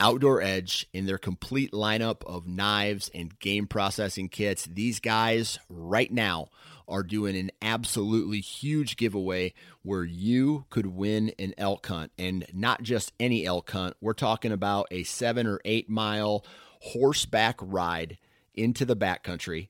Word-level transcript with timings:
Outdoor 0.00 0.42
Edge 0.42 0.86
in 0.92 1.06
their 1.06 1.18
complete 1.18 1.72
lineup 1.72 2.24
of 2.24 2.46
knives 2.46 3.10
and 3.14 3.38
game 3.38 3.66
processing 3.66 4.28
kits. 4.28 4.64
These 4.64 5.00
guys 5.00 5.58
right 5.68 6.12
now 6.12 6.48
are 6.86 7.02
doing 7.02 7.36
an 7.36 7.50
absolutely 7.62 8.40
huge 8.40 8.96
giveaway 8.96 9.54
where 9.82 10.04
you 10.04 10.66
could 10.68 10.86
win 10.86 11.32
an 11.38 11.54
elk 11.56 11.86
hunt 11.86 12.12
and 12.18 12.44
not 12.52 12.82
just 12.82 13.12
any 13.18 13.46
elk 13.46 13.70
hunt. 13.70 13.96
We're 14.00 14.12
talking 14.12 14.52
about 14.52 14.88
a 14.90 15.04
seven 15.04 15.46
or 15.46 15.60
eight 15.64 15.88
mile 15.88 16.44
horseback 16.80 17.58
ride 17.60 18.18
into 18.54 18.84
the 18.84 18.96
backcountry. 18.96 19.68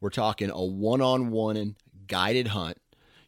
We're 0.00 0.10
talking 0.10 0.50
a 0.50 0.64
one 0.64 1.00
on 1.00 1.30
one 1.30 1.76
guided 2.06 2.48
hunt. 2.48 2.78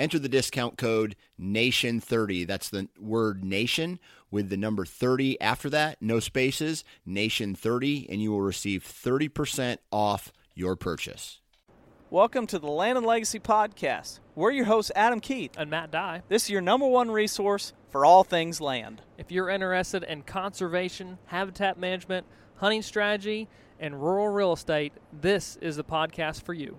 enter 0.00 0.18
the 0.18 0.30
discount 0.30 0.78
code 0.78 1.14
NATION30. 1.38 2.46
That's 2.46 2.70
the 2.70 2.88
word 2.98 3.44
nation 3.44 4.00
with 4.30 4.48
the 4.48 4.56
number 4.56 4.86
30 4.86 5.38
after 5.40 5.68
that, 5.70 5.98
no 6.00 6.20
spaces, 6.20 6.84
NATION30, 7.06 8.06
and 8.08 8.22
you 8.22 8.30
will 8.30 8.40
receive 8.40 8.82
30% 8.82 9.76
off 9.92 10.32
your 10.54 10.74
purchase. 10.74 11.40
Welcome 12.08 12.46
to 12.48 12.58
the 12.58 12.66
Land 12.66 12.96
and 12.96 13.06
Legacy 13.06 13.38
Podcast. 13.38 14.20
We're 14.34 14.52
your 14.52 14.64
hosts, 14.64 14.90
Adam 14.96 15.20
Keith 15.20 15.52
and 15.58 15.70
Matt 15.70 15.90
Dye. 15.90 16.22
This 16.28 16.44
is 16.44 16.50
your 16.50 16.62
number 16.62 16.86
one 16.86 17.10
resource 17.10 17.74
for 17.90 18.06
all 18.06 18.24
things 18.24 18.60
land. 18.60 19.02
If 19.18 19.30
you're 19.30 19.50
interested 19.50 20.02
in 20.04 20.22
conservation, 20.22 21.18
habitat 21.26 21.78
management, 21.78 22.26
hunting 22.56 22.82
strategy, 22.82 23.48
and 23.78 24.00
rural 24.02 24.28
real 24.28 24.54
estate, 24.54 24.94
this 25.12 25.56
is 25.60 25.76
the 25.76 25.84
podcast 25.84 26.42
for 26.42 26.54
you. 26.54 26.78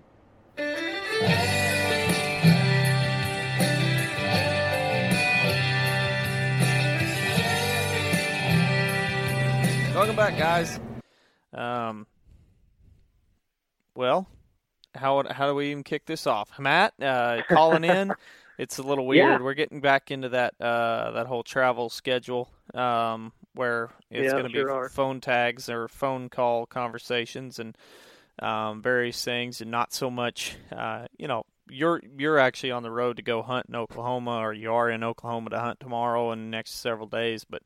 Welcome 10.02 10.16
back, 10.16 10.36
guys. 10.36 10.80
Um, 11.54 12.08
well, 13.94 14.26
how 14.96 15.22
how 15.30 15.46
do 15.46 15.54
we 15.54 15.70
even 15.70 15.84
kick 15.84 16.06
this 16.06 16.26
off? 16.26 16.58
Matt, 16.58 16.92
uh, 17.00 17.42
calling 17.48 17.84
in. 17.84 18.12
It's 18.58 18.78
a 18.78 18.82
little 18.82 19.06
weird. 19.06 19.40
Yeah. 19.40 19.44
We're 19.44 19.54
getting 19.54 19.80
back 19.80 20.10
into 20.10 20.30
that 20.30 20.54
uh, 20.60 21.12
that 21.12 21.28
whole 21.28 21.44
travel 21.44 21.88
schedule 21.88 22.50
um, 22.74 23.30
where 23.54 23.90
it's 24.10 24.24
Yeah, 24.24 24.32
going 24.32 24.46
to 24.46 24.50
sure 24.50 24.66
be 24.66 24.72
are. 24.72 24.88
phone 24.88 25.20
tags 25.20 25.68
or 25.68 25.86
phone 25.86 26.28
call 26.28 26.66
conversations 26.66 27.60
and 27.60 27.78
um, 28.40 28.82
various 28.82 29.24
things, 29.24 29.60
and 29.60 29.70
not 29.70 29.92
so 29.92 30.10
much. 30.10 30.56
Uh, 30.76 31.06
you 31.16 31.28
know, 31.28 31.44
you're 31.70 32.02
you're 32.18 32.40
actually 32.40 32.72
on 32.72 32.82
the 32.82 32.90
road 32.90 33.18
to 33.18 33.22
go 33.22 33.40
hunt 33.40 33.66
in 33.68 33.76
Oklahoma, 33.76 34.38
or 34.38 34.52
you 34.52 34.72
are 34.72 34.90
in 34.90 35.04
Oklahoma 35.04 35.50
to 35.50 35.60
hunt 35.60 35.78
tomorrow 35.78 36.32
and 36.32 36.42
the 36.42 36.48
next 36.48 36.80
several 36.80 37.06
days. 37.06 37.46
But 37.48 37.62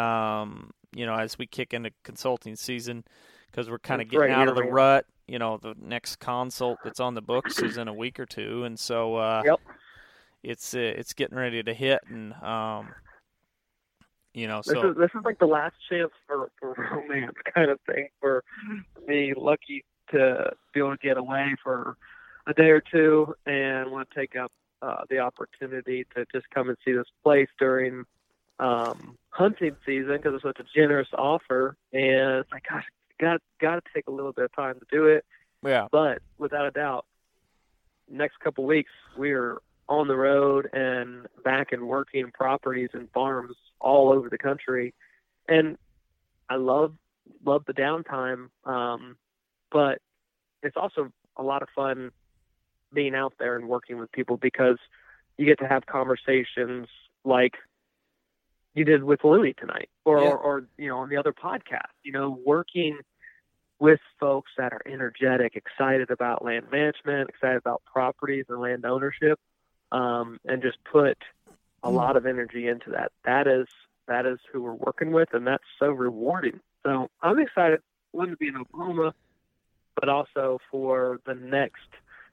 um, 0.00 0.70
you 0.94 1.06
know, 1.06 1.14
as 1.14 1.38
we 1.38 1.46
kick 1.46 1.74
into 1.74 1.90
consulting 2.02 2.56
season, 2.56 3.04
because 3.50 3.70
we're 3.70 3.78
kind 3.78 4.02
of 4.02 4.08
getting 4.08 4.30
right, 4.30 4.38
out 4.38 4.48
of 4.48 4.56
the 4.56 4.64
rut. 4.64 5.06
You 5.26 5.38
know, 5.38 5.56
the 5.56 5.74
next 5.80 6.16
consult 6.16 6.78
that's 6.84 7.00
on 7.00 7.14
the 7.14 7.22
books 7.22 7.60
is 7.62 7.78
in 7.78 7.88
a 7.88 7.94
week 7.94 8.20
or 8.20 8.26
two, 8.26 8.64
and 8.64 8.78
so 8.78 9.16
uh, 9.16 9.42
Yep. 9.44 9.60
it's 10.42 10.74
uh, 10.74 10.78
it's 10.78 11.14
getting 11.14 11.38
ready 11.38 11.62
to 11.62 11.72
hit, 11.72 12.00
and 12.08 12.34
um, 12.42 12.88
you 14.34 14.48
know, 14.48 14.58
This 14.58 14.74
so 14.74 14.90
is 14.90 14.96
this 14.96 15.10
is 15.14 15.24
like 15.24 15.38
the 15.38 15.46
last 15.46 15.74
chance 15.88 16.10
for, 16.26 16.50
for 16.60 16.74
romance 17.08 17.36
kind 17.54 17.70
of 17.70 17.80
thing 17.86 18.08
for 18.20 18.44
me 19.06 19.32
lucky 19.36 19.84
to 20.10 20.50
be 20.72 20.80
able 20.80 20.90
to 20.90 20.96
get 20.98 21.16
away 21.16 21.54
for 21.62 21.96
a 22.46 22.52
day 22.52 22.70
or 22.70 22.80
two 22.80 23.34
and 23.46 23.90
want 23.90 24.08
to 24.10 24.14
take 24.14 24.36
up 24.36 24.52
uh, 24.82 25.02
the 25.08 25.18
opportunity 25.18 26.04
to 26.14 26.26
just 26.32 26.44
come 26.50 26.68
and 26.68 26.76
see 26.84 26.92
this 26.92 27.06
place 27.22 27.48
during 27.58 28.04
um, 28.58 29.16
hunting 29.34 29.76
season 29.84 30.16
because 30.16 30.34
it's 30.34 30.44
such 30.44 30.60
a 30.60 30.78
generous 30.78 31.08
offer 31.12 31.76
and 31.92 32.38
it's 32.38 32.52
like 32.52 32.64
gosh 32.68 32.84
got 33.20 33.40
got 33.60 33.74
to 33.76 33.82
take 33.92 34.06
a 34.06 34.10
little 34.10 34.32
bit 34.32 34.44
of 34.44 34.52
time 34.54 34.74
to 34.78 34.86
do 34.90 35.06
it. 35.06 35.24
Yeah, 35.64 35.88
but 35.90 36.20
without 36.38 36.66
a 36.66 36.70
doubt, 36.70 37.04
next 38.08 38.38
couple 38.40 38.64
weeks 38.64 38.92
we're 39.16 39.58
on 39.88 40.08
the 40.08 40.16
road 40.16 40.68
and 40.72 41.26
back 41.44 41.72
and 41.72 41.88
working 41.88 42.30
properties 42.32 42.90
and 42.92 43.10
farms 43.12 43.56
all 43.80 44.12
over 44.12 44.28
the 44.28 44.38
country, 44.38 44.94
and 45.48 45.76
I 46.48 46.56
love 46.56 46.94
love 47.44 47.64
the 47.66 47.74
downtime, 47.74 48.50
um, 48.64 49.16
but 49.72 49.98
it's 50.62 50.76
also 50.76 51.10
a 51.36 51.42
lot 51.42 51.62
of 51.62 51.68
fun 51.74 52.12
being 52.92 53.14
out 53.14 53.34
there 53.38 53.56
and 53.56 53.68
working 53.68 53.98
with 53.98 54.12
people 54.12 54.36
because 54.36 54.78
you 55.36 55.46
get 55.46 55.58
to 55.58 55.66
have 55.66 55.86
conversations 55.86 56.86
like 57.24 57.54
you 58.74 58.84
did 58.84 59.02
with 59.04 59.24
Louie 59.24 59.54
tonight, 59.54 59.88
or, 60.04 60.20
Yeah. 60.20 60.28
or, 60.30 60.38
or 60.38 60.66
you 60.76 60.88
know 60.88 60.98
on 60.98 61.08
the 61.08 61.16
other 61.16 61.32
podcast. 61.32 61.90
You 62.02 62.12
know, 62.12 62.38
working 62.44 62.98
with 63.78 64.00
folks 64.20 64.50
that 64.56 64.72
are 64.72 64.82
energetic, 64.86 65.56
excited 65.56 66.10
about 66.10 66.44
land 66.44 66.66
management, 66.70 67.28
excited 67.28 67.56
about 67.56 67.82
properties 67.84 68.46
and 68.48 68.60
land 68.60 68.84
ownership, 68.84 69.38
um, 69.92 70.38
and 70.44 70.62
just 70.62 70.78
put 70.90 71.18
a 71.82 71.90
lot 71.90 72.16
of 72.16 72.24
energy 72.26 72.66
into 72.68 72.90
that. 72.90 73.12
That 73.24 73.46
is 73.46 73.66
that 74.06 74.26
is 74.26 74.38
who 74.52 74.62
we're 74.62 74.72
working 74.74 75.12
with, 75.12 75.28
and 75.32 75.46
that's 75.46 75.64
so 75.78 75.88
rewarding. 75.90 76.60
So 76.82 77.08
I'm 77.22 77.38
excited, 77.38 77.80
one 78.12 78.30
to 78.30 78.36
be 78.36 78.48
in 78.48 78.56
Oklahoma, 78.56 79.14
but 79.94 80.08
also 80.08 80.58
for 80.70 81.20
the 81.26 81.34
next, 81.34 81.88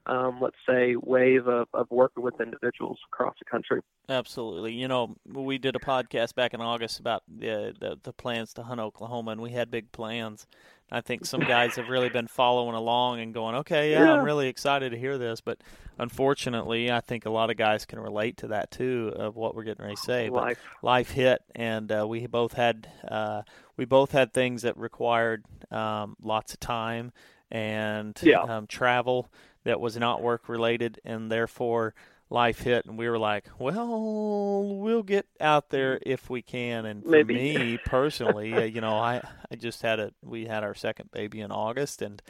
um, 0.06 0.40
let's 0.42 0.56
say, 0.68 0.96
wave 0.96 1.48
of, 1.48 1.68
of 1.74 1.88
working 1.90 2.24
with 2.24 2.40
individuals 2.42 3.00
across 3.12 3.36
the 3.40 3.46
country. 3.46 3.82
absolutely. 4.10 4.74
You 4.74 4.88
know, 4.88 5.16
we 5.26 5.58
did 5.58 5.76
a 5.76 5.80
podcast 5.80 6.36
back 6.36 6.54
in 6.54 6.62
August 6.62 7.00
about 7.00 7.24
the, 7.28 7.76
the 7.80 7.98
the 8.02 8.14
plans 8.14 8.54
to 8.54 8.64
hunt 8.64 8.80
Oklahoma, 8.80 9.32
and 9.32 9.42
we 9.42 9.52
had 9.52 9.70
big 9.72 9.92
plans 9.92 10.48
I 10.92 11.00
think 11.00 11.26
some 11.26 11.40
guys 11.40 11.76
have 11.78 11.88
really 11.88 12.10
been 12.10 12.28
following 12.28 12.76
along 12.76 13.22
and 13.22 13.34
going, 13.34 13.56
okay, 13.56 13.92
yeah, 13.92 14.04
yeah, 14.04 14.14
I'm 14.14 14.26
really 14.26 14.50
excited 14.50 14.92
to 14.92 14.98
hear 14.98 15.18
this. 15.18 15.40
But 15.40 15.60
unfortunately, 15.98 16.92
I 16.92 17.00
think 17.00 17.26
a 17.26 17.30
lot 17.30 17.50
of 17.50 17.56
guys 17.56 17.86
can 17.86 18.00
relate 18.00 18.38
to 18.38 18.48
that 18.48 18.72
too 18.72 19.14
of 19.16 19.38
what 19.38 19.56
we're 19.56 19.64
getting 19.64 19.86
ready 19.86 19.96
to 19.96 20.02
say. 20.02 20.30
Life, 20.30 20.60
but 20.82 20.86
life 20.86 21.12
hit, 21.12 21.42
and 21.56 21.90
uh, 21.92 22.06
we 22.06 22.28
both 22.28 22.54
had 22.54 22.90
uh, 23.08 23.44
we 23.78 23.86
both 23.86 24.12
had 24.12 24.34
things 24.34 24.64
that 24.64 24.78
required 24.78 25.46
um, 25.72 26.18
lots 26.22 26.54
of 26.54 26.60
time 26.60 27.14
and 27.50 28.20
yeah. 28.22 28.42
um, 28.42 28.68
travel 28.68 29.30
that 29.64 29.80
was 29.80 29.98
not 29.98 30.22
work 30.22 30.50
related, 30.50 31.00
and 31.06 31.32
therefore 31.32 31.94
life 32.30 32.62
hit, 32.62 32.86
and 32.86 32.98
we 32.98 33.10
were 33.10 33.20
like, 33.20 33.46
well, 33.60 34.64
we'll 34.78 35.04
get 35.04 35.28
out 35.40 35.70
there 35.70 36.00
if 36.04 36.30
we 36.30 36.42
can. 36.42 36.86
And 36.86 37.04
for 37.04 37.10
Maybe. 37.10 37.36
me 37.36 37.78
personally, 37.86 38.54
uh, 38.54 38.62
you 38.62 38.82
know, 38.82 38.96
I 38.96 39.22
I 39.52 39.56
just 39.56 39.82
had 39.82 40.00
a 40.00 40.12
we 40.24 40.46
had 40.46 40.64
our 40.64 40.74
second 40.74 41.12
baby 41.12 41.42
in 41.42 41.52
August, 41.52 42.02
and 42.02 42.22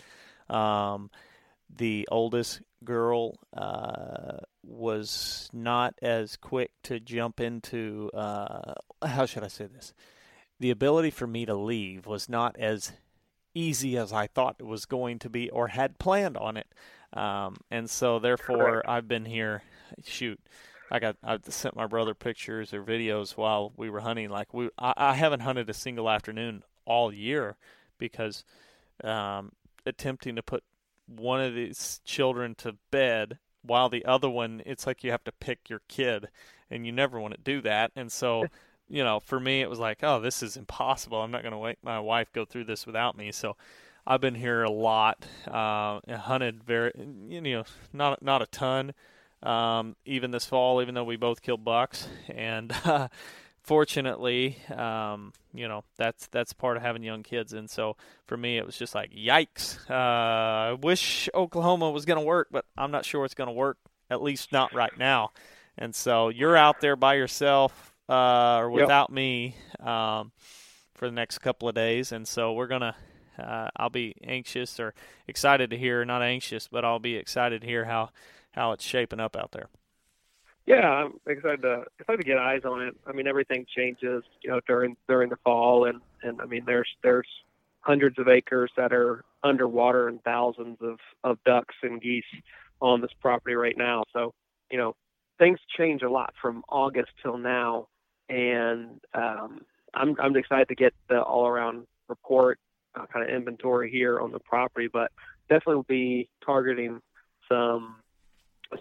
um, 0.50 1.10
the 1.74 2.08
oldest 2.12 2.62
girl 2.84 3.38
uh, 3.56 4.38
was 4.64 5.50
not 5.54 5.94
as 6.02 6.36
quick 6.36 6.72
to 6.84 7.00
jump 7.00 7.40
into 7.40 8.10
uh, 8.14 8.74
how 9.06 9.26
should 9.26 9.44
I 9.44 9.48
say 9.48 9.68
this? 9.68 9.94
The 10.60 10.72
ability 10.72 11.12
for 11.12 11.28
me 11.28 11.46
to 11.46 11.56
leave 11.56 12.06
was 12.06 12.30
not 12.30 12.58
as 12.58 12.92
easy 13.54 13.98
as 13.98 14.14
I 14.14 14.28
thought 14.28 14.56
it 14.60 14.66
was 14.66 14.86
going 14.86 15.20
to 15.20 15.30
be 15.30 15.50
or 15.50 15.68
had 15.68 16.00
planned 16.00 16.38
on 16.38 16.58
it. 16.58 16.68
Um, 17.14 17.58
and 17.70 17.90
so 17.90 18.20
therefore. 18.20 18.84
I've 18.90 19.08
been 19.08 19.26
here 19.26 19.64
shoot 20.04 20.40
I 20.92 21.00
got 21.00 21.16
I 21.24 21.40
sent 21.48 21.76
my 21.76 21.88
brother 21.88 22.14
pictures 22.14 22.74
or 22.74 22.84
videos 22.84 23.38
while 23.38 23.72
we 23.78 23.90
were 23.90 24.02
hunting. 24.02 24.30
Like 24.30 24.54
we 24.54 24.70
I, 24.78 24.94
I 24.98 25.14
haven't 25.14 25.40
hunted 25.40 25.70
a 25.70 25.74
single 25.74 26.10
afternoon 26.10 26.64
all 26.86 27.14
year 27.14 27.56
because 27.98 28.44
um, 29.04 29.54
attempting 29.86 30.36
to 30.36 30.44
put 30.44 30.64
one 31.08 31.40
of 31.40 31.56
these 31.56 32.02
children 32.04 32.56
to 32.56 32.76
bed 32.92 33.40
while 33.62 33.88
the 33.90 34.04
other 34.06 34.30
one 34.30 34.62
it's 34.66 34.86
like 34.86 35.04
you 35.04 35.12
have 35.12 35.24
to 35.24 35.32
pick 35.32 35.70
your 35.70 35.82
kid 35.88 36.28
and 36.70 36.86
you 36.86 36.92
never 36.92 37.20
want 37.20 37.34
to 37.36 37.42
do 37.42 37.62
that. 37.62 37.92
And 37.96 38.12
so 38.12 38.46
you 38.90 39.02
know 39.02 39.22
for 39.22 39.40
me 39.40 39.62
it 39.62 39.70
was 39.70 39.80
like 39.80 40.00
oh 40.04 40.20
this 40.20 40.44
is 40.44 40.58
impossible. 40.58 41.22
I'm 41.22 41.32
not 41.32 41.42
going 41.42 41.54
to 41.54 41.64
make 41.64 41.82
my 41.82 42.02
wife 42.02 42.34
go 42.34 42.44
through 42.44 42.66
this 42.66 42.86
without 42.86 43.16
me. 43.16 43.32
So 43.32 43.56
i've 44.06 44.22
been 44.22 44.36
here 44.36 44.64
a 44.64 44.72
lot 44.72 45.26
uh 45.48 46.00
hunted 46.10 46.64
very 46.64 46.92
you 47.28 47.42
know 47.42 47.64
not 47.94 48.22
not 48.22 48.42
a 48.42 48.46
ton 48.48 48.94
um 49.44 49.96
even 50.06 50.32
this 50.32 50.46
fall 50.46 50.82
even 50.82 50.96
though 50.96 51.04
we 51.04 51.16
both 51.16 51.42
killed 51.42 51.64
bucks 51.64 52.08
and 52.30 52.74
uh 52.86 53.08
fortunately, 53.64 54.58
um, 54.76 55.34
you 55.54 55.68
know, 55.68 55.84
that's 55.98 56.28
that's 56.28 56.54
part 56.54 56.78
of 56.78 56.84
having 56.84 57.04
young 57.04 57.24
kids. 57.24 57.54
And 57.54 57.70
so 57.70 57.96
for 58.26 58.38
me, 58.38 58.58
it 58.58 58.66
was 58.66 58.78
just 58.78 58.96
like, 58.96 59.12
yikes. 59.12 59.78
Uh, 59.90 60.72
I 60.72 60.74
wish 60.74 61.30
Oklahoma 61.34 61.92
was 61.92 62.06
going 62.06 62.20
to 62.20 62.26
work, 62.26 62.48
but 62.52 62.66
I'm 62.78 62.92
not 62.92 63.06
sure 63.06 63.26
it's 63.26 63.34
going 63.34 63.48
to 63.48 63.54
work. 63.54 63.78
At 64.10 64.22
least 64.22 64.52
not 64.52 64.74
right 64.74 64.92
now. 64.98 65.32
And 65.78 65.96
so 65.96 66.30
you're 66.30 66.58
out 66.58 66.82
there 66.82 66.98
by 66.98 67.14
yourself 67.14 67.94
uh, 68.10 68.58
or 68.58 68.70
without 68.70 69.10
yep. 69.10 69.16
me 69.16 69.56
um, 69.80 70.34
for 70.94 71.08
the 71.08 71.14
next 71.14 71.38
couple 71.38 71.70
of 71.70 71.76
days. 71.76 72.12
And 72.12 72.28
so 72.28 72.54
we're 72.54 72.68
gonna. 72.68 72.96
Uh, 73.38 73.70
I'll 73.76 73.90
be 73.90 74.16
anxious 74.24 74.80
or 74.80 74.94
excited 75.28 75.70
to 75.70 75.78
hear, 75.78 76.04
not 76.06 76.22
anxious, 76.22 76.68
but 76.68 76.86
I'll 76.86 77.00
be 77.00 77.16
excited 77.16 77.62
to 77.62 77.68
hear 77.68 77.86
how 77.86 78.10
how 78.52 78.74
it's 78.74 78.84
shaping 78.84 79.20
up 79.20 79.36
out 79.36 79.52
there. 79.52 79.70
Yeah, 80.66 80.88
I'm 80.90 81.14
excited 81.26 81.62
to 81.64 81.84
excited 82.00 82.18
to 82.18 82.24
get 82.24 82.38
eyes 82.38 82.62
on 82.66 82.82
it. 82.82 82.96
I 83.08 83.14
mean, 83.14 83.28
everything 83.28 83.66
changes, 83.76 84.24
you 84.42 84.50
know, 84.50 84.60
during 84.68 84.96
during 85.08 85.30
the 85.30 85.38
fall, 85.38 85.86
and 85.86 86.02
and 86.22 86.42
I 86.42 86.46
mean, 86.46 86.64
there's 86.66 86.90
there's 87.04 87.28
hundreds 87.82 88.20
of 88.20 88.28
acres 88.28 88.72
that 88.78 88.94
are 88.94 89.24
underwater 89.44 90.08
and 90.08 90.24
thousands 90.24 90.78
of 90.82 91.00
of 91.24 91.44
ducks 91.46 91.76
and 91.82 92.02
geese 92.02 92.24
on 92.80 93.02
this 93.02 93.12
property 93.22 93.56
right 93.56 93.78
now. 93.78 94.04
So, 94.14 94.34
you 94.72 94.78
know, 94.78 94.96
things 95.40 95.60
change 95.78 96.04
a 96.04 96.10
lot 96.10 96.34
from 96.42 96.64
August 96.70 97.10
till 97.22 97.38
now, 97.38 97.88
and 98.30 99.02
um, 99.14 99.62
I'm 99.94 100.16
I'm 100.20 100.36
excited 100.36 100.68
to 100.70 100.76
get 100.76 100.94
the 101.10 101.22
all 101.22 101.48
around 101.48 101.88
report, 102.08 102.60
uh, 102.96 103.06
kind 103.08 103.28
of 103.28 103.36
inventory 103.36 103.92
here 103.92 104.20
on 104.20 104.32
the 104.32 104.40
property, 104.40 104.90
but 104.92 105.12
definitely 105.50 105.76
will 105.76 105.84
be 105.84 106.30
targeting 106.46 107.02
some 107.50 107.96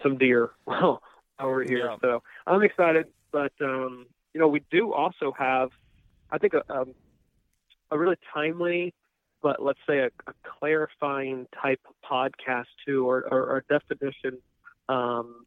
some 0.03 0.17
deer. 0.17 0.51
Well 0.65 1.01
over 1.41 1.63
here. 1.63 1.89
Yeah. 1.89 1.95
So 2.01 2.23
I'm 2.47 2.63
excited, 2.63 3.07
but 3.31 3.51
um, 3.61 4.05
you 4.33 4.39
know, 4.39 4.47
we 4.47 4.61
do 4.71 4.93
also 4.93 5.33
have, 5.37 5.69
I 6.31 6.37
think, 6.37 6.53
a, 6.53 6.63
a, 6.69 6.85
a 7.91 7.97
really 7.97 8.17
timely, 8.33 8.93
but 9.41 9.61
let's 9.61 9.79
say 9.87 9.99
a, 9.99 10.09
a 10.27 10.33
clarifying 10.59 11.47
type 11.61 11.81
podcast 12.09 12.65
too, 12.85 13.09
or, 13.09 13.25
or, 13.31 13.43
or 13.43 13.63
definition, 13.69 14.37
um, 14.87 15.45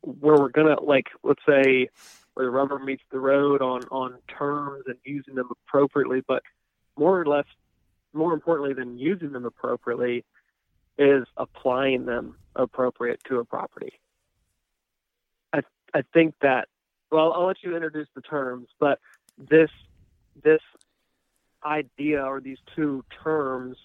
where 0.00 0.36
we're 0.36 0.48
gonna 0.48 0.80
like, 0.82 1.06
let's 1.22 1.42
say, 1.48 1.88
where 2.34 2.46
the 2.46 2.50
rubber 2.50 2.78
meets 2.78 3.02
the 3.12 3.20
road 3.20 3.62
on 3.62 3.82
on 3.90 4.16
terms 4.28 4.84
and 4.86 4.96
using 5.04 5.34
them 5.34 5.48
appropriately, 5.50 6.22
but 6.26 6.42
more 6.96 7.20
or 7.20 7.26
less, 7.26 7.46
more 8.14 8.32
importantly 8.32 8.72
than 8.72 8.98
using 8.98 9.32
them 9.32 9.44
appropriately, 9.44 10.24
is 10.96 11.26
applying 11.36 12.06
them 12.06 12.36
appropriate 12.54 13.20
to 13.28 13.38
a 13.38 13.44
property. 13.44 13.92
I 15.94 16.02
think 16.12 16.34
that 16.42 16.68
well, 17.10 17.32
I'll 17.32 17.46
let 17.46 17.58
you 17.62 17.76
introduce 17.76 18.08
the 18.16 18.20
terms, 18.20 18.66
but 18.80 18.98
this 19.38 19.70
this 20.42 20.60
idea 21.64 22.24
or 22.24 22.40
these 22.40 22.58
two 22.74 23.04
terms 23.22 23.76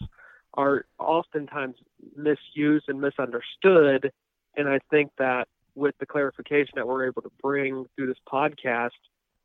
are 0.56 0.86
oftentimes 0.98 1.76
misused 2.16 2.86
and 2.88 3.00
misunderstood. 3.00 4.12
And 4.58 4.68
I 4.68 4.80
think 4.90 5.12
that 5.20 5.48
with 5.76 5.96
the 6.00 6.08
clarification 6.08 6.74
that 6.76 6.88
we're 6.88 7.06
able 7.06 7.22
to 7.22 7.32
bring 7.42 7.86
through 7.96 8.08
this 8.08 8.18
podcast, 8.28 8.90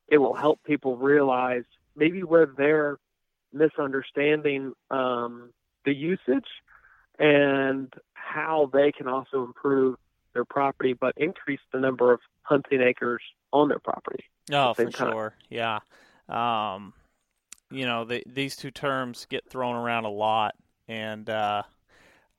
it 0.07 0.17
will 0.17 0.33
help 0.33 0.63
people 0.63 0.97
realize 0.97 1.63
maybe 1.95 2.23
where 2.23 2.47
they're 2.47 2.97
misunderstanding 3.55 4.73
um, 4.91 5.51
the 5.85 5.93
usage 5.93 6.47
and 7.17 7.91
how 8.13 8.69
they 8.71 8.91
can 8.91 9.07
also 9.07 9.43
improve 9.43 9.95
their 10.33 10.45
property, 10.45 10.93
but 10.93 11.13
increase 11.17 11.61
the 11.71 11.79
number 11.79 12.11
of 12.11 12.19
hunting 12.41 12.81
acres 12.81 13.21
on 13.53 13.69
their 13.69 13.79
property. 13.79 14.25
Oh, 14.51 14.73
for 14.73 14.89
time. 14.89 15.11
sure. 15.11 15.35
Yeah. 15.49 15.79
Um, 16.27 16.93
you 17.71 17.85
know, 17.85 18.03
the, 18.03 18.23
these 18.27 18.55
two 18.55 18.71
terms 18.71 19.25
get 19.29 19.49
thrown 19.49 19.75
around 19.75 20.03
a 20.03 20.09
lot. 20.09 20.55
And 20.87 21.27
uh, 21.29 21.63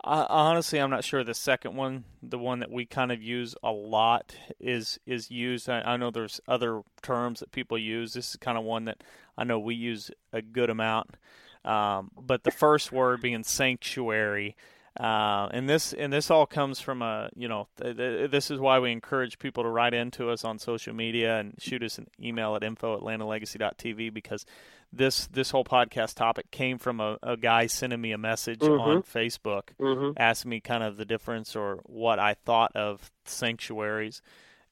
I, 0.05 0.27
honestly, 0.29 0.79
I'm 0.79 0.91
not 0.91 1.05
sure 1.05 1.25
the 1.25 1.35
second 1.35 1.75
one, 1.75 2.05
the 2.23 2.39
one 2.39 2.61
that 2.61 2.71
we 2.71 2.87
kind 2.87 3.11
of 3.11 3.23
use 3.23 3.55
a 3.63 3.73
lot, 3.73 4.37
is 4.61 4.99
is 5.07 5.31
used. 5.31 5.69
I, 5.69 5.81
I 5.81 5.97
know 5.97 6.11
there's 6.11 6.41
other 6.47 6.83
terms 7.03 7.41
that 7.41 7.53
people 7.53 7.79
use. 7.79 8.13
This 8.13 8.31
is 8.31 8.37
kind 8.37 8.59
of 8.59 8.65
one 8.65 8.85
that 8.85 9.03
I 9.37 9.45
know 9.45 9.59
we 9.59 9.75
use 9.75 10.11
a 10.33 10.43
good 10.43 10.71
amount. 10.71 11.17
Um, 11.65 12.13
but 12.17 12.45
the 12.45 12.53
first 12.53 12.93
word 12.93 13.21
being 13.21 13.43
sanctuary 13.43 14.57
uh, 14.99 15.49
and 15.53 15.69
this 15.69 15.93
and 15.93 16.11
this 16.11 16.31
all 16.31 16.47
comes 16.47 16.81
from 16.81 17.03
a 17.03 17.29
you 17.37 17.49
know 17.49 17.69
th- 17.81 17.97
th- 17.97 18.31
this 18.31 18.51
is 18.51 18.59
why 18.59 18.79
we 18.79 18.91
encourage 18.91 19.39
people 19.39 19.63
to 19.63 19.69
write 19.69 19.93
into 19.93 20.31
us 20.31 20.43
on 20.43 20.59
social 20.59 20.95
media 20.95 21.39
and 21.39 21.55
shoot 21.59 21.83
us 21.83 21.99
an 21.99 22.07
email 22.19 22.57
at 22.57 22.65
info 22.65 22.97
at 22.97 23.03
landandlegacy.tv 23.03 24.13
because 24.15 24.47
this 24.93 25.27
this 25.27 25.51
whole 25.51 25.65
podcast 25.65 26.15
topic 26.15 26.51
came 26.51 26.79
from 26.79 27.01
a, 27.01 27.19
a 27.23 27.37
guy 27.37 27.67
sending 27.67 28.01
me 28.01 28.13
a 28.13 28.19
message 28.19 28.61
Mhm. 28.61 28.81
on 28.81 29.03
Facebook 29.03 29.69
Mm-hmm. 29.81 30.13
asking 30.17 30.51
me 30.51 30.61
kind 30.61 30.83
of 30.83 30.97
the 30.97 31.05
difference 31.05 31.55
or 31.57 31.81
what 31.85 32.19
I 32.19 32.35
thought 32.35 32.75
of 32.75 33.11
sanctuaries 33.25 34.23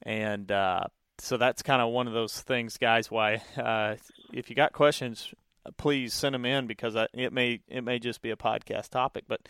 and 0.02 0.50
uh, 0.50 0.84
so 1.18 1.36
that's 1.36 1.62
kind 1.62 1.80
of 1.82 1.90
one 1.92 2.06
of 2.06 2.12
those 2.14 2.40
things 2.40 2.76
guys 2.78 3.10
why 3.10 3.42
uh, 3.56 3.96
if 4.32 4.48
you 4.50 4.56
got 4.56 4.72
questions 4.72 5.32
please 5.78 6.12
send 6.14 6.34
them 6.34 6.44
in 6.44 6.66
because 6.66 6.94
I, 6.96 7.06
it 7.14 7.32
may 7.32 7.60
it 7.68 7.82
may 7.82 7.98
just 7.98 8.20
be 8.22 8.30
a 8.30 8.36
podcast 8.36 8.90
topic 8.90 9.24
but 9.28 9.40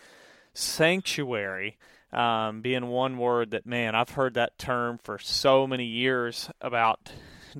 sanctuary 0.53 1.77
um, 2.13 2.61
being 2.61 2.87
one 2.87 3.17
word 3.17 3.51
that 3.51 3.65
man 3.65 3.93
i've 3.95 4.11
heard 4.11 4.33
that 4.35 4.57
term 4.57 4.97
for 5.03 5.17
so 5.19 5.67
many 5.67 5.85
years 5.85 6.49
about 6.61 7.11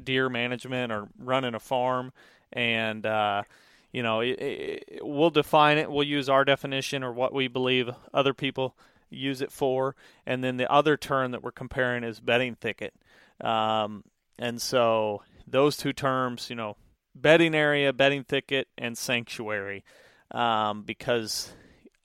deer 0.02 0.30
management 0.30 0.92
or 0.92 1.08
running 1.18 1.54
a 1.56 1.60
farm 1.60 2.12
and 2.54 3.06
uh, 3.06 3.44
you 3.92 4.04
know 4.04 4.22
it, 4.22 4.40
it, 4.40 5.00
we'll 5.02 5.30
define 5.30 5.78
it. 5.78 5.92
We'll 5.92 6.04
use 6.04 6.30
our 6.30 6.46
definition 6.46 7.04
or 7.04 7.12
what 7.12 7.34
we 7.34 7.48
believe 7.48 7.90
other 8.14 8.34
people 8.34 8.75
use 9.10 9.42
it 9.42 9.52
for. 9.52 9.96
And 10.25 10.44
then 10.44 10.58
the 10.58 10.72
other 10.72 10.98
term 10.98 11.32
that 11.32 11.44
we're 11.44 11.52
comparing 11.52 12.04
is 12.04 12.20
bedding 12.20 12.56
thicket. 12.56 12.94
Um, 13.42 14.04
and 14.40 14.62
so 14.62 15.22
those 15.48 15.78
two 15.78 15.94
terms 15.94 16.50
you 16.50 16.56
know 16.56 16.78
bedding 17.14 17.56
area 17.56 17.94
bedding 17.94 18.24
thicket 18.24 18.68
and 18.78 18.98
sanctuary. 18.98 19.84
Um, 20.32 20.84
because 20.84 21.54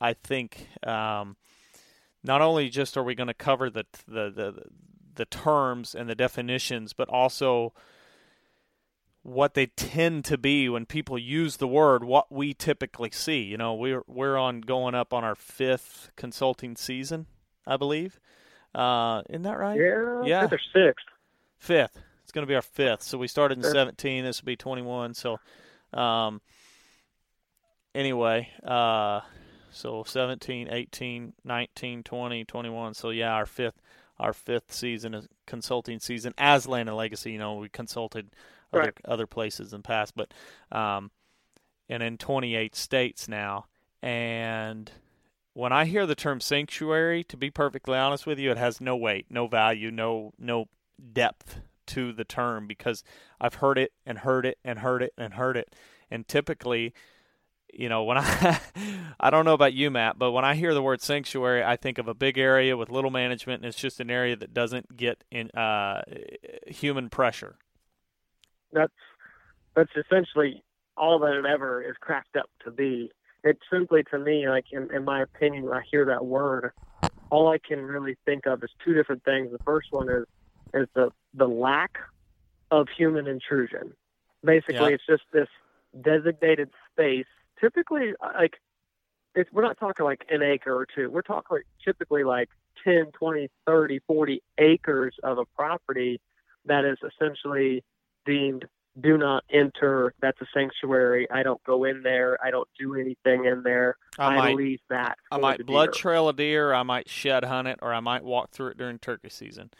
I 0.00 0.12
think 0.12 0.68
um, 0.87 1.37
not 2.23 2.42
only 2.42 2.68
just 2.68 2.97
are 2.97 3.02
we 3.02 3.14
going 3.14 3.28
to 3.28 3.35
cover 3.35 3.70
the, 3.70 3.85
the 4.06 4.30
the 4.30 4.62
the 5.14 5.25
terms 5.26 5.94
and 5.94 6.09
the 6.09 6.14
definitions, 6.14 6.92
but 6.92 7.09
also 7.09 7.73
what 9.22 9.54
they 9.54 9.66
tend 9.66 10.24
to 10.24 10.38
be 10.38 10.68
when 10.68 10.86
people 10.86 11.18
use 11.18 11.58
the 11.58 11.68
word 11.68 12.02
what 12.04 12.32
we 12.32 12.54
typically 12.54 13.10
see. 13.10 13.40
You 13.42 13.58
know, 13.58 13.74
we're 13.74 14.02
we're 14.06 14.36
on 14.36 14.60
going 14.60 14.94
up 14.94 15.12
on 15.12 15.24
our 15.24 15.34
fifth 15.34 16.10
consulting 16.16 16.76
season, 16.76 17.26
I 17.66 17.76
believe. 17.76 18.18
Uh, 18.74 19.22
isn't 19.28 19.42
that 19.42 19.58
right? 19.58 19.78
Yeah, 19.78 20.22
yeah. 20.24 20.42
Fifth 20.42 20.52
or 20.52 20.86
sixth. 20.86 21.06
Fifth. 21.58 21.98
It's 22.22 22.32
going 22.32 22.46
to 22.46 22.48
be 22.48 22.54
our 22.54 22.62
fifth. 22.62 23.02
So 23.02 23.18
we 23.18 23.26
started 23.26 23.58
in 23.58 23.64
17. 23.64 24.24
This 24.24 24.40
will 24.40 24.46
be 24.46 24.54
21. 24.54 25.14
So, 25.14 25.40
um, 25.92 26.40
anyway, 27.92 28.48
uh, 28.62 29.20
so 29.72 30.04
17, 30.04 30.68
18, 30.70 31.32
19, 31.44 32.02
20, 32.04 32.44
21. 32.44 32.94
So 32.94 33.10
yeah, 33.10 33.32
our 33.32 33.46
fifth, 33.46 33.80
our 34.18 34.32
fifth 34.32 34.72
season 34.72 35.14
is 35.14 35.26
consulting 35.46 35.98
season 35.98 36.32
as 36.38 36.68
Land 36.68 36.88
and 36.88 36.96
Legacy. 36.96 37.32
You 37.32 37.38
know, 37.38 37.56
we 37.56 37.68
consulted 37.68 38.30
other 38.72 38.86
Right. 38.86 38.94
other 39.04 39.26
places 39.26 39.72
in 39.72 39.78
the 39.80 39.82
past, 39.86 40.14
but 40.16 40.32
um, 40.72 41.10
and 41.88 42.02
in 42.02 42.18
28 42.18 42.74
states 42.76 43.28
now. 43.28 43.66
And 44.02 44.90
when 45.54 45.72
I 45.72 45.84
hear 45.84 46.06
the 46.06 46.14
term 46.14 46.40
sanctuary, 46.40 47.24
to 47.24 47.36
be 47.36 47.50
perfectly 47.50 47.98
honest 47.98 48.26
with 48.26 48.38
you, 48.38 48.50
it 48.50 48.58
has 48.58 48.80
no 48.80 48.96
weight, 48.96 49.26
no 49.30 49.46
value, 49.46 49.90
no 49.90 50.32
no 50.38 50.66
depth 51.12 51.60
to 51.88 52.12
the 52.12 52.24
term 52.24 52.66
because 52.66 53.02
I've 53.40 53.54
heard 53.54 53.78
it 53.78 53.92
and 54.06 54.18
heard 54.18 54.46
it 54.46 54.58
and 54.64 54.78
heard 54.80 55.02
it 55.02 55.12
and 55.18 55.34
heard 55.34 55.56
it. 55.56 55.74
And 56.10 56.26
typically, 56.28 56.94
you 57.72 57.88
know, 57.88 58.04
when 58.04 58.18
I 58.20 58.60
I 59.18 59.30
don't 59.30 59.44
know 59.44 59.54
about 59.54 59.74
you, 59.74 59.90
Matt, 59.90 60.18
but 60.18 60.32
when 60.32 60.44
I 60.44 60.54
hear 60.54 60.72
the 60.74 60.82
word 60.82 61.00
sanctuary, 61.02 61.64
I 61.64 61.76
think 61.76 61.98
of 61.98 62.08
a 62.08 62.14
big 62.14 62.38
area 62.38 62.76
with 62.76 62.90
little 62.90 63.10
management, 63.10 63.62
and 63.62 63.68
it's 63.68 63.78
just 63.78 64.00
an 64.00 64.10
area 64.10 64.36
that 64.36 64.54
doesn't 64.54 64.96
get 64.96 65.24
in 65.30 65.50
uh, 65.52 66.02
human 66.66 67.10
pressure. 67.10 67.56
That's 68.72 68.92
that's 69.76 69.90
essentially 69.96 70.62
all 70.96 71.18
that 71.20 71.32
it 71.32 71.46
ever 71.46 71.82
is 71.82 71.94
cracked 72.00 72.36
up 72.36 72.50
to 72.64 72.70
be. 72.70 73.10
It's 73.42 73.60
simply 73.72 74.02
to 74.10 74.18
me, 74.18 74.48
like 74.48 74.66
in, 74.72 74.88
in 74.94 75.04
my 75.04 75.22
opinion, 75.22 75.64
when 75.64 75.72
I 75.72 75.82
hear 75.90 76.04
that 76.06 76.24
word, 76.24 76.72
all 77.30 77.48
I 77.48 77.58
can 77.58 77.80
really 77.82 78.16
think 78.26 78.46
of 78.46 78.62
is 78.62 78.70
two 78.84 78.92
different 78.94 79.24
things. 79.24 79.50
The 79.50 79.60
first 79.64 79.88
one 79.90 80.08
is 80.08 80.24
is 80.74 80.88
the 80.94 81.10
the 81.34 81.48
lack 81.48 81.92
of 82.70 82.88
human 82.96 83.26
intrusion. 83.26 83.94
Basically, 84.44 84.74
Yeah. 84.76 84.88
it's 84.88 85.06
just 85.08 85.22
this 85.32 85.48
designated 86.00 86.70
space. 86.92 87.26
Typically, 87.60 88.14
uh, 88.20 88.32
like 88.36 88.58
it's 89.34 89.50
we're 89.52 89.62
not 89.62 89.78
talking 89.78 90.04
like 90.04 90.24
an 90.30 90.42
acre 90.42 90.74
or 90.74 90.86
two. 90.86 91.10
We're 91.10 91.22
talking 91.22 91.56
like 91.58 91.66
typically 91.84 92.24
like 92.24 92.48
10, 92.84 93.12
20, 93.12 93.48
30, 93.66 94.00
40 94.06 94.42
acres 94.58 95.14
of 95.22 95.38
a 95.38 95.44
property 95.56 96.20
that 96.66 96.84
is 96.84 96.98
essentially 97.02 97.82
deemed 98.26 98.64
do 99.00 99.16
not 99.16 99.44
enter. 99.50 100.12
That's 100.20 100.40
a 100.40 100.46
sanctuary. 100.52 101.30
I 101.30 101.42
don't 101.42 101.62
go 101.64 101.84
in 101.84 102.02
there. 102.02 102.36
I 102.44 102.50
don't 102.50 102.68
do 102.78 102.94
anything 102.96 103.44
in 103.44 103.62
there. 103.62 103.96
I 104.18 104.50
I, 104.50 104.52
leave 104.52 104.80
that. 104.90 105.16
I 105.30 105.38
might 105.38 105.64
blood 105.64 105.92
deer. 105.92 106.00
trail 106.00 106.28
a 106.28 106.32
deer, 106.32 106.72
I 106.74 106.82
might 106.82 107.08
shed 107.08 107.44
hunt 107.44 107.68
it, 107.68 107.78
or 107.82 107.94
I 107.94 108.00
might 108.00 108.24
walk 108.24 108.50
through 108.50 108.68
it 108.72 108.78
during 108.78 108.98
turkey 108.98 109.30
season. 109.30 109.70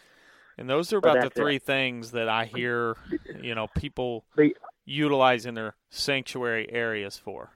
And 0.57 0.69
those 0.71 0.93
are 0.93 0.99
about 0.99 1.15
the 1.15 1.21
that's 1.23 1.37
it. 1.37 1.41
three 1.41 1.59
things 1.59 2.13
that 2.13 2.29
I 2.29 2.45
hear, 2.45 2.97
you 3.43 3.55
know, 3.55 3.67
people 3.77 4.25
The- 4.37 4.57
utilizing 4.85 5.55
their 5.55 5.75
sanctuary 5.91 6.71
areas 6.71 7.17
for. 7.17 7.51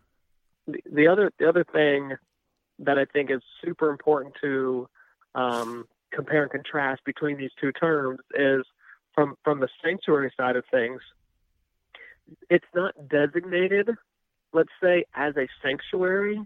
the, 0.67 0.81
the 0.91 1.07
other 1.07 1.31
the 1.39 1.49
other 1.49 1.65
thing 1.65 2.13
that 2.81 2.99
I 2.99 3.05
think 3.05 3.31
is 3.31 3.41
super 3.65 3.91
important 3.91 4.35
to 4.43 4.89
um, 5.37 5.87
compare 6.13 6.43
and 6.43 6.51
contrast 6.51 7.03
between 7.05 7.37
these 7.37 7.51
two 7.61 7.71
terms 7.73 8.19
is 8.35 8.65
from 9.15 9.37
from 9.45 9.61
the 9.61 9.69
sanctuary 9.83 10.33
side 10.37 10.57
of 10.57 10.65
things. 10.71 11.01
It's 12.49 12.65
not 12.75 12.95
designated, 13.09 13.91
let's 14.53 14.71
say, 14.83 15.05
as 15.15 15.37
a 15.37 15.47
sanctuary 15.63 16.41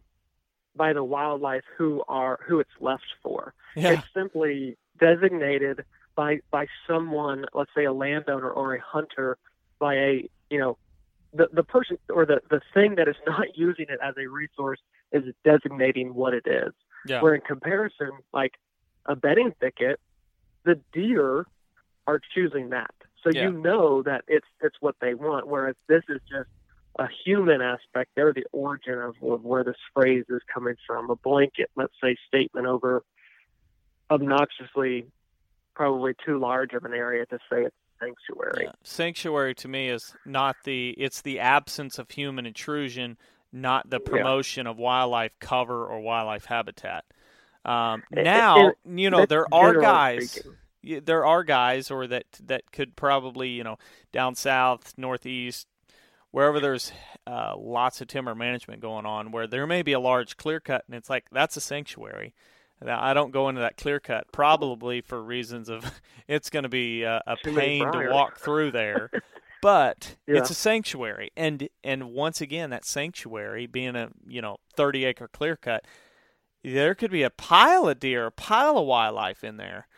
by 0.77 0.93
the 0.93 1.05
wildlife 1.05 1.65
who 1.77 2.03
are 2.09 2.39
who 2.47 2.61
it's 2.61 2.71
left 2.81 3.07
for. 3.23 3.55
Yeah, 3.77 3.93
It's 3.93 4.03
simply 4.15 4.77
designated 4.99 5.85
by 6.17 6.41
by 6.51 6.67
someone, 6.89 7.45
let's 7.55 7.71
say 7.77 7.85
a 7.85 7.93
landowner 7.93 8.51
or 8.51 8.75
a 8.75 8.81
hunter, 8.81 9.39
by 9.79 9.95
a 9.95 10.29
you 10.51 10.59
know 10.59 10.79
the 11.33 11.49
the 11.53 11.63
person 11.63 11.99
or 12.11 12.27
the 12.27 12.41
the 12.51 12.61
thing 12.75 12.97
that 12.97 13.09
is 13.09 13.17
not 13.27 13.47
using 13.57 13.87
it 13.89 13.99
as 14.03 14.15
a 14.19 14.27
resource 14.27 14.81
is 15.13 15.25
designating 15.45 16.15
what 16.15 16.35
it 16.35 16.47
is. 16.47 16.73
yeah, 17.07 17.23
Where 17.23 17.35
in 17.35 17.41
comparison, 17.41 18.11
like 18.33 18.55
a 19.07 19.15
bedding 19.17 19.53
thicket, 19.61 20.01
the 20.65 20.81
deer 20.93 21.47
are 22.09 22.21
choosing 22.35 22.71
that. 22.71 22.91
So 23.23 23.31
Yeah. 23.31 23.45
you 23.45 23.53
know 23.53 24.03
that 24.03 24.25
it's 24.27 24.47
it's 24.61 24.77
what 24.81 24.97
they 25.00 25.15
want. 25.15 25.47
Whereas 25.47 25.77
this 25.88 26.03
is 26.09 26.21
just 26.29 26.49
a 26.99 27.07
human 27.25 27.61
aspect. 27.62 28.11
They're 28.17 28.33
the 28.33 28.47
origin 28.53 28.99
of, 28.99 29.15
of 29.23 29.45
where 29.45 29.62
this 29.62 29.77
phrase 29.95 30.25
is 30.29 30.41
coming 30.53 30.75
from. 30.87 31.11
A 31.11 31.17
blanket, 31.17 31.71
let's 31.77 31.95
say, 32.03 32.17
statement 32.27 32.67
over 32.67 33.05
obnoxiously 34.11 35.07
probably 35.75 36.15
too 36.25 36.38
large 36.38 36.73
of 36.73 36.85
an 36.85 36.93
area 36.93 37.27
to 37.27 37.38
say 37.50 37.62
it's 37.65 37.77
sanctuary. 38.00 38.65
yeah. 38.65 38.73
Sanctuary 38.83 39.55
to 39.57 39.69
me 39.69 39.88
is 39.91 40.15
not 40.25 40.57
the 40.65 40.91
it's 40.97 41.21
the 41.23 41.38
absence 41.41 41.99
of 41.99 42.11
human 42.11 42.47
intrusion, 42.47 43.17
not 43.53 43.88
the 43.91 44.00
Yeah. 44.00 44.11
promotion 44.11 44.67
of 44.67 44.79
wildlife 44.79 45.38
cover 45.41 45.87
or 45.87 46.00
wildlife 46.00 46.47
habitat. 46.47 47.05
Um, 47.65 48.03
now, 48.11 48.73
you 48.87 49.11
know, 49.11 49.27
there 49.27 49.47
are 49.53 49.75
guys. 49.75 50.31
speaking. 50.33 50.57
There 50.82 51.26
are 51.26 51.42
guys 51.44 51.90
or 51.90 52.06
that 52.06 52.25
that 52.44 52.70
could 52.73 52.97
probably 52.97 53.49
you 53.50 53.64
know 53.64 53.76
down 54.12 54.35
south 54.35 54.94
northeast 54.97 55.66
wherever 56.30 56.61
there's 56.61 56.92
uh, 57.26 57.54
lots 57.56 58.00
of 58.00 58.06
timber 58.06 58.35
management 58.35 58.80
going 58.80 59.06
on 59.06 59.30
where 59.32 59.47
there 59.47 59.66
may 59.66 59.82
be 59.82 59.92
a 59.92 60.00
large 60.00 60.37
clear 60.37 60.61
cut 60.61 60.85
and 60.87 60.94
it's 60.97 61.11
like 61.11 61.25
that's 61.32 61.56
a 61.56 61.61
sanctuary. 61.61 62.35
Now, 62.80 63.02
i 63.02 63.12
don't 63.12 63.32
go 63.32 63.49
into 63.49 63.61
that 63.61 63.76
clear 63.76 63.99
cut 63.99 64.30
probably 64.30 65.00
for 65.00 65.20
reasons 65.23 65.68
of 65.68 65.85
it's 66.28 66.49
going 66.50 66.62
to 66.62 66.68
be 66.68 67.02
a, 67.02 67.20
pain 67.42 67.80
to 67.92 68.08
walk 68.12 68.38
through 68.38 68.70
there 68.70 69.11
but 69.62 70.14
Yeah. 70.28 70.38
it's 70.38 70.50
a 70.50 70.54
sanctuary. 70.54 71.30
And 71.37 71.68
and 71.82 72.12
once 72.12 72.40
again 72.40 72.70
that 72.70 72.85
sanctuary 72.85 73.66
being 73.66 73.97
a 73.97 74.11
you 74.28 74.40
know 74.40 74.58
30 74.76 75.04
acre 75.06 75.26
clear 75.28 75.56
cut 75.56 75.85
there 76.62 76.94
could 76.94 77.11
be 77.11 77.23
a 77.25 77.30
pile 77.30 77.88
of 77.88 77.99
deer 77.99 78.26
a 78.26 78.30
pile 78.30 78.78
of 78.78 78.87
wildlife 78.87 79.42
in 79.42 79.56
there 79.56 79.88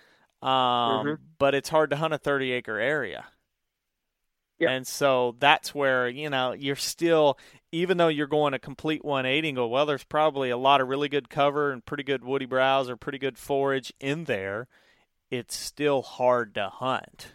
um, 0.43 1.07
Mhm. 1.07 1.19
but 1.39 1.55
it's 1.55 1.69
hard 1.69 1.91
to 1.91 1.97
hunt 1.97 2.15
a 2.15 2.19
30 2.19 2.53
acre 2.53 2.79
area. 2.79 3.27
Yep. 4.59 4.71
And 4.71 4.87
so 4.87 5.37
that's 5.39 5.75
where, 5.75 6.07
you 6.09 6.29
know, 6.29 6.53
you're 6.53 6.77
still, 6.77 7.39
even 7.73 7.97
though 7.97 8.09
you're 8.09 8.27
going 8.27 8.53
a 8.53 8.59
complete 8.59 9.03
180 9.05 9.49
and 9.49 9.57
go, 9.57 9.67
well, 9.67 9.87
there's 9.87 10.05
probably 10.05 10.51
a 10.51 10.57
lot 10.59 10.83
of 10.83 10.89
really 10.89 11.09
good 11.09 11.31
cover 11.31 11.73
and 11.73 11.85
pretty 11.85 12.03
good 12.03 12.23
woody 12.25 12.45
browse 12.45 12.91
or 12.91 12.97
pretty 12.97 13.17
good 13.19 13.39
forage 13.39 13.91
in 14.01 14.25
there, 14.25 14.69
it's 15.31 15.57
still 15.57 16.03
hard 16.03 16.55
to 16.57 16.69
hunt. 16.69 17.33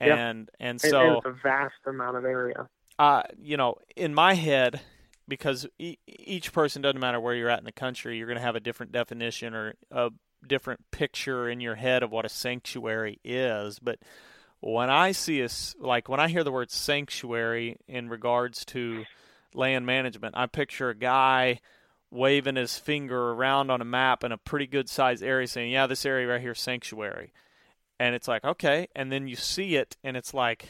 Yeah. 0.00 0.16
And, 0.16 0.50
and 0.60 0.78
so 0.80 1.18
it's 1.18 1.26
a 1.26 1.32
vast 1.32 1.76
amount 1.86 2.18
of 2.18 2.24
area. 2.26 2.68
uh, 2.98 3.22
you 3.38 3.56
know, 3.56 3.76
in 3.96 4.12
my 4.12 4.34
head, 4.34 4.82
because 5.26 5.66
e- 5.78 5.96
each 6.06 6.52
person 6.52 6.82
doesn't 6.82 7.00
matter 7.00 7.18
where 7.18 7.34
you're 7.34 7.48
at 7.48 7.60
in 7.60 7.64
the 7.64 7.72
country, 7.72 8.18
you're 8.18 8.26
going 8.26 8.36
to 8.36 8.42
have 8.44 8.56
a 8.56 8.60
different 8.60 8.92
definition 8.92 9.54
or 9.54 9.74
a 9.90 10.10
different 10.48 10.90
picture 10.90 11.48
in 11.48 11.60
your 11.60 11.74
head 11.74 12.02
of 12.02 12.10
what 12.10 12.24
a 12.24 12.28
sanctuary 12.28 13.18
is. 13.24 13.78
But 13.78 13.98
when 14.60 14.90
I 14.90 15.12
see 15.12 15.42
a, 15.42 15.48
like 15.78 16.08
when 16.08 16.20
I 16.20 16.28
hear 16.28 16.44
the 16.44 16.52
word 16.52 16.70
sanctuary 16.70 17.76
in 17.86 18.08
regards 18.08 18.64
to 18.66 19.04
land 19.54 19.86
management, 19.86 20.36
I 20.36 20.46
picture 20.46 20.90
a 20.90 20.94
guy 20.94 21.60
waving 22.10 22.56
his 22.56 22.78
finger 22.78 23.32
around 23.32 23.70
on 23.70 23.80
a 23.80 23.84
map 23.84 24.22
in 24.24 24.32
a 24.32 24.38
pretty 24.38 24.66
good 24.66 24.88
sized 24.88 25.22
area 25.22 25.48
saying, 25.48 25.72
Yeah, 25.72 25.86
this 25.86 26.06
area 26.06 26.28
right 26.28 26.40
here 26.40 26.54
sanctuary. 26.54 27.32
And 27.98 28.14
it's 28.14 28.28
like, 28.28 28.44
okay. 28.44 28.88
And 28.94 29.12
then 29.12 29.28
you 29.28 29.36
see 29.36 29.76
it 29.76 29.96
and 30.02 30.16
it's 30.16 30.34
like, 30.34 30.66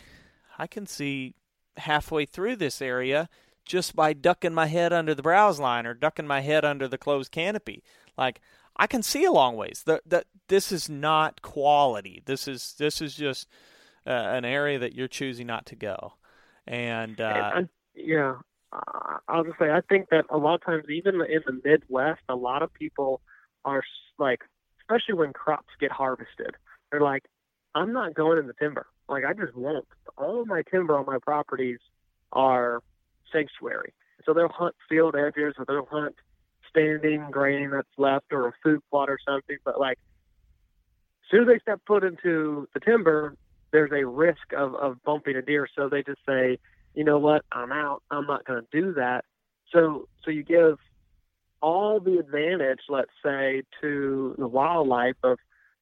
I 0.58 0.66
can 0.66 0.86
see 0.86 1.34
halfway 1.76 2.26
through 2.26 2.56
this 2.56 2.82
area 2.82 3.28
just 3.64 3.96
by 3.96 4.12
ducking 4.12 4.54
my 4.54 4.66
head 4.66 4.92
under 4.92 5.14
the 5.14 5.22
browse 5.22 5.58
line 5.58 5.86
or 5.86 5.94
ducking 5.94 6.26
my 6.26 6.40
head 6.40 6.64
under 6.64 6.86
the 6.86 6.98
closed 6.98 7.32
canopy. 7.32 7.82
Like 8.16 8.40
I 8.76 8.86
can 8.86 9.02
see 9.02 9.24
a 9.24 9.32
long 9.32 9.56
ways. 9.56 9.84
That 9.86 10.26
this 10.48 10.72
is 10.72 10.88
not 10.88 11.42
quality. 11.42 12.22
This 12.24 12.48
is 12.48 12.74
this 12.78 13.00
is 13.00 13.14
just 13.14 13.48
uh, 14.06 14.10
an 14.10 14.44
area 14.44 14.78
that 14.78 14.94
you're 14.94 15.08
choosing 15.08 15.46
not 15.46 15.66
to 15.66 15.76
go. 15.76 16.14
And 16.66 17.20
uh, 17.20 17.52
I, 17.54 17.62
yeah, 17.94 18.36
I'll 19.28 19.44
just 19.44 19.58
say 19.58 19.70
I 19.70 19.80
think 19.88 20.08
that 20.10 20.24
a 20.30 20.38
lot 20.38 20.54
of 20.54 20.64
times, 20.64 20.84
even 20.88 21.14
in 21.14 21.42
the 21.46 21.60
Midwest, 21.64 22.22
a 22.28 22.36
lot 22.36 22.62
of 22.62 22.72
people 22.72 23.20
are 23.64 23.82
like, 24.18 24.40
especially 24.80 25.14
when 25.14 25.32
crops 25.32 25.72
get 25.80 25.92
harvested, 25.92 26.54
they're 26.90 27.00
like, 27.00 27.24
I'm 27.74 27.92
not 27.92 28.14
going 28.14 28.38
in 28.38 28.46
the 28.46 28.54
timber. 28.54 28.86
Like 29.08 29.24
I 29.24 29.32
just 29.32 29.54
won't. 29.54 29.86
All 30.16 30.40
of 30.40 30.46
my 30.46 30.62
timber 30.70 30.96
on 30.96 31.06
my 31.06 31.18
properties 31.18 31.78
are 32.32 32.82
sanctuary. 33.32 33.92
So 34.24 34.32
they'll 34.32 34.48
hunt 34.48 34.74
field 34.88 35.14
edges 35.16 35.54
or 35.58 35.64
they'll 35.66 35.88
hunt 35.90 36.16
standing 36.74 37.30
grain 37.30 37.70
that's 37.70 37.88
left 37.96 38.26
or 38.32 38.48
a 38.48 38.52
food 38.62 38.80
plot 38.90 39.08
or 39.08 39.18
something. 39.26 39.56
But 39.64 39.78
like, 39.78 39.98
as 41.22 41.30
soon 41.30 41.42
as 41.42 41.48
they 41.48 41.58
step 41.60 41.80
foot 41.86 42.04
into 42.04 42.68
the 42.74 42.80
timber, 42.80 43.36
there's 43.72 43.92
a 43.92 44.06
risk 44.06 44.52
of, 44.56 44.74
of 44.74 45.02
bumping 45.04 45.36
a 45.36 45.42
deer. 45.42 45.68
So 45.76 45.88
they 45.88 46.02
just 46.02 46.20
say, 46.26 46.58
you 46.94 47.04
know 47.04 47.18
what, 47.18 47.44
I'm 47.52 47.72
out. 47.72 48.02
I'm 48.10 48.26
not 48.26 48.44
going 48.44 48.62
to 48.62 48.80
do 48.80 48.94
that. 48.94 49.24
So 49.72 50.08
so 50.24 50.30
you 50.30 50.42
give 50.42 50.78
all 51.60 51.98
the 51.98 52.18
advantage, 52.18 52.80
let's 52.88 53.10
say, 53.24 53.62
to 53.80 54.34
the 54.38 54.46
wildlife 54.46 55.16
of 55.22 55.38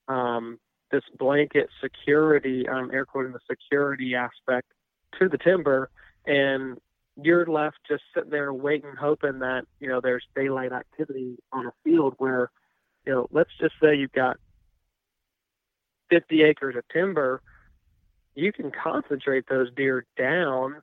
um, 0.08 0.58
this 0.90 1.02
blanket 1.18 1.68
security, 1.82 2.68
I'm 2.68 2.90
air 2.92 3.04
quoting 3.04 3.32
the 3.32 3.40
security 3.50 4.14
aspect 4.14 4.68
to 5.18 5.28
the 5.28 5.38
timber, 5.38 5.90
and 6.24 6.78
you're 7.20 7.46
left 7.46 7.78
just 7.86 8.02
sitting 8.14 8.30
there 8.30 8.52
waiting, 8.52 8.94
hoping 8.98 9.40
that 9.40 9.64
you 9.80 9.88
know 9.88 10.00
there's 10.00 10.24
daylight 10.34 10.72
activity 10.72 11.36
on 11.52 11.66
a 11.66 11.72
field 11.84 12.14
where, 12.18 12.50
you 13.06 13.12
know, 13.12 13.28
let's 13.30 13.50
just 13.60 13.74
say 13.82 13.94
you've 13.94 14.12
got 14.12 14.36
50 16.10 16.42
acres 16.42 16.76
of 16.76 16.84
timber, 16.92 17.42
you 18.34 18.52
can 18.52 18.70
concentrate 18.70 19.44
those 19.48 19.68
deer 19.74 20.04
down 20.16 20.82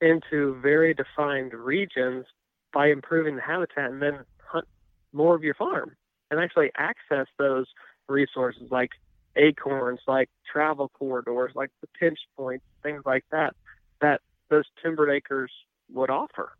into 0.00 0.58
very 0.60 0.94
defined 0.94 1.52
regions 1.52 2.24
by 2.72 2.88
improving 2.88 3.36
the 3.36 3.42
habitat 3.42 3.90
and 3.90 4.00
then 4.00 4.20
hunt 4.44 4.66
more 5.12 5.34
of 5.34 5.42
your 5.42 5.54
farm 5.54 5.96
and 6.30 6.38
actually 6.38 6.70
access 6.76 7.26
those 7.38 7.66
resources 8.08 8.70
like 8.70 8.90
acorns, 9.36 10.00
like 10.06 10.28
travel 10.50 10.88
corridors, 10.90 11.52
like 11.54 11.70
the 11.80 11.88
pinch 11.98 12.18
points, 12.36 12.64
things 12.82 13.02
like 13.04 13.24
that, 13.30 13.54
that 14.00 14.20
those 14.50 14.64
timbered 14.82 15.10
acres 15.10 15.50
would 15.92 16.10
offer. 16.10 16.52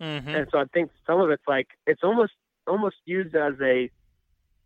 Mm-hmm. 0.00 0.28
And 0.28 0.48
so 0.50 0.58
I 0.58 0.64
think 0.72 0.90
some 1.06 1.20
of 1.20 1.30
it's 1.30 1.46
like 1.46 1.68
it's 1.86 2.02
almost 2.02 2.32
almost 2.66 2.96
used 3.04 3.34
as 3.34 3.54
a 3.60 3.90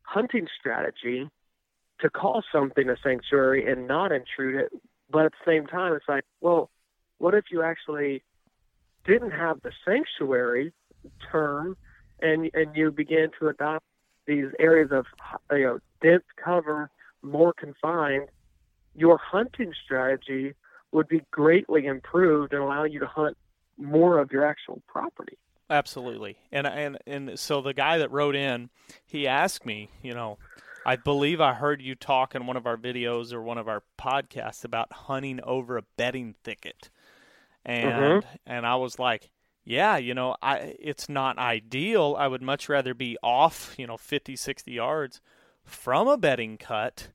hunting 0.02 0.46
strategy 0.58 1.28
to 2.00 2.10
call 2.10 2.42
something 2.52 2.88
a 2.88 2.96
sanctuary 3.02 3.70
and 3.70 3.86
not 3.86 4.12
intrude 4.12 4.60
it. 4.60 4.72
But 5.10 5.26
at 5.26 5.32
the 5.32 5.50
same 5.50 5.66
time, 5.66 5.94
it's 5.94 6.08
like, 6.08 6.24
well, 6.40 6.70
what 7.18 7.34
if 7.34 7.44
you 7.50 7.62
actually 7.62 8.22
didn't 9.04 9.30
have 9.30 9.60
the 9.62 9.72
sanctuary 9.84 10.72
term 11.30 11.76
and 12.20 12.50
and 12.54 12.74
you 12.74 12.90
begin 12.90 13.28
to 13.38 13.48
adopt 13.48 13.84
these 14.26 14.46
areas 14.58 14.90
of 14.90 15.06
you 15.52 15.64
know 15.64 15.78
dense 16.02 16.24
cover, 16.42 16.90
more 17.22 17.52
confined, 17.52 18.28
your 18.94 19.18
hunting 19.18 19.72
strategy 19.84 20.54
would 20.96 21.08
be 21.08 21.22
greatly 21.30 21.86
improved 21.86 22.54
and 22.54 22.62
allow 22.62 22.84
you 22.84 22.98
to 23.00 23.06
hunt 23.06 23.36
more 23.78 24.18
of 24.18 24.32
your 24.32 24.44
actual 24.46 24.82
property. 24.88 25.38
Absolutely. 25.68 26.36
And 26.52 26.66
and 26.66 26.98
and 27.06 27.38
so 27.38 27.60
the 27.60 27.74
guy 27.74 27.98
that 27.98 28.10
wrote 28.12 28.36
in, 28.36 28.70
he 29.04 29.26
asked 29.26 29.66
me, 29.66 29.90
you 30.02 30.14
know, 30.14 30.38
I 30.84 30.94
believe 30.96 31.40
I 31.40 31.54
heard 31.54 31.82
you 31.82 31.94
talk 31.96 32.34
in 32.36 32.46
one 32.46 32.56
of 32.56 32.66
our 32.66 32.76
videos 32.76 33.32
or 33.32 33.42
one 33.42 33.58
of 33.58 33.66
our 33.68 33.82
podcasts 33.98 34.64
about 34.64 34.92
hunting 34.92 35.40
over 35.42 35.76
a 35.76 35.82
bedding 35.96 36.34
thicket. 36.44 36.88
And 37.64 38.24
Mhm. 38.24 38.38
and 38.46 38.66
I 38.66 38.76
was 38.76 38.98
like, 38.98 39.30
yeah, 39.64 39.96
you 39.98 40.14
know, 40.14 40.36
I 40.42 40.76
it's 40.80 41.08
not 41.08 41.38
ideal. 41.38 42.16
I 42.18 42.28
would 42.28 42.42
much 42.42 42.68
rather 42.68 42.94
be 42.94 43.18
off, 43.22 43.74
you 43.78 43.86
know, 43.86 43.96
50, 43.98 44.36
60 44.36 44.72
yards 44.72 45.20
from 45.64 46.08
a 46.08 46.16
bedding 46.18 46.58
cut. 46.58 47.08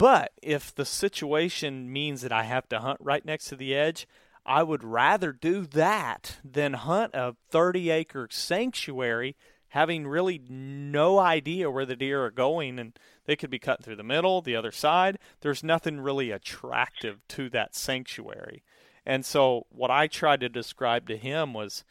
But 0.00 0.32
if 0.40 0.74
the 0.74 0.86
situation 0.86 1.92
means 1.92 2.22
that 2.22 2.32
I 2.32 2.44
have 2.44 2.66
to 2.70 2.78
hunt 2.78 3.00
right 3.02 3.22
next 3.22 3.48
to 3.48 3.54
the 3.54 3.74
edge, 3.74 4.08
I 4.46 4.62
would 4.62 4.82
rather 4.82 5.30
do 5.30 5.66
that 5.66 6.38
than 6.42 6.72
hunt 6.72 7.12
a 7.12 7.36
30 7.50 7.90
acre 7.90 8.26
sanctuary 8.30 9.36
having 9.68 10.08
really 10.08 10.40
no 10.48 11.18
idea 11.18 11.70
where 11.70 11.84
the 11.84 11.96
deer 11.96 12.24
are 12.24 12.30
going 12.30 12.78
and 12.78 12.98
they 13.26 13.36
could 13.36 13.50
be 13.50 13.58
cutting 13.58 13.84
through 13.84 13.96
the 13.96 14.02
middle, 14.02 14.40
the 14.40 14.56
other 14.56 14.72
side. 14.72 15.18
There's 15.42 15.62
nothing 15.62 16.00
really 16.00 16.30
attractive 16.30 17.20
to 17.28 17.50
that 17.50 17.74
sanctuary. 17.74 18.64
And 19.04 19.22
so 19.22 19.66
what 19.68 19.90
I 19.90 20.06
tried 20.06 20.40
to 20.40 20.48
describe 20.48 21.08
to 21.08 21.16
him 21.18 21.52
was, 21.52 21.84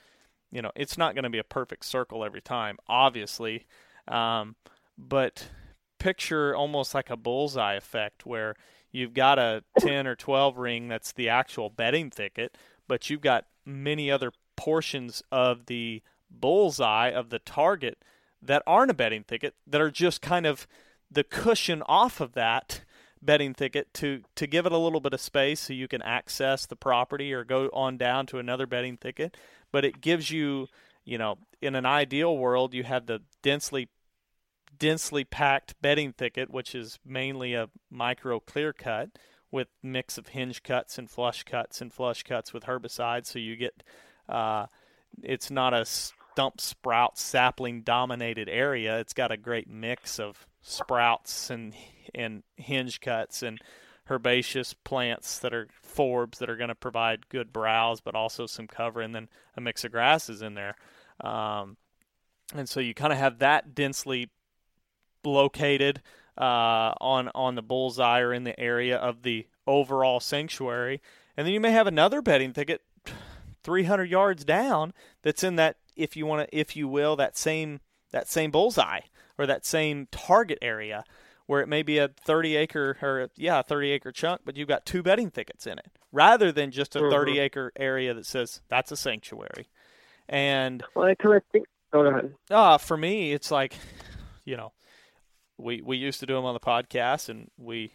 you 0.51 0.63
know, 0.63 0.71
it's 0.75 0.97
not 0.97 1.13
going 1.13 1.25
to 1.25 1.29
be 1.29 1.37
a 1.37 1.43
perfect 1.43 1.85
circle 1.85 2.25
every 2.25 2.41
time, 2.41 2.79
obviously. 2.87 3.67
Um, 4.07 4.55
but 4.97 5.49
picture 5.99 6.55
almost 6.55 6.93
like 6.93 7.09
a 7.09 7.17
bullseye 7.17 7.75
effect 7.75 8.25
where 8.25 8.55
you've 8.91 9.13
got 9.13 9.37
a 9.37 9.63
10 9.79 10.07
or 10.07 10.15
12 10.15 10.57
ring 10.57 10.87
that's 10.87 11.11
the 11.11 11.29
actual 11.29 11.69
bedding 11.69 12.09
thicket, 12.09 12.57
but 12.87 13.09
you've 13.09 13.21
got 13.21 13.45
many 13.65 14.09
other 14.09 14.31
portions 14.55 15.21
of 15.31 15.67
the 15.67 16.01
bullseye 16.31 17.09
of 17.09 17.29
the 17.29 17.39
target 17.39 18.03
that 18.41 18.63
aren't 18.65 18.91
a 18.91 18.93
bedding 18.93 19.23
thicket 19.23 19.55
that 19.67 19.81
are 19.81 19.91
just 19.91 20.21
kind 20.21 20.45
of 20.45 20.67
the 21.11 21.23
cushion 21.23 21.83
off 21.87 22.19
of 22.21 22.33
that 22.33 22.81
bedding 23.21 23.53
thicket 23.53 23.93
to 23.93 24.21
to 24.35 24.47
give 24.47 24.65
it 24.65 24.71
a 24.71 24.77
little 24.77 25.01
bit 25.01 25.13
of 25.13 25.19
space 25.19 25.59
so 25.59 25.73
you 25.73 25.87
can 25.87 26.01
access 26.01 26.65
the 26.65 26.75
property 26.75 27.33
or 27.33 27.43
go 27.43 27.69
on 27.73 27.97
down 27.97 28.25
to 28.25 28.37
another 28.37 28.65
bedding 28.65 28.95
thicket. 28.97 29.35
But 29.71 29.85
it 29.85 30.01
gives 30.01 30.31
you 30.31 30.67
you 31.03 31.17
know 31.17 31.37
in 31.61 31.75
an 31.75 31.85
ideal 31.85 32.37
world 32.37 32.73
you 32.73 32.83
have 32.83 33.05
the 33.07 33.21
densely 33.41 33.89
densely 34.79 35.23
packed 35.23 35.75
bedding 35.81 36.13
thicket 36.13 36.49
which 36.49 36.73
is 36.73 36.99
mainly 37.05 37.53
a 37.53 37.69
micro 37.91 38.39
clear 38.39 38.73
cut 38.73 39.09
with 39.51 39.67
mix 39.81 40.17
of 40.17 40.29
hinge 40.29 40.63
cuts 40.63 40.97
and 40.97 41.09
flush 41.09 41.43
cuts 41.43 41.81
and 41.81 41.93
flush 41.93 42.23
cuts 42.23 42.53
with 42.53 42.65
herbicides. 42.65 43.27
So 43.27 43.39
you 43.39 43.55
get 43.55 43.83
uh, 44.27 44.67
it's 45.23 45.49
not 45.49 45.73
a 45.73 45.85
stump 45.85 46.61
sprout 46.61 47.17
sapling 47.17 47.81
dominated 47.81 48.47
area. 48.47 48.99
It's 48.99 49.13
got 49.13 49.31
a 49.31 49.37
great 49.37 49.69
mix 49.69 50.19
of 50.19 50.45
sprouts 50.61 51.49
and 51.49 51.73
and 52.13 52.43
hinge 52.55 53.01
cuts 53.01 53.43
and 53.43 53.59
herbaceous 54.09 54.73
plants 54.73 55.39
that 55.39 55.53
are 55.53 55.67
forbs 55.85 56.37
that 56.37 56.49
are 56.49 56.57
going 56.57 56.69
to 56.69 56.75
provide 56.75 57.29
good 57.29 57.53
browse 57.53 58.01
but 58.01 58.15
also 58.15 58.47
some 58.47 58.65
cover 58.65 59.01
and 59.01 59.13
then 59.13 59.29
a 59.55 59.61
mix 59.61 59.83
of 59.83 59.91
grasses 59.91 60.41
in 60.41 60.55
there. 60.55 60.75
Um, 61.21 61.77
and 62.55 62.67
so 62.67 62.79
you 62.79 62.93
kind 62.93 63.13
of 63.13 63.19
have 63.19 63.39
that 63.39 63.75
densely 63.75 64.29
located 65.25 66.01
uh, 66.37 66.93
on 67.01 67.29
on 67.35 67.55
the 67.55 67.61
bullseye 67.61 68.19
or 68.19 68.33
in 68.33 68.43
the 68.43 68.57
area 68.59 68.97
of 68.97 69.23
the 69.23 69.45
overall 69.67 70.19
sanctuary 70.19 71.01
and 71.37 71.45
then 71.45 71.53
you 71.53 71.59
may 71.59 71.71
have 71.71 71.85
another 71.87 72.21
bedding 72.21 72.53
thicket 72.53 72.81
300 73.63 74.09
yards 74.09 74.45
down 74.45 74.93
that's 75.21 75.43
in 75.43 75.55
that 75.57 75.77
if 75.95 76.15
you 76.15 76.25
want 76.25 76.49
to 76.49 76.57
if 76.57 76.75
you 76.75 76.87
will 76.87 77.15
that 77.15 77.37
same 77.37 77.79
that 78.11 78.27
same 78.27 78.51
bullseye 78.51 79.01
or 79.37 79.45
that 79.45 79.65
same 79.65 80.07
target 80.11 80.57
area 80.61 81.03
where 81.45 81.61
it 81.61 81.67
may 81.67 81.81
be 81.83 81.97
a 81.97 82.07
30 82.07 82.55
acre 82.55 82.97
or 83.01 83.27
yeah, 83.35 83.59
a 83.59 83.63
30 83.63 83.89
acre 83.91 84.11
chunk, 84.11 84.41
but 84.45 84.55
you've 84.55 84.67
got 84.67 84.85
two 84.85 85.01
bedding 85.01 85.31
thickets 85.31 85.65
in 85.65 85.79
it 85.79 85.87
rather 86.11 86.51
than 86.51 86.69
just 86.71 86.95
a 86.95 86.99
Mhm. 86.99 87.09
30 87.09 87.39
acre 87.39 87.71
area 87.75 88.13
that 88.13 88.25
says 88.25 88.61
that's 88.69 88.91
a 88.91 88.97
sanctuary. 88.97 89.67
And 90.27 90.83
Well, 90.95 91.07
I 91.07 91.15
kind 91.15 91.35
of 91.35 91.43
think. 91.51 91.65
Go 91.91 92.01
ahead. 92.05 92.35
uh, 92.51 92.77
for 92.77 92.95
me, 92.97 93.33
it's 93.33 93.49
like, 93.49 93.73
you 94.45 94.57
know, 94.57 94.73
we 95.59 95.81
we 95.81 95.97
used 95.97 96.19
to 96.21 96.25
do 96.25 96.35
them 96.35 96.45
on 96.45 96.53
the 96.53 96.59
podcast, 96.59 97.29
and 97.29 97.51
we 97.57 97.91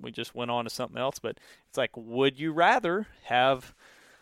we 0.00 0.10
just 0.12 0.34
went 0.34 0.50
on 0.50 0.64
to 0.64 0.70
something 0.70 0.98
else. 0.98 1.18
But 1.18 1.38
it's 1.68 1.78
like, 1.78 1.90
would 1.96 2.38
you 2.38 2.52
rather 2.52 3.06
have 3.24 3.74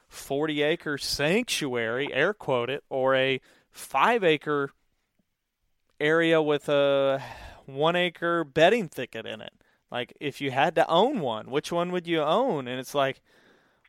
forty 0.09 0.63
acre 0.63 0.99
sanctuary, 0.99 2.13
air 2.13 2.33
quote 2.33 2.71
it, 2.71 2.85
or 2.89 3.15
a 3.15 3.41
five 3.71 4.25
acre 4.25 4.71
area 5.99 6.41
with 6.41 6.69
a 6.69 7.23
one 7.67 7.97
acre 7.97 8.45
bedding 8.45 8.89
thicket 8.89 9.27
in 9.27 9.41
it? 9.41 9.53
Like, 9.91 10.15
if 10.21 10.41
you 10.41 10.51
had 10.51 10.75
to 10.77 10.89
own 10.89 11.21
one, 11.21 11.51
which 11.51 11.71
one 11.71 11.93
would 11.93 12.07
you 12.07 12.21
own? 12.21 12.67
And 12.67 12.81
it's 12.81 12.95
like, 12.95 13.21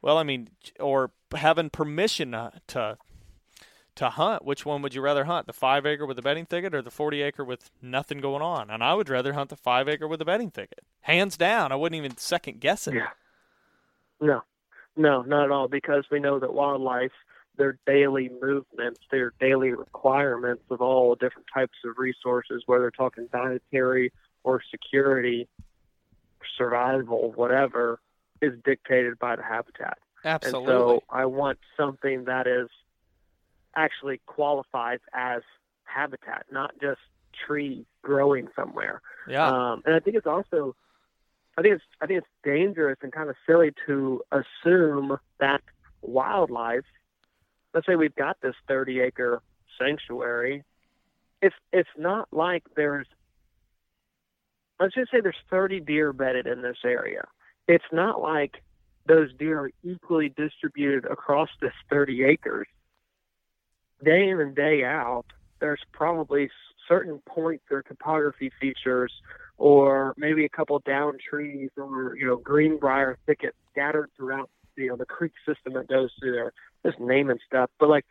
well, 0.01 0.17
I 0.17 0.23
mean, 0.23 0.49
or 0.79 1.11
having 1.35 1.69
permission 1.69 2.31
to, 2.67 2.97
to 3.97 4.09
hunt, 4.09 4.45
which 4.45 4.65
one 4.65 4.81
would 4.81 4.93
you 4.93 5.01
rather 5.01 5.25
hunt? 5.25 5.47
The 5.47 5.53
five 5.53 5.85
acre 5.85 6.05
with 6.05 6.15
the 6.15 6.21
bedding 6.21 6.45
thicket 6.45 6.73
or 6.73 6.81
the 6.81 6.91
40 6.91 7.21
acre 7.21 7.43
with 7.43 7.69
nothing 7.81 8.19
going 8.19 8.41
on? 8.41 8.69
And 8.69 8.83
I 8.83 8.93
would 8.93 9.09
rather 9.09 9.33
hunt 9.33 9.49
the 9.49 9.55
five 9.55 9.87
acre 9.87 10.07
with 10.07 10.19
the 10.19 10.25
bedding 10.25 10.51
thicket. 10.51 10.79
Hands 11.01 11.35
down. 11.35 11.71
I 11.71 11.75
wouldn't 11.75 11.97
even 11.97 12.17
second 12.17 12.59
guess 12.59 12.87
it. 12.87 12.95
Yeah. 12.95 13.09
No, 14.19 14.43
no, 14.95 15.21
not 15.21 15.45
at 15.45 15.51
all. 15.51 15.67
Because 15.67 16.05
we 16.11 16.19
know 16.19 16.39
that 16.39 16.53
wildlife, 16.53 17.11
their 17.57 17.77
daily 17.85 18.29
movements, 18.41 18.99
their 19.11 19.33
daily 19.39 19.71
requirements 19.71 20.63
of 20.69 20.81
all 20.81 21.15
different 21.15 21.47
types 21.53 21.77
of 21.85 21.97
resources, 21.97 22.63
whether 22.65 22.83
they're 22.83 22.91
talking 22.91 23.27
dietary 23.31 24.11
or 24.43 24.61
security, 24.71 25.47
survival, 26.57 27.31
whatever, 27.35 27.99
is 28.41 28.53
dictated 28.63 29.19
by 29.19 29.35
the 29.35 29.43
habitat. 29.43 29.97
Absolutely. 30.23 30.73
And 30.73 30.79
so 30.79 31.03
I 31.09 31.25
want 31.25 31.59
something 31.75 32.25
that 32.25 32.47
is 32.47 32.69
actually 33.77 34.19
qualifies 34.25 34.99
as 35.13 35.41
habitat, 35.85 36.47
not 36.51 36.71
just 36.81 36.99
tree 37.45 37.85
growing 38.01 38.47
somewhere. 38.55 39.01
yeah. 39.29 39.47
Um, 39.47 39.83
and 39.85 39.95
I 39.95 39.99
think 39.99 40.17
it's 40.17 40.27
also, 40.27 40.75
I 41.57 41.61
think 41.61 41.75
it's, 41.75 41.83
I 42.01 42.07
think 42.07 42.19
it's 42.19 42.27
dangerous 42.43 42.97
and 43.01 43.11
kind 43.13 43.29
of 43.29 43.35
silly 43.45 43.71
to 43.85 44.21
assume 44.31 45.17
that 45.39 45.61
wildlife. 46.01 46.83
Let's 47.73 47.85
say 47.85 47.95
we've 47.95 48.15
got 48.15 48.41
this 48.41 48.55
30 48.67 48.99
acre 49.01 49.41
sanctuary. 49.79 50.63
It's 51.41 51.55
it's 51.71 51.89
not 51.97 52.27
like 52.31 52.63
there's. 52.75 53.05
Let's 54.79 54.95
just 54.95 55.11
say 55.11 55.21
there's 55.21 55.35
30 55.49 55.81
deer 55.81 56.13
bedded 56.13 56.47
in 56.47 56.61
this 56.61 56.77
area. 56.83 57.25
it's 57.67 57.85
not 57.91 58.21
like 58.21 58.61
those 59.07 59.33
deer 59.37 59.59
are 59.59 59.71
equally 59.83 60.29
distributed 60.29 61.05
across 61.05 61.49
this 61.61 61.73
30 61.89 62.23
acres. 62.23 62.67
Day 64.03 64.29
in 64.29 64.39
and 64.39 64.55
day 64.55 64.83
out, 64.83 65.25
there's 65.59 65.81
probably 65.91 66.49
certain 66.87 67.19
points 67.27 67.65
or 67.71 67.81
topography 67.81 68.51
features 68.61 69.11
or 69.57 70.13
maybe 70.17 70.45
a 70.45 70.49
couple 70.49 70.79
down 70.79 71.17
trees 71.29 71.69
or 71.77 72.15
you 72.15 72.25
know 72.25 72.37
greenbrier 72.37 73.17
thickets 73.25 73.57
scattered 73.71 74.09
throughout 74.15 74.49
you 74.75 74.87
know 74.87 74.95
the 74.95 75.05
creek 75.05 75.33
system 75.45 75.73
that 75.73 75.87
goes 75.87 76.09
through 76.19 76.31
there 76.31 76.53
just 76.85 76.99
naming 76.99 77.39
stuff. 77.45 77.69
But 77.79 77.89
like 77.89 78.05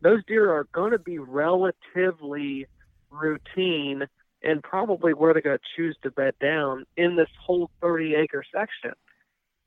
those 0.00 0.24
deer 0.26 0.50
are 0.52 0.64
going 0.72 0.92
to 0.92 0.98
be 0.98 1.18
relatively 1.18 2.66
routine 3.10 4.04
and 4.42 4.62
probably 4.62 5.12
where 5.12 5.32
they're 5.32 5.42
going 5.42 5.58
to 5.58 5.64
choose 5.76 5.96
to 6.02 6.10
bed 6.10 6.34
down 6.40 6.84
in 6.96 7.16
this 7.16 7.28
whole 7.44 7.70
30 7.80 8.14
acre 8.14 8.44
section. 8.52 8.92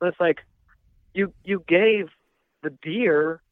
But 0.00 0.08
it's 0.08 0.20
like 0.20 0.38
you 1.14 1.32
you 1.44 1.62
gave 1.68 2.08
the 2.62 2.70
deer 2.82 3.42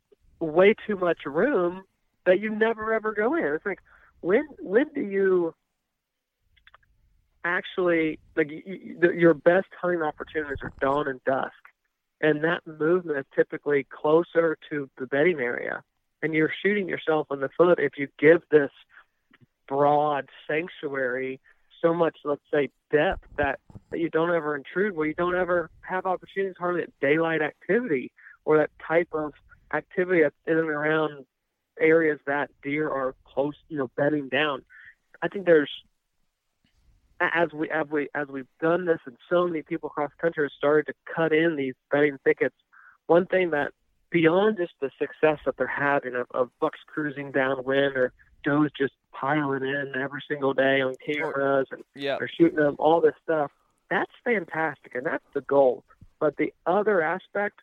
way 0.40 0.74
too 0.86 0.96
much 0.96 1.18
room 1.26 1.84
that 2.26 2.40
you 2.40 2.50
never 2.50 2.92
ever 2.92 3.12
go 3.12 3.34
in. 3.34 3.44
It's 3.44 3.66
like 3.66 3.80
when 4.20 4.46
when 4.60 4.86
do 4.94 5.00
you 5.00 5.54
actually 7.44 8.18
like 8.36 8.50
you, 8.50 8.98
your 9.14 9.34
best 9.34 9.68
hunting 9.80 10.02
opportunities 10.02 10.58
are 10.62 10.72
dawn 10.80 11.08
and 11.08 11.22
dusk, 11.24 11.52
and 12.20 12.44
that 12.44 12.66
movement 12.66 13.18
is 13.18 13.26
typically 13.34 13.86
closer 13.90 14.56
to 14.70 14.88
the 14.98 15.06
bedding 15.06 15.40
area, 15.40 15.82
and 16.22 16.34
you're 16.34 16.52
shooting 16.62 16.88
yourself 16.88 17.28
in 17.30 17.40
the 17.40 17.50
foot 17.56 17.78
if 17.78 17.92
you 17.96 18.08
give 18.18 18.42
this 18.50 18.70
broad 19.66 20.28
sanctuary 20.48 21.40
so 21.80 21.94
much, 21.94 22.18
let's 22.24 22.42
say, 22.52 22.68
depth 22.92 23.24
that, 23.36 23.58
that 23.90 23.98
you 23.98 24.10
don't 24.10 24.34
ever 24.34 24.56
intrude, 24.56 24.94
where 24.94 25.06
you 25.06 25.14
don't 25.14 25.34
ever 25.34 25.70
have 25.80 26.06
opportunities 26.06 26.56
hardly 26.58 26.82
at 26.82 26.90
daylight 27.00 27.40
activity 27.40 28.12
or 28.44 28.58
that 28.58 28.70
type 28.86 29.08
of 29.12 29.32
activity 29.72 30.22
that's 30.22 30.34
in 30.46 30.58
and 30.58 30.68
around 30.68 31.24
areas 31.80 32.18
that 32.26 32.50
deer 32.62 32.88
are 32.88 33.14
close, 33.24 33.54
you 33.68 33.78
know, 33.78 33.90
bedding 33.96 34.28
down. 34.28 34.62
I 35.22 35.28
think 35.28 35.46
there's 35.46 35.70
as 37.20 37.52
we 37.52 37.68
as 37.70 37.86
we 37.88 38.08
as 38.14 38.28
we've 38.28 38.46
done 38.60 38.86
this, 38.86 38.98
and 39.06 39.16
so 39.28 39.46
many 39.46 39.62
people 39.62 39.88
across 39.88 40.10
the 40.10 40.22
country 40.22 40.44
have 40.44 40.52
started 40.56 40.86
to 40.86 40.94
cut 41.14 41.32
in 41.32 41.56
these 41.56 41.74
bedding 41.90 42.18
thickets. 42.24 42.54
One 43.06 43.26
thing 43.26 43.50
that 43.50 43.72
beyond 44.10 44.56
just 44.56 44.72
the 44.80 44.90
success 44.98 45.38
that 45.44 45.56
they're 45.56 45.66
having 45.66 46.14
of, 46.14 46.26
of 46.32 46.50
bucks 46.60 46.78
cruising 46.86 47.30
downwind 47.30 47.96
or 47.96 48.12
does 48.42 48.70
just 48.76 48.94
piling 49.12 49.62
in 49.62 49.92
every 50.00 50.22
single 50.28 50.54
day 50.54 50.80
on 50.80 50.94
cameras 51.04 51.66
and 51.70 51.82
yeah. 51.94 52.16
they're 52.18 52.30
shooting 52.38 52.56
them 52.56 52.76
all 52.78 53.00
this 53.00 53.14
stuff. 53.22 53.50
That's 53.90 54.10
fantastic, 54.24 54.94
and 54.94 55.04
that's 55.04 55.24
the 55.34 55.42
goal. 55.42 55.84
But 56.18 56.36
the 56.36 56.52
other 56.66 57.02
aspect 57.02 57.60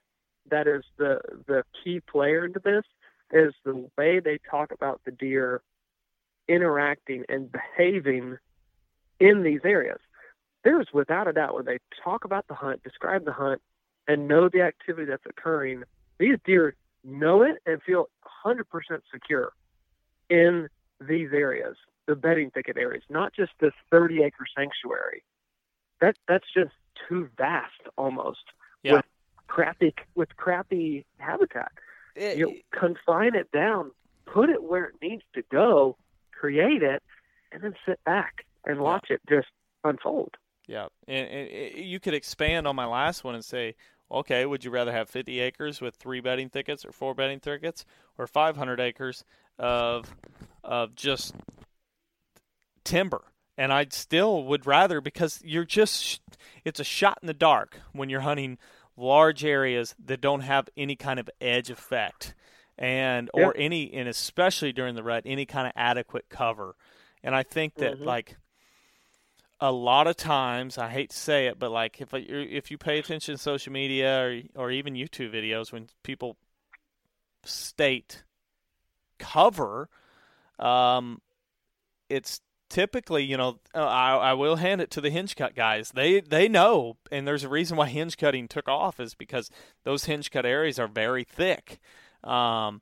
that 0.49 0.67
is 0.67 0.83
the 0.97 1.19
the 1.47 1.63
key 1.83 1.99
player 1.99 2.45
into 2.45 2.59
this 2.63 2.83
is 3.31 3.53
the 3.63 3.89
way 3.97 4.19
they 4.19 4.39
talk 4.49 4.71
about 4.71 5.01
the 5.05 5.11
deer 5.11 5.61
interacting 6.47 7.25
and 7.29 7.51
behaving 7.51 8.37
in 9.19 9.43
these 9.43 9.61
areas. 9.63 9.99
There's 10.63 10.87
without 10.93 11.27
a 11.27 11.33
doubt 11.33 11.55
when 11.55 11.65
they 11.65 11.79
talk 12.03 12.25
about 12.25 12.47
the 12.47 12.53
hunt, 12.53 12.83
describe 12.83 13.25
the 13.25 13.33
hunt, 13.33 13.61
and 14.07 14.27
know 14.27 14.49
the 14.49 14.61
activity 14.61 15.05
that's 15.05 15.25
occurring, 15.25 15.83
these 16.17 16.37
deer 16.45 16.75
know 17.03 17.41
it 17.41 17.57
and 17.65 17.81
feel 17.83 18.09
100% 18.45 18.63
secure 19.11 19.53
in 20.29 20.67
these 20.99 21.29
areas, 21.31 21.75
the 22.05 22.15
bedding 22.15 22.49
thicket 22.51 22.77
areas, 22.77 23.03
not 23.09 23.33
just 23.33 23.51
this 23.59 23.73
30 23.91 24.23
acre 24.23 24.45
sanctuary. 24.55 25.23
That 26.01 26.15
that's 26.27 26.45
just 26.53 26.73
too 27.07 27.29
vast 27.37 27.81
almost 27.97 28.43
yeah. 28.83 28.93
with 28.93 29.05
crappy 29.47 29.93
with 30.15 30.35
crappy 30.37 31.05
habitat. 31.17 31.71
It, 32.17 32.37
you 32.37 32.45
know, 32.47 32.53
confine 32.71 33.35
it 33.35 33.51
down, 33.51 33.91
put 34.25 34.49
it 34.49 34.63
where 34.63 34.85
it 34.85 34.95
needs 35.01 35.23
to 35.35 35.43
go, 35.51 35.97
create 36.31 36.83
it, 36.83 37.03
and 37.51 37.61
then 37.61 37.73
sit 37.85 38.03
back 38.03 38.45
and 38.65 38.79
watch 38.79 39.07
yeah. 39.09 39.15
it 39.15 39.21
just 39.29 39.47
unfold. 39.83 40.35
Yeah, 40.67 40.87
and, 41.07 41.27
and, 41.27 41.85
you 41.85 41.99
could 41.99 42.13
expand 42.13 42.67
on 42.67 42.75
my 42.75 42.85
last 42.85 43.23
one 43.23 43.35
and 43.35 43.45
say, 43.45 43.75
okay, 44.11 44.45
would 44.45 44.65
you 44.65 44.71
rather 44.71 44.91
have 44.91 45.09
50 45.09 45.39
acres 45.39 45.79
with 45.79 45.95
three 45.95 46.19
bedding 46.19 46.49
thickets 46.49 46.85
or 46.85 46.91
four 46.91 47.13
bedding 47.13 47.39
thickets, 47.39 47.85
or 48.17 48.27
500 48.27 48.79
acres 48.79 49.23
of 49.57 50.13
of 50.63 50.95
just 50.95 51.35
timber? 52.83 53.23
And 53.57 53.73
I 53.73 53.87
still 53.89 54.43
would 54.43 54.67
rather 54.67 55.01
because 55.01 55.41
you're 55.43 55.65
just 55.65 56.21
it's 56.63 56.79
a 56.79 56.83
shot 56.83 57.19
in 57.21 57.27
the 57.27 57.33
dark 57.33 57.79
when 57.93 58.09
you're 58.09 58.21
hunting 58.21 58.57
large 58.97 59.45
areas 59.45 59.95
that 60.03 60.19
don't 60.19 60.41
have 60.41 60.67
any 60.75 60.95
kind 60.95 61.19
of 61.19 61.29
edge 61.39 61.69
effect 61.69 62.33
and 62.77 63.29
or 63.33 63.53
yeah. 63.55 63.63
any 63.63 63.93
and 63.93 64.09
especially 64.09 64.73
during 64.73 64.95
the 64.95 65.03
rut 65.03 65.23
any 65.25 65.45
kind 65.45 65.67
of 65.67 65.73
adequate 65.75 66.25
cover 66.29 66.75
and 67.23 67.35
i 67.35 67.43
think 67.43 67.75
that 67.75 67.95
mm-hmm. 67.95 68.03
like 68.03 68.37
a 69.59 69.71
lot 69.71 70.07
of 70.07 70.15
times 70.15 70.77
I 70.77 70.89
hate 70.89 71.09
to 71.11 71.17
say 71.17 71.47
it, 71.47 71.57
but 71.57 71.71
like 71.71 71.99
if 71.99 72.09
if 72.13 72.71
you 72.71 72.77
pay 72.77 72.99
attention 72.99 73.35
to 73.35 73.41
social 73.41 73.73
media 73.73 74.21
or 74.21 74.41
or 74.55 74.71
even 74.71 74.93
YouTube 74.93 75.33
videos 75.33 75.71
when 75.71 75.87
people 76.03 76.37
state 77.43 78.23
cover, 79.17 79.89
um, 80.59 81.21
it's 82.09 82.41
typically 82.69 83.23
you 83.23 83.37
know 83.37 83.59
uh, 83.73 83.85
I, 83.85 84.15
I 84.15 84.33
will 84.33 84.57
hand 84.57 84.81
it 84.81 84.91
to 84.91 85.01
the 85.01 85.09
hinge 85.09 85.35
cut 85.35 85.55
guys. 85.55 85.91
They 85.93 86.21
they 86.21 86.47
know, 86.47 86.97
and 87.11 87.27
there's 87.27 87.43
a 87.43 87.49
reason 87.49 87.77
why 87.77 87.87
hinge 87.87 88.17
cutting 88.17 88.47
took 88.47 88.67
off 88.67 88.99
is 88.99 89.13
because 89.13 89.49
those 89.83 90.05
hinge 90.05 90.31
cut 90.31 90.45
areas 90.45 90.79
are 90.79 90.87
very 90.87 91.23
thick. 91.23 91.79
Um, 92.23 92.81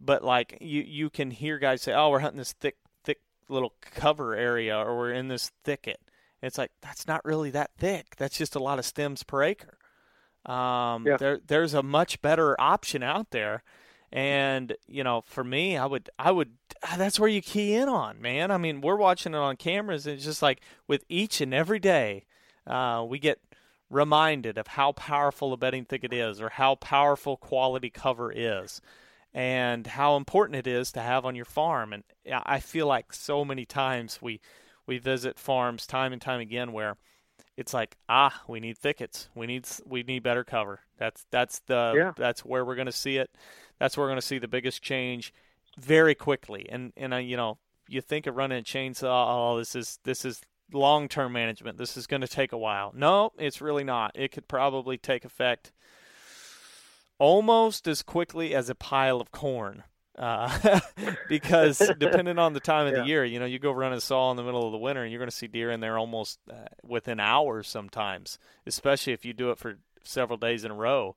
but 0.00 0.24
like 0.24 0.58
you 0.60 0.82
you 0.82 1.10
can 1.10 1.30
hear 1.30 1.58
guys 1.58 1.82
say, 1.82 1.92
"Oh, 1.92 2.10
we're 2.10 2.20
hunting 2.20 2.38
this 2.38 2.52
thick 2.52 2.76
thick 3.04 3.18
little 3.48 3.74
cover 3.80 4.34
area, 4.34 4.76
or 4.76 4.96
we're 4.96 5.12
in 5.12 5.28
this 5.28 5.50
thicket." 5.64 6.00
It's 6.42 6.58
like 6.58 6.70
that's 6.80 7.06
not 7.06 7.24
really 7.24 7.50
that 7.50 7.70
thick. 7.78 8.16
That's 8.16 8.38
just 8.38 8.54
a 8.54 8.62
lot 8.62 8.78
of 8.78 8.84
stems 8.84 9.22
per 9.22 9.42
acre. 9.42 9.78
Um, 10.46 11.06
yeah. 11.06 11.16
There, 11.18 11.40
there's 11.46 11.74
a 11.74 11.82
much 11.82 12.22
better 12.22 12.58
option 12.60 13.02
out 13.02 13.30
there, 13.30 13.62
and 14.12 14.74
you 14.86 15.04
know, 15.04 15.22
for 15.26 15.44
me, 15.44 15.76
I 15.76 15.86
would, 15.86 16.10
I 16.18 16.30
would. 16.30 16.52
That's 16.96 17.20
where 17.20 17.28
you 17.28 17.42
key 17.42 17.74
in 17.74 17.88
on, 17.88 18.20
man. 18.20 18.50
I 18.50 18.56
mean, 18.56 18.80
we're 18.80 18.96
watching 18.96 19.34
it 19.34 19.38
on 19.38 19.56
cameras, 19.56 20.06
and 20.06 20.16
it's 20.16 20.24
just 20.24 20.42
like 20.42 20.60
with 20.86 21.04
each 21.08 21.40
and 21.40 21.52
every 21.52 21.78
day, 21.78 22.24
uh, 22.66 23.04
we 23.08 23.18
get 23.18 23.40
reminded 23.90 24.58
of 24.58 24.68
how 24.68 24.92
powerful 24.92 25.52
a 25.52 25.56
bedding 25.56 25.84
thicket 25.84 26.12
is, 26.12 26.40
or 26.40 26.50
how 26.50 26.74
powerful 26.76 27.36
quality 27.36 27.90
cover 27.90 28.32
is, 28.34 28.80
and 29.34 29.86
how 29.86 30.16
important 30.16 30.56
it 30.56 30.66
is 30.66 30.92
to 30.92 31.00
have 31.00 31.24
on 31.24 31.34
your 31.34 31.44
farm. 31.44 31.92
And 31.92 32.04
I 32.30 32.60
feel 32.60 32.86
like 32.86 33.12
so 33.12 33.44
many 33.44 33.64
times 33.64 34.20
we 34.22 34.40
we 34.86 34.98
visit 34.98 35.38
farms 35.38 35.86
time 35.86 36.14
and 36.14 36.22
time 36.22 36.40
again 36.40 36.72
where 36.72 36.96
it's 37.58 37.74
like 37.74 37.98
ah 38.08 38.42
we 38.46 38.60
need 38.60 38.78
thickets. 38.78 39.28
We 39.34 39.46
need 39.46 39.66
we 39.84 40.04
need 40.04 40.22
better 40.22 40.44
cover. 40.44 40.80
That's 40.96 41.26
that's 41.32 41.58
the 41.66 41.92
yeah. 41.96 42.12
that's 42.16 42.44
where 42.44 42.64
we're 42.64 42.76
going 42.76 42.86
to 42.86 42.92
see 42.92 43.16
it. 43.16 43.30
That's 43.80 43.96
where 43.96 44.04
we're 44.04 44.10
going 44.10 44.20
to 44.20 44.26
see 44.26 44.38
the 44.38 44.46
biggest 44.46 44.80
change 44.80 45.34
very 45.76 46.14
quickly. 46.14 46.68
And 46.70 46.92
and 46.96 47.12
uh, 47.12 47.16
you 47.16 47.36
know 47.36 47.58
you 47.88 48.00
think 48.00 48.28
of 48.28 48.36
running 48.36 48.60
a 48.60 48.62
chainsaw 48.62 49.26
oh 49.28 49.58
this 49.58 49.74
is 49.74 49.98
this 50.04 50.24
is 50.24 50.40
long 50.72 51.08
term 51.08 51.32
management. 51.32 51.78
This 51.78 51.96
is 51.96 52.06
going 52.06 52.20
to 52.20 52.28
take 52.28 52.52
a 52.52 52.58
while. 52.58 52.92
No 52.94 53.32
it's 53.38 53.60
really 53.60 53.84
not. 53.84 54.12
It 54.14 54.30
could 54.30 54.46
probably 54.46 54.96
take 54.96 55.24
effect 55.24 55.72
almost 57.18 57.88
as 57.88 58.02
quickly 58.02 58.54
as 58.54 58.70
a 58.70 58.76
pile 58.76 59.20
of 59.20 59.32
corn 59.32 59.82
uh, 60.18 60.80
because 61.28 61.78
depending 61.98 62.38
on 62.38 62.52
the 62.52 62.60
time 62.60 62.86
of 62.86 62.92
yeah. 62.92 63.00
the 63.00 63.06
year, 63.06 63.24
you 63.24 63.38
know, 63.38 63.46
you 63.46 63.58
go 63.58 63.70
run 63.70 63.92
a 63.92 64.00
saw 64.00 64.30
in 64.30 64.36
the 64.36 64.42
middle 64.42 64.66
of 64.66 64.72
the 64.72 64.78
winter, 64.78 65.02
and 65.02 65.12
you're 65.12 65.20
going 65.20 65.30
to 65.30 65.36
see 65.36 65.46
deer 65.46 65.70
in 65.70 65.80
there 65.80 65.96
almost 65.96 66.40
uh, 66.50 66.54
within 66.84 67.20
hours 67.20 67.68
sometimes, 67.68 68.38
especially 68.66 69.12
if 69.12 69.24
you 69.24 69.32
do 69.32 69.50
it 69.50 69.58
for 69.58 69.78
several 70.02 70.36
days 70.36 70.64
in 70.64 70.70
a 70.72 70.74
row. 70.74 71.14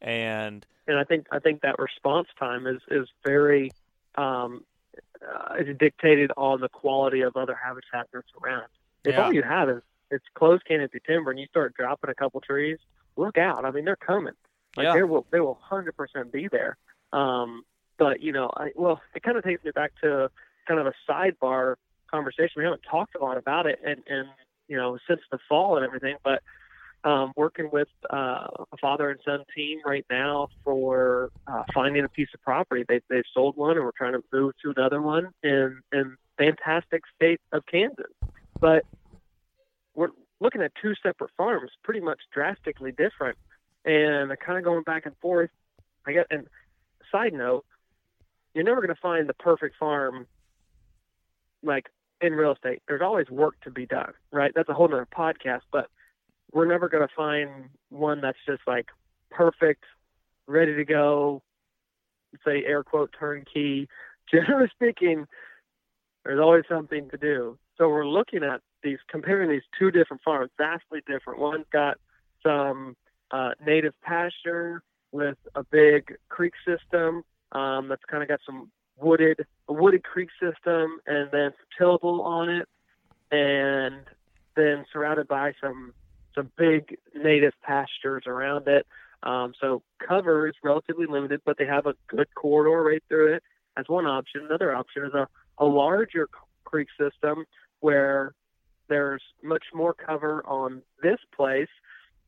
And 0.00 0.66
and 0.86 0.98
I 0.98 1.04
think 1.04 1.26
I 1.30 1.38
think 1.38 1.62
that 1.62 1.78
response 1.78 2.28
time 2.38 2.66
is 2.66 2.80
is 2.90 3.08
very 3.24 3.72
um, 4.16 4.64
uh, 5.22 5.54
is 5.58 5.76
dictated 5.78 6.30
on 6.36 6.60
the 6.60 6.68
quality 6.68 7.22
of 7.22 7.36
other 7.36 7.54
habitat 7.54 8.08
that's 8.12 8.26
around. 8.42 8.66
If 9.04 9.14
yeah. 9.14 9.24
all 9.24 9.32
you 9.32 9.42
have 9.42 9.68
is 9.68 9.82
it's 10.10 10.24
closed 10.34 10.64
canopy 10.66 11.00
timber, 11.06 11.30
and 11.30 11.40
you 11.40 11.46
start 11.46 11.74
dropping 11.74 12.10
a 12.10 12.14
couple 12.14 12.40
trees, 12.40 12.78
look 13.16 13.38
out! 13.38 13.64
I 13.64 13.70
mean, 13.70 13.84
they're 13.84 13.96
coming. 13.96 14.34
Like 14.76 14.84
yeah. 14.84 14.94
they 14.94 15.02
will 15.04 15.26
they 15.30 15.40
will 15.40 15.58
hundred 15.62 15.96
percent 15.96 16.32
be 16.32 16.48
there. 16.48 16.76
Um, 17.12 17.64
but 18.02 18.20
you 18.20 18.32
know, 18.32 18.50
I, 18.56 18.70
well, 18.74 19.00
it 19.14 19.22
kind 19.22 19.36
of 19.36 19.44
takes 19.44 19.64
me 19.64 19.70
back 19.70 19.92
to 20.02 20.28
kind 20.66 20.80
of 20.80 20.86
a 20.86 20.92
sidebar 21.08 21.76
conversation. 22.10 22.54
We 22.56 22.64
haven't 22.64 22.82
talked 22.90 23.14
a 23.14 23.22
lot 23.22 23.36
about 23.36 23.66
it, 23.66 23.78
and 23.86 24.02
and 24.08 24.28
you 24.66 24.76
know, 24.76 24.98
since 25.08 25.20
the 25.30 25.38
fall 25.48 25.76
and 25.76 25.86
everything, 25.86 26.16
but 26.24 26.42
um, 27.04 27.32
working 27.36 27.70
with 27.72 27.86
uh, 28.12 28.48
a 28.72 28.76
father 28.80 29.08
and 29.10 29.20
son 29.24 29.44
team 29.54 29.78
right 29.86 30.04
now 30.10 30.48
for 30.64 31.30
uh, 31.46 31.62
finding 31.72 32.04
a 32.04 32.08
piece 32.08 32.28
of 32.34 32.42
property. 32.42 32.84
They, 32.88 33.00
they've 33.08 33.24
sold 33.34 33.56
one 33.56 33.76
and 33.76 33.84
we're 33.84 33.92
trying 33.96 34.12
to 34.14 34.22
move 34.32 34.54
to 34.64 34.72
another 34.76 35.00
one 35.00 35.28
in 35.44 35.80
in 35.92 36.16
fantastic 36.38 37.02
state 37.14 37.40
of 37.52 37.64
Kansas. 37.66 38.12
But 38.60 38.84
we're 39.94 40.10
looking 40.40 40.62
at 40.62 40.72
two 40.80 40.94
separate 41.04 41.30
farms, 41.36 41.70
pretty 41.84 42.00
much 42.00 42.18
drastically 42.32 42.90
different, 42.90 43.38
and 43.84 44.32
kind 44.44 44.58
of 44.58 44.64
going 44.64 44.82
back 44.82 45.06
and 45.06 45.14
forth. 45.20 45.50
I 46.04 46.12
guess. 46.14 46.26
And 46.30 46.48
side 47.12 47.32
note, 47.32 47.64
you're 48.54 48.64
never 48.64 48.80
going 48.80 48.94
to 48.94 49.00
find 49.00 49.28
the 49.28 49.34
perfect 49.34 49.76
farm 49.78 50.26
like 51.62 51.86
in 52.20 52.32
real 52.32 52.52
estate. 52.52 52.82
There's 52.86 53.02
always 53.02 53.28
work 53.30 53.60
to 53.62 53.70
be 53.70 53.86
done, 53.86 54.12
right? 54.32 54.52
That's 54.54 54.68
a 54.68 54.74
whole 54.74 54.88
nother 54.88 55.06
podcast, 55.06 55.62
but 55.70 55.88
we're 56.52 56.66
never 56.66 56.88
going 56.88 57.06
to 57.06 57.14
find 57.14 57.70
one 57.88 58.20
that's 58.20 58.38
just 58.46 58.62
like 58.66 58.86
perfect, 59.30 59.84
ready 60.46 60.74
to 60.76 60.84
go, 60.84 61.42
say 62.44 62.64
air 62.64 62.82
quote 62.82 63.14
turnkey. 63.18 63.88
Generally 64.32 64.68
speaking, 64.74 65.26
there's 66.24 66.40
always 66.40 66.64
something 66.68 67.08
to 67.10 67.16
do. 67.16 67.58
So 67.76 67.88
we're 67.88 68.06
looking 68.06 68.44
at 68.44 68.60
these, 68.82 68.98
comparing 69.08 69.50
these 69.50 69.62
two 69.78 69.90
different 69.90 70.22
farms, 70.22 70.50
vastly 70.58 71.00
different. 71.06 71.40
One's 71.40 71.66
got 71.72 71.96
some 72.42 72.96
uh, 73.30 73.50
native 73.64 73.94
pasture 74.02 74.82
with 75.10 75.36
a 75.54 75.64
big 75.64 76.16
creek 76.28 76.54
system 76.66 77.22
um, 77.52 77.88
that's 77.88 78.04
kind 78.10 78.22
of 78.22 78.28
got 78.28 78.40
some 78.44 78.70
wooded, 78.98 79.46
a 79.68 79.72
wooded 79.72 80.04
creek 80.04 80.30
system, 80.40 80.98
and 81.06 81.30
then 81.30 81.52
tillable 81.78 82.22
on 82.22 82.48
it, 82.48 82.68
and 83.30 84.02
then 84.56 84.84
surrounded 84.92 85.28
by 85.28 85.52
some 85.60 85.94
some 86.34 86.50
big 86.56 86.96
native 87.14 87.52
pastures 87.62 88.24
around 88.26 88.66
it. 88.66 88.86
Um, 89.22 89.52
so 89.60 89.82
cover 90.06 90.48
is 90.48 90.54
relatively 90.64 91.06
limited, 91.06 91.42
but 91.44 91.58
they 91.58 91.66
have 91.66 91.86
a 91.86 91.94
good 92.08 92.28
corridor 92.34 92.82
right 92.82 93.02
through 93.08 93.34
it. 93.34 93.42
As 93.76 93.86
one 93.88 94.06
option. 94.06 94.44
Another 94.44 94.74
option 94.74 95.04
is 95.06 95.14
a, 95.14 95.26
a 95.58 95.64
larger 95.64 96.28
creek 96.64 96.88
system 96.98 97.44
where 97.80 98.34
there's 98.88 99.22
much 99.42 99.64
more 99.72 99.94
cover 99.94 100.44
on 100.46 100.82
this 101.02 101.18
place, 101.34 101.68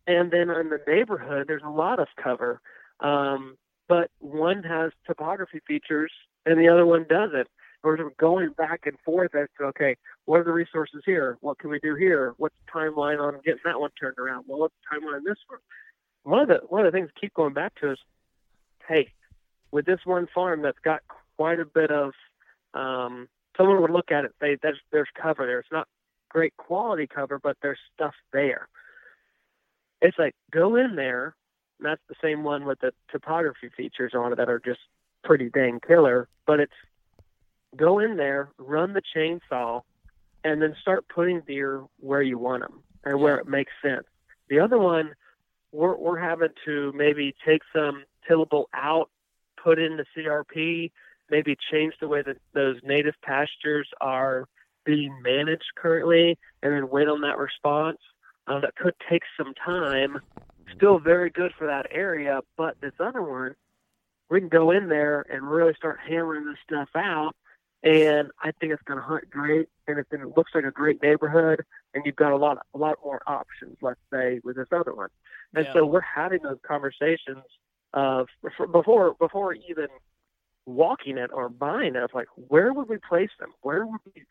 and 0.06 0.30
then 0.30 0.48
in 0.50 0.70
the 0.70 0.80
neighborhood 0.86 1.46
there's 1.46 1.62
a 1.64 1.70
lot 1.70 1.98
of 1.98 2.08
cover. 2.22 2.60
Um, 3.00 3.56
but 3.88 4.10
one 4.18 4.62
has 4.62 4.92
topography 5.06 5.60
features 5.66 6.12
and 6.46 6.58
the 6.58 6.68
other 6.68 6.86
one 6.86 7.06
doesn't. 7.08 7.48
We're 7.82 7.98
going 8.18 8.50
back 8.56 8.86
and 8.86 8.96
forth 9.04 9.34
as 9.34 9.48
to 9.58 9.64
okay, 9.66 9.96
what 10.24 10.40
are 10.40 10.44
the 10.44 10.52
resources 10.52 11.02
here? 11.04 11.36
What 11.42 11.58
can 11.58 11.68
we 11.68 11.78
do 11.80 11.94
here? 11.94 12.34
What's 12.38 12.54
the 12.64 12.72
timeline 12.72 13.20
on 13.20 13.40
getting 13.44 13.60
that 13.66 13.78
one 13.78 13.90
turned 14.00 14.18
around? 14.18 14.46
Well, 14.48 14.58
what's 14.58 14.74
the 14.90 14.96
timeline 14.96 15.16
on 15.16 15.24
this 15.24 15.36
one? 15.48 15.60
One 16.22 16.40
of 16.40 16.48
the 16.48 16.66
one 16.66 16.86
of 16.86 16.90
the 16.90 16.96
things 16.96 17.10
keep 17.20 17.34
going 17.34 17.52
back 17.52 17.74
to 17.80 17.92
is, 17.92 17.98
hey, 18.88 19.12
with 19.70 19.84
this 19.84 20.00
one 20.04 20.26
farm 20.34 20.62
that's 20.62 20.78
got 20.82 21.02
quite 21.36 21.60
a 21.60 21.66
bit 21.66 21.90
of, 21.90 22.12
um, 22.72 23.28
someone 23.56 23.82
would 23.82 23.90
look 23.90 24.10
at 24.10 24.24
it 24.24 24.32
say 24.40 24.56
there's 24.62 24.80
there's 24.90 25.08
cover 25.20 25.44
there. 25.44 25.58
It's 25.58 25.68
not 25.70 25.86
great 26.30 26.56
quality 26.56 27.06
cover, 27.06 27.38
but 27.38 27.58
there's 27.60 27.78
stuff 27.94 28.14
there. 28.32 28.68
It's 30.00 30.18
like 30.18 30.34
go 30.50 30.76
in 30.76 30.96
there. 30.96 31.36
That's 31.80 32.00
the 32.08 32.14
same 32.22 32.44
one 32.44 32.64
with 32.64 32.80
the 32.80 32.92
topography 33.10 33.70
features 33.76 34.12
on 34.14 34.32
it 34.32 34.36
that 34.36 34.48
are 34.48 34.60
just 34.60 34.80
pretty 35.22 35.50
dang 35.50 35.80
killer. 35.86 36.28
But 36.46 36.60
it's 36.60 36.72
go 37.76 37.98
in 37.98 38.16
there, 38.16 38.50
run 38.58 38.92
the 38.92 39.02
chainsaw, 39.14 39.82
and 40.44 40.60
then 40.62 40.76
start 40.80 41.06
putting 41.08 41.40
deer 41.40 41.84
where 42.00 42.22
you 42.22 42.38
want 42.38 42.62
them 42.62 42.82
and 43.04 43.20
where 43.20 43.36
it 43.36 43.48
makes 43.48 43.72
sense. 43.82 44.04
The 44.48 44.60
other 44.60 44.78
one, 44.78 45.14
we're, 45.72 45.96
we're 45.96 46.20
having 46.20 46.50
to 46.66 46.92
maybe 46.94 47.34
take 47.44 47.62
some 47.74 48.04
tillable 48.28 48.68
out, 48.74 49.10
put 49.62 49.78
in 49.78 49.96
the 49.96 50.04
CRP, 50.16 50.90
maybe 51.30 51.56
change 51.70 51.94
the 52.00 52.08
way 52.08 52.22
that 52.22 52.36
those 52.52 52.76
native 52.82 53.14
pastures 53.22 53.88
are 54.00 54.46
being 54.84 55.22
managed 55.22 55.72
currently, 55.76 56.38
and 56.62 56.72
then 56.72 56.90
wait 56.90 57.08
on 57.08 57.22
that 57.22 57.38
response. 57.38 57.98
Uh, 58.46 58.60
that 58.60 58.76
could 58.76 58.94
take 59.08 59.22
some 59.38 59.54
time. 59.54 60.20
Still 60.76 60.98
very 60.98 61.30
good 61.30 61.52
for 61.58 61.66
that 61.66 61.86
area, 61.90 62.40
but 62.56 62.80
this 62.80 62.92
other 63.00 63.22
one, 63.22 63.54
we 64.30 64.40
can 64.40 64.48
go 64.48 64.70
in 64.70 64.88
there 64.88 65.24
and 65.30 65.48
really 65.48 65.74
start 65.74 65.98
hammering 66.06 66.46
this 66.46 66.56
stuff 66.64 66.88
out. 66.94 67.32
And 67.82 68.30
I 68.42 68.50
think 68.52 68.72
it's 68.72 68.82
going 68.84 68.98
to 68.98 69.04
hunt 69.04 69.28
great, 69.28 69.68
and 69.86 69.98
it, 69.98 70.06
it 70.10 70.36
looks 70.36 70.52
like 70.54 70.64
a 70.64 70.70
great 70.70 71.02
neighborhood, 71.02 71.64
and 71.92 72.04
you've 72.06 72.16
got 72.16 72.32
a 72.32 72.36
lot, 72.36 72.58
a 72.74 72.78
lot 72.78 72.96
more 73.04 73.20
options. 73.26 73.76
Let's 73.82 74.00
say 74.10 74.40
with 74.42 74.56
this 74.56 74.68
other 74.72 74.94
one, 74.94 75.10
and 75.54 75.66
yeah. 75.66 75.72
so 75.74 75.84
we're 75.84 76.00
having 76.00 76.42
those 76.42 76.56
conversations 76.66 77.44
uh, 77.92 78.22
of 78.22 78.28
before 78.72 79.14
before 79.14 79.52
even 79.52 79.88
walking 80.64 81.18
it 81.18 81.30
or 81.30 81.50
buying 81.50 81.94
it. 81.94 82.10
Like, 82.14 82.28
where 82.36 82.72
would 82.72 82.88
we 82.88 82.96
place 83.06 83.30
them? 83.38 83.52
Where 83.60 83.84
would 83.84 84.00
we? 84.06 84.24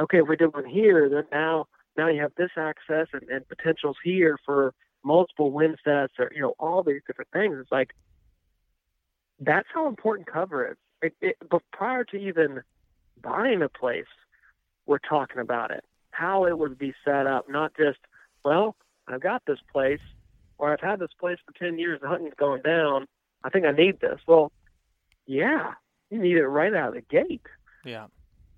Okay, 0.00 0.18
if 0.18 0.28
we 0.28 0.36
did 0.36 0.54
one 0.54 0.64
here, 0.64 1.08
then 1.08 1.24
now 1.32 1.66
now 1.96 2.06
you 2.06 2.22
have 2.22 2.32
this 2.36 2.50
access 2.56 3.08
and, 3.12 3.22
and 3.28 3.48
potentials 3.48 3.96
here 4.04 4.38
for 4.46 4.74
multiple 5.04 5.50
wind 5.50 5.78
sets 5.84 6.14
or 6.18 6.30
you 6.34 6.40
know 6.42 6.54
all 6.58 6.82
these 6.82 7.02
different 7.06 7.30
things. 7.32 7.56
It's 7.60 7.72
like 7.72 7.94
that's 9.40 9.68
how 9.72 9.88
important 9.88 10.26
cover 10.26 10.70
is. 10.70 10.76
It, 11.02 11.14
it, 11.20 11.36
but 11.50 11.62
prior 11.72 12.04
to 12.04 12.16
even 12.16 12.62
buying 13.20 13.62
a 13.62 13.68
place, 13.68 14.06
we're 14.86 14.98
talking 14.98 15.40
about 15.40 15.70
it, 15.70 15.84
how 16.10 16.44
it 16.44 16.58
would 16.58 16.78
be 16.78 16.94
set 17.04 17.26
up, 17.26 17.48
not 17.48 17.72
just, 17.76 17.98
well, 18.44 18.76
I've 19.08 19.20
got 19.20 19.42
this 19.46 19.58
place, 19.72 20.00
or 20.58 20.72
I've 20.72 20.80
had 20.80 21.00
this 21.00 21.10
place 21.18 21.38
for 21.44 21.52
10 21.58 21.78
years, 21.78 22.00
the 22.00 22.08
hunting's 22.08 22.34
going 22.36 22.62
down, 22.62 23.06
I 23.42 23.50
think 23.50 23.64
I 23.64 23.72
need 23.72 24.00
this. 24.00 24.20
Well, 24.26 24.52
yeah, 25.26 25.72
you 26.10 26.18
need 26.18 26.36
it 26.36 26.46
right 26.46 26.72
out 26.72 26.88
of 26.88 26.94
the 26.94 27.00
gate. 27.00 27.42
Yeah. 27.84 28.06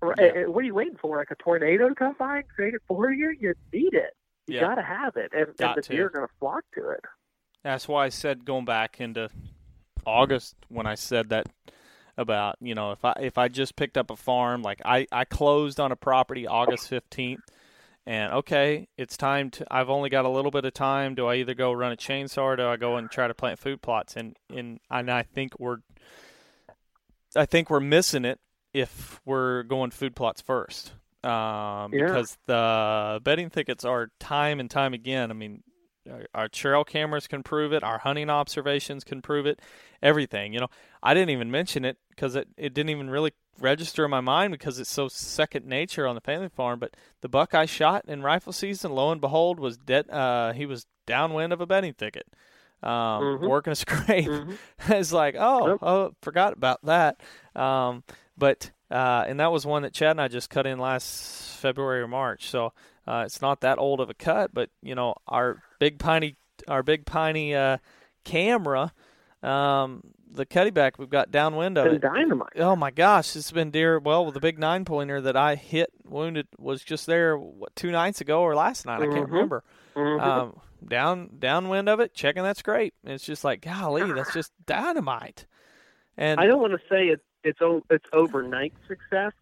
Right, 0.01 0.17
yeah. 0.19 0.45
What 0.45 0.63
are 0.63 0.67
you 0.67 0.75
waiting 0.75 0.97
for? 1.01 1.17
Like 1.17 1.31
a 1.31 1.35
tornado 1.35 1.89
to 1.89 1.95
come 1.95 2.15
by 2.19 2.37
and 2.37 2.47
create 2.47 2.75
it 2.75 2.81
for 2.87 3.11
you? 3.11 3.35
You 3.39 3.55
need 3.73 3.93
it. 3.93 4.15
You 4.47 4.55
yeah. 4.55 4.61
got 4.61 4.75
to 4.75 4.83
have 4.83 5.15
it, 5.15 5.31
and, 5.33 5.47
and 5.59 5.75
the 5.75 5.81
to. 5.81 5.91
deer 5.91 6.05
are 6.05 6.09
going 6.09 6.27
to 6.27 6.33
flock 6.39 6.63
to 6.75 6.89
it. 6.89 7.01
That's 7.63 7.87
why 7.87 8.05
I 8.05 8.09
said 8.09 8.45
going 8.45 8.65
back 8.65 8.99
into 8.99 9.29
August 10.05 10.55
when 10.69 10.85
I 10.85 10.95
said 10.95 11.29
that 11.29 11.47
about 12.17 12.55
you 12.61 12.75
know 12.75 12.91
if 12.91 13.03
I 13.03 13.13
if 13.19 13.37
I 13.37 13.47
just 13.47 13.75
picked 13.75 13.97
up 13.97 14.09
a 14.09 14.15
farm 14.15 14.61
like 14.61 14.81
I 14.85 15.07
I 15.11 15.25
closed 15.25 15.79
on 15.79 15.91
a 15.91 15.95
property 15.95 16.47
August 16.47 16.89
15th 16.89 17.39
and 18.05 18.31
okay 18.33 18.87
it's 18.97 19.17
time 19.17 19.49
to 19.51 19.65
I've 19.69 19.89
only 19.89 20.09
got 20.09 20.23
a 20.23 20.29
little 20.29 20.51
bit 20.51 20.63
of 20.63 20.73
time 20.73 21.15
do 21.15 21.27
I 21.27 21.35
either 21.35 21.53
go 21.53 21.73
run 21.73 21.91
a 21.91 21.97
chainsaw 21.97 22.43
or 22.43 22.55
do 22.55 22.67
I 22.67 22.77
go 22.77 22.95
and 22.95 23.11
try 23.11 23.27
to 23.27 23.33
plant 23.33 23.59
food 23.59 23.81
plots 23.81 24.15
and 24.15 24.37
and 24.49 24.79
and 24.89 25.11
I 25.11 25.23
think 25.23 25.59
we're 25.59 25.79
I 27.35 27.45
think 27.45 27.69
we're 27.69 27.81
missing 27.81 28.23
it 28.23 28.39
if 28.73 29.19
we're 29.25 29.63
going 29.63 29.91
food 29.91 30.15
plots 30.15 30.39
first 30.39 30.93
um, 31.25 31.93
yeah. 31.93 32.05
because 32.05 32.37
the 32.45 33.19
bedding 33.23 33.49
thickets 33.49 33.83
are 33.83 34.11
time 34.19 34.59
and 34.59 34.69
time 34.69 34.93
again 34.93 35.31
I 35.31 35.33
mean 35.33 35.63
our 36.33 36.47
trail 36.47 36.83
cameras 36.83 37.27
can 37.27 37.43
prove 37.43 37.73
it. 37.73 37.83
Our 37.83 37.99
hunting 37.99 38.29
observations 38.29 39.03
can 39.03 39.21
prove 39.21 39.45
it. 39.45 39.59
Everything. 40.01 40.53
You 40.53 40.59
know, 40.59 40.69
I 41.01 41.13
didn't 41.13 41.31
even 41.31 41.49
mention 41.49 41.85
it 41.85 41.97
because 42.09 42.35
it, 42.35 42.47
it 42.57 42.73
didn't 42.73 42.91
even 42.91 43.09
really 43.09 43.31
register 43.59 44.05
in 44.05 44.11
my 44.11 44.21
mind 44.21 44.51
because 44.51 44.79
it's 44.79 44.91
so 44.91 45.07
second 45.07 45.65
nature 45.65 46.05
on 46.05 46.15
the 46.15 46.21
family 46.21 46.49
farm. 46.49 46.79
But 46.79 46.95
the 47.21 47.29
buck 47.29 47.53
I 47.53 47.65
shot 47.65 48.05
in 48.07 48.21
rifle 48.21 48.53
season, 48.53 48.91
lo 48.91 49.11
and 49.11 49.21
behold, 49.21 49.59
was 49.59 49.77
dead. 49.77 50.09
Uh, 50.09 50.53
he 50.53 50.65
was 50.65 50.85
downwind 51.07 51.53
of 51.53 51.61
a 51.61 51.65
bedding 51.65 51.93
thicket, 51.93 52.27
um, 52.83 52.91
mm-hmm. 52.91 53.47
working 53.47 53.71
a 53.71 53.75
scrape. 53.75 54.27
Mm-hmm. 54.27 54.91
it's 54.93 55.13
like, 55.13 55.35
oh, 55.37 55.69
yep. 55.69 55.77
oh, 55.81 56.13
forgot 56.21 56.53
about 56.53 56.85
that. 56.85 57.19
Um, 57.55 58.03
but 58.37 58.71
uh, 58.91 59.25
and 59.27 59.39
that 59.39 59.51
was 59.51 59.65
one 59.65 59.83
that 59.83 59.93
Chad 59.93 60.11
and 60.11 60.21
I 60.21 60.27
just 60.27 60.49
cut 60.49 60.67
in 60.67 60.79
last 60.79 61.57
February 61.59 62.01
or 62.01 62.07
March. 62.07 62.49
So 62.49 62.73
uh, 63.07 63.23
it's 63.25 63.41
not 63.41 63.61
that 63.61 63.77
old 63.77 63.99
of 63.99 64.09
a 64.09 64.13
cut, 64.13 64.53
but 64.53 64.69
you 64.81 64.95
know 64.95 65.15
our 65.27 65.61
big 65.79 65.99
piney, 65.99 66.35
our 66.67 66.83
big 66.83 67.05
piney 67.05 67.55
uh, 67.55 67.77
camera, 68.23 68.93
um, 69.43 70.01
the 70.31 70.45
cutty 70.45 70.69
back 70.69 70.99
we've 70.99 71.09
got 71.09 71.31
downwind 71.31 71.77
of 71.77 71.87
it. 71.87 72.01
Dynamite. 72.01 72.57
Oh 72.57 72.75
my 72.75 72.91
gosh, 72.91 73.35
it's 73.35 73.51
been 73.51 73.71
deer. 73.71 73.99
Well, 73.99 74.31
the 74.31 74.39
big 74.39 74.59
nine 74.59 74.85
pointer 74.85 75.21
that 75.21 75.35
I 75.35 75.55
hit 75.55 75.91
wounded 76.03 76.47
was 76.57 76.83
just 76.83 77.05
there 77.05 77.37
what, 77.37 77.75
two 77.75 77.91
nights 77.91 78.21
ago 78.21 78.41
or 78.41 78.55
last 78.55 78.85
night. 78.85 79.01
I 79.01 79.05
can't 79.05 79.25
mm-hmm. 79.25 79.33
remember. 79.33 79.63
Mm-hmm. 79.95 80.23
Um, 80.23 80.59
down 80.87 81.29
downwind 81.39 81.89
of 81.89 81.99
it, 81.99 82.13
checking 82.13 82.43
that 82.43 82.57
scrape. 82.57 82.93
it's 83.03 83.25
just 83.25 83.43
like 83.43 83.61
golly, 83.61 84.11
that's 84.13 84.33
just 84.33 84.51
dynamite. 84.65 85.45
And 86.17 86.39
I 86.39 86.47
don't 86.47 86.61
want 86.61 86.73
to 86.73 86.79
say 86.89 87.07
it, 87.07 87.21
it's 87.45 87.59
it's 87.89 88.05
overnight 88.11 88.73
success, 88.87 89.33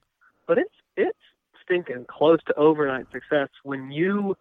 but 0.48 0.58
it's 0.58 0.76
it's 0.96 1.18
stinking 1.64 2.06
close 2.06 2.40
to 2.48 2.56
overnight 2.56 3.08
success 3.12 3.50
when 3.64 3.92
you 3.92 4.36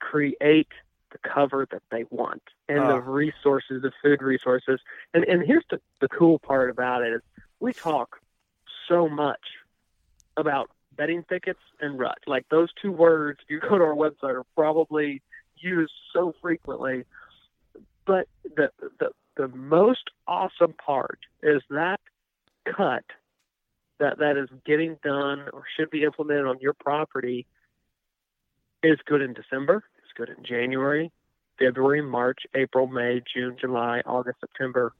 create 0.00 0.68
the 1.12 1.18
cover 1.18 1.66
that 1.70 1.82
they 1.90 2.04
want 2.10 2.42
and 2.68 2.78
the 2.78 2.94
ah. 2.94 3.02
resources, 3.04 3.82
the 3.82 3.92
food 4.02 4.22
resources. 4.22 4.80
And 5.14 5.24
and 5.24 5.42
here's 5.46 5.64
the, 5.70 5.80
the 6.00 6.08
cool 6.08 6.38
part 6.38 6.70
about 6.70 7.02
it 7.02 7.12
is 7.12 7.20
we 7.60 7.72
talk 7.72 8.18
so 8.88 9.08
much 9.08 9.40
about 10.36 10.70
bedding 10.96 11.22
thickets 11.28 11.60
and 11.80 11.98
rut. 11.98 12.18
Like 12.26 12.46
those 12.50 12.70
two 12.80 12.92
words, 12.92 13.40
if 13.42 13.50
you 13.50 13.60
go 13.60 13.78
to 13.78 13.84
our 13.84 13.94
website, 13.94 14.34
are 14.34 14.46
probably 14.56 15.22
used 15.56 15.92
so 16.12 16.34
frequently. 16.40 17.04
But 18.06 18.26
the 18.42 18.70
the 18.98 19.10
the 19.36 19.48
most 19.48 20.10
awesome 20.26 20.74
part 20.74 21.20
is 21.42 21.62
that 21.70 22.00
cut 22.64 23.04
that 23.98 24.18
that 24.18 24.36
is 24.36 24.48
getting 24.66 24.96
done 25.02 25.46
or 25.52 25.62
should 25.76 25.90
be 25.90 26.02
implemented 26.02 26.46
on 26.46 26.58
your 26.60 26.74
property 26.74 27.46
is 28.82 28.98
good 29.06 29.22
in 29.22 29.32
December, 29.32 29.84
It's 29.98 30.12
good 30.16 30.28
in 30.28 30.44
January, 30.44 31.12
February, 31.58 32.02
March, 32.02 32.40
April, 32.54 32.88
May, 32.88 33.22
June, 33.32 33.56
July, 33.60 34.02
August, 34.04 34.40
September, 34.40 34.92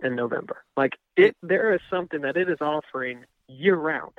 and 0.00 0.16
November. 0.16 0.64
Like 0.76 0.94
it, 1.16 1.36
there 1.42 1.72
is 1.72 1.80
something 1.90 2.22
that 2.22 2.36
it 2.36 2.48
is 2.48 2.58
offering 2.60 3.24
year 3.46 3.76
round. 3.76 4.12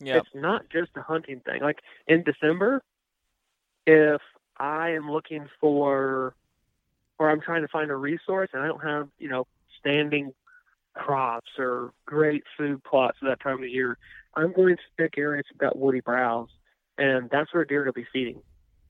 Yeah. 0.00 0.18
It's 0.18 0.28
not 0.34 0.68
just 0.70 0.90
a 0.96 1.02
hunting 1.02 1.40
thing. 1.40 1.62
Like 1.62 1.80
in 2.06 2.22
December, 2.22 2.82
if 3.86 4.20
I 4.56 4.90
am 4.90 5.10
looking 5.10 5.48
for, 5.60 6.34
or 7.18 7.30
I'm 7.30 7.40
trying 7.40 7.62
to 7.62 7.68
find 7.68 7.90
a 7.90 7.96
resource 7.96 8.50
and 8.52 8.62
I 8.62 8.66
don't 8.66 8.82
have, 8.82 9.08
you 9.18 9.28
know, 9.28 9.46
standing 9.78 10.32
crops 10.94 11.50
or 11.58 11.92
great 12.06 12.44
food 12.56 12.82
plots 12.84 13.18
at 13.22 13.28
that 13.28 13.40
time 13.40 13.62
of 13.62 13.68
year, 13.68 13.98
I'm 14.34 14.52
going 14.52 14.76
to 14.76 14.82
pick 14.96 15.18
areas 15.18 15.46
that 15.50 15.58
got 15.58 15.78
woody 15.78 16.00
browse, 16.00 16.48
and 16.98 17.28
that's 17.30 17.52
where 17.52 17.64
deer 17.64 17.84
will 17.84 17.92
be 17.92 18.06
feeding. 18.12 18.42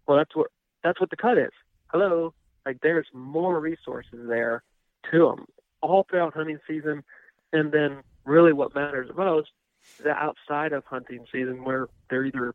Well, 0.06 0.18
that's 0.18 0.34
what 0.34 0.48
that's 0.82 1.00
what 1.00 1.10
the 1.10 1.16
cut 1.16 1.38
is. 1.38 1.52
Hello, 1.88 2.34
like 2.66 2.80
there's 2.82 3.06
more 3.12 3.60
resources 3.60 4.28
there 4.28 4.62
to 5.10 5.18
them 5.18 5.46
all 5.82 6.06
throughout 6.08 6.34
hunting 6.34 6.58
season, 6.66 7.02
and 7.52 7.72
then 7.72 8.02
really 8.24 8.52
what 8.52 8.74
matters 8.74 9.10
most 9.16 9.50
that 10.04 10.16
outside 10.16 10.72
of 10.72 10.84
hunting 10.84 11.24
season 11.32 11.64
where 11.64 11.88
they're 12.08 12.24
either 12.24 12.54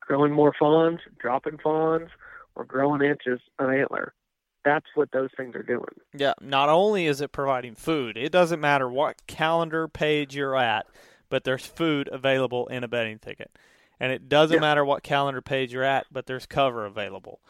growing 0.00 0.32
more 0.32 0.54
fawns, 0.58 1.00
dropping 1.18 1.58
fawns, 1.58 2.10
or 2.54 2.64
growing 2.64 3.02
inches 3.02 3.40
of 3.58 3.70
antler. 3.70 4.14
That's 4.68 4.86
what 4.94 5.12
those 5.12 5.30
things 5.34 5.56
are 5.56 5.62
doing. 5.62 5.86
Yeah, 6.14 6.34
not 6.42 6.68
only 6.68 7.06
is 7.06 7.22
it 7.22 7.32
providing 7.32 7.74
food, 7.74 8.18
it 8.18 8.30
doesn't 8.30 8.60
matter 8.60 8.86
what 8.86 9.26
calendar 9.26 9.88
page 9.88 10.36
you're 10.36 10.56
at, 10.56 10.86
but 11.30 11.44
there's 11.44 11.64
food 11.64 12.10
available 12.12 12.66
in 12.66 12.84
a 12.84 12.88
bedding 12.88 13.18
thicket. 13.18 13.50
And 13.98 14.12
it 14.12 14.28
doesn't 14.28 14.56
Yeah. 14.56 14.60
matter 14.60 14.84
what 14.84 15.02
calendar 15.02 15.40
page 15.40 15.72
you're 15.72 15.84
at, 15.84 16.06
but 16.12 16.26
there's 16.26 16.44
cover 16.44 16.84
available. 16.84 17.40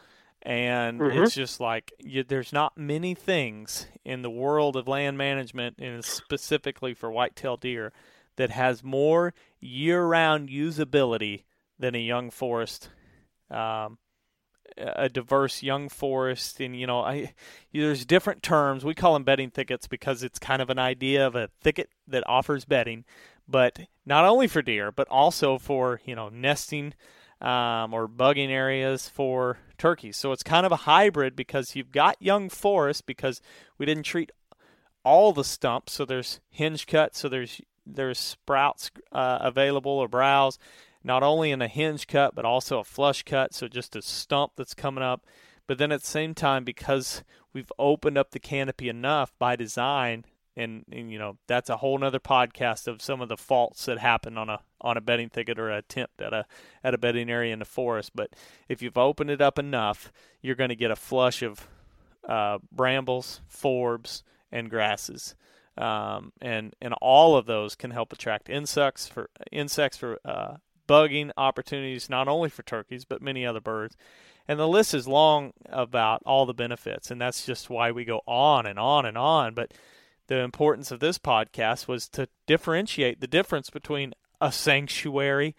And 0.41 1.01
Mhm. 1.01 1.25
it's 1.25 1.35
just 1.35 1.59
like 1.59 1.91
you, 1.99 2.23
there's 2.23 2.53
not 2.53 2.77
many 2.77 3.13
things 3.15 3.87
in 4.05 4.21
the 4.21 4.29
world 4.29 4.77
of 4.77 4.87
land 4.87 5.17
management, 5.17 5.77
and 5.77 6.05
specifically 6.05 6.93
for 6.93 7.11
whitetail 7.11 7.57
deer, 7.57 7.91
that 8.37 8.51
has 8.51 8.81
more 8.81 9.33
year-round 9.59 10.47
usability 10.47 11.43
than 11.77 11.95
a 11.95 11.99
young 11.99 12.31
forest, 12.31 12.89
um, 13.51 13.97
a 14.77 15.09
diverse 15.09 15.63
young 15.63 15.89
forest. 15.89 16.59
And 16.59 16.79
you 16.79 16.87
know, 16.87 17.01
I 17.01 17.33
there's 17.73 18.05
different 18.05 18.43
terms. 18.43 18.85
We 18.85 18.95
call 18.95 19.13
them 19.13 19.23
bedding 19.23 19.51
thickets 19.51 19.87
because 19.87 20.23
it's 20.23 20.39
kind 20.39 20.61
of 20.61 20.69
an 20.69 20.79
idea 20.79 21.25
of 21.25 21.35
a 21.35 21.49
thicket 21.61 21.89
that 22.07 22.23
offers 22.27 22.65
bedding, 22.65 23.05
but 23.47 23.79
not 24.05 24.25
only 24.25 24.47
for 24.47 24.61
deer, 24.61 24.91
but 24.91 25.07
also 25.09 25.57
for 25.57 26.01
you 26.05 26.15
know 26.15 26.29
nesting 26.29 26.93
um, 27.41 27.93
or 27.93 28.07
bugging 28.07 28.49
areas 28.49 29.07
for 29.07 29.57
turkeys. 29.77 30.17
So 30.17 30.31
it's 30.31 30.43
kind 30.43 30.65
of 30.65 30.71
a 30.71 30.77
hybrid 30.77 31.35
because 31.35 31.75
you've 31.75 31.91
got 31.91 32.17
young 32.19 32.49
forest 32.49 33.05
because 33.05 33.41
we 33.77 33.85
didn't 33.85 34.03
treat 34.03 34.31
all 35.03 35.31
the 35.31 35.43
stumps. 35.43 35.93
So 35.93 36.05
there's 36.05 36.39
hinge 36.49 36.85
cut. 36.85 37.15
So 37.15 37.29
there's 37.29 37.61
there's 37.85 38.19
sprouts 38.19 38.91
uh, 39.11 39.39
available 39.41 39.91
or 39.91 40.07
browse, 40.07 40.59
not 41.03 41.23
only 41.23 41.51
in 41.51 41.61
a 41.61 41.67
hinge 41.67 42.07
cut 42.07 42.35
but 42.35 42.45
also 42.45 42.79
a 42.79 42.83
flush 42.83 43.23
cut. 43.23 43.53
So 43.53 43.67
just 43.67 43.95
a 43.95 44.01
stump 44.01 44.53
that's 44.55 44.73
coming 44.73 45.03
up. 45.03 45.25
But 45.67 45.77
then 45.77 45.91
at 45.91 46.01
the 46.01 46.07
same 46.07 46.33
time, 46.33 46.63
because 46.63 47.23
we've 47.53 47.71
opened 47.77 48.17
up 48.17 48.31
the 48.31 48.39
canopy 48.39 48.89
enough 48.89 49.31
by 49.37 49.55
design, 49.55 50.25
and, 50.55 50.83
and 50.91 51.11
you 51.11 51.19
know 51.19 51.37
that's 51.47 51.69
a 51.69 51.77
whole 51.77 51.97
nother 51.97 52.19
podcast 52.19 52.87
of 52.87 53.01
some 53.01 53.21
of 53.21 53.29
the 53.29 53.37
faults 53.37 53.85
that 53.85 53.99
happen 53.99 54.37
on 54.37 54.49
a 54.49 54.61
on 54.81 54.97
a 54.97 55.01
bedding 55.01 55.29
thicket 55.29 55.59
or 55.59 55.69
attempt 55.69 56.21
at 56.21 56.33
a 56.33 56.45
at 56.83 56.93
a 56.93 56.97
bedding 56.97 57.29
area 57.29 57.53
in 57.53 57.59
the 57.59 57.65
forest. 57.65 58.11
But 58.15 58.31
if 58.67 58.81
you've 58.81 58.97
opened 58.97 59.29
it 59.29 59.41
up 59.41 59.59
enough, 59.59 60.11
you're 60.41 60.55
going 60.55 60.69
to 60.69 60.75
get 60.75 60.91
a 60.91 60.95
flush 60.95 61.43
of 61.43 61.67
uh, 62.27 62.57
brambles, 62.71 63.41
forbs, 63.47 64.23
and 64.51 64.69
grasses. 64.69 65.35
Um, 65.77 66.33
and 66.41 66.73
and 66.81 66.93
all 67.01 67.37
of 67.37 67.45
those 67.45 67.75
can 67.75 67.91
help 67.91 68.11
attract 68.11 68.49
insects 68.49 69.07
for 69.07 69.29
insects 69.51 69.97
for 69.97 70.19
uh, 70.25 70.55
bugging 70.89 71.31
opportunities, 71.37 72.09
not 72.09 72.27
only 72.27 72.49
for 72.49 72.63
turkeys 72.63 73.05
but 73.05 73.21
many 73.21 73.45
other 73.45 73.61
birds. 73.61 73.95
And 74.47 74.59
the 74.59 74.67
list 74.67 74.95
is 74.95 75.07
long 75.07 75.53
about 75.67 76.23
all 76.25 76.47
the 76.47 76.55
benefits, 76.55 77.11
and 77.11 77.21
that's 77.21 77.45
just 77.45 77.69
why 77.69 77.91
we 77.91 78.03
go 78.03 78.21
on 78.25 78.65
and 78.65 78.79
on 78.79 79.05
and 79.05 79.15
on. 79.15 79.53
But 79.53 79.75
the 80.25 80.39
importance 80.39 80.89
of 80.89 80.99
this 80.99 81.19
podcast 81.19 81.87
was 81.87 82.09
to 82.09 82.27
differentiate 82.47 83.21
the 83.21 83.27
difference 83.27 83.69
between 83.69 84.13
a 84.41 84.51
sanctuary 84.51 85.55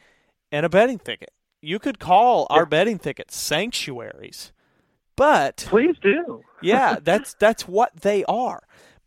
and 0.51 0.67
a 0.67 0.69
bedding 0.69 0.99
thicket. 0.99 1.31
You 1.63 1.79
could 1.79 2.01
call 2.01 2.49
our 2.51 2.67
bedding 2.67 2.99
thickets 2.99 3.37
sanctuaries, 3.37 4.53
but 5.15 5.59
Please 5.69 5.97
do. 6.03 6.43
yeah, 6.63 6.97
that's 7.01 7.35
that's 7.35 7.69
what 7.69 8.01
they 8.01 8.25
are. 8.25 8.63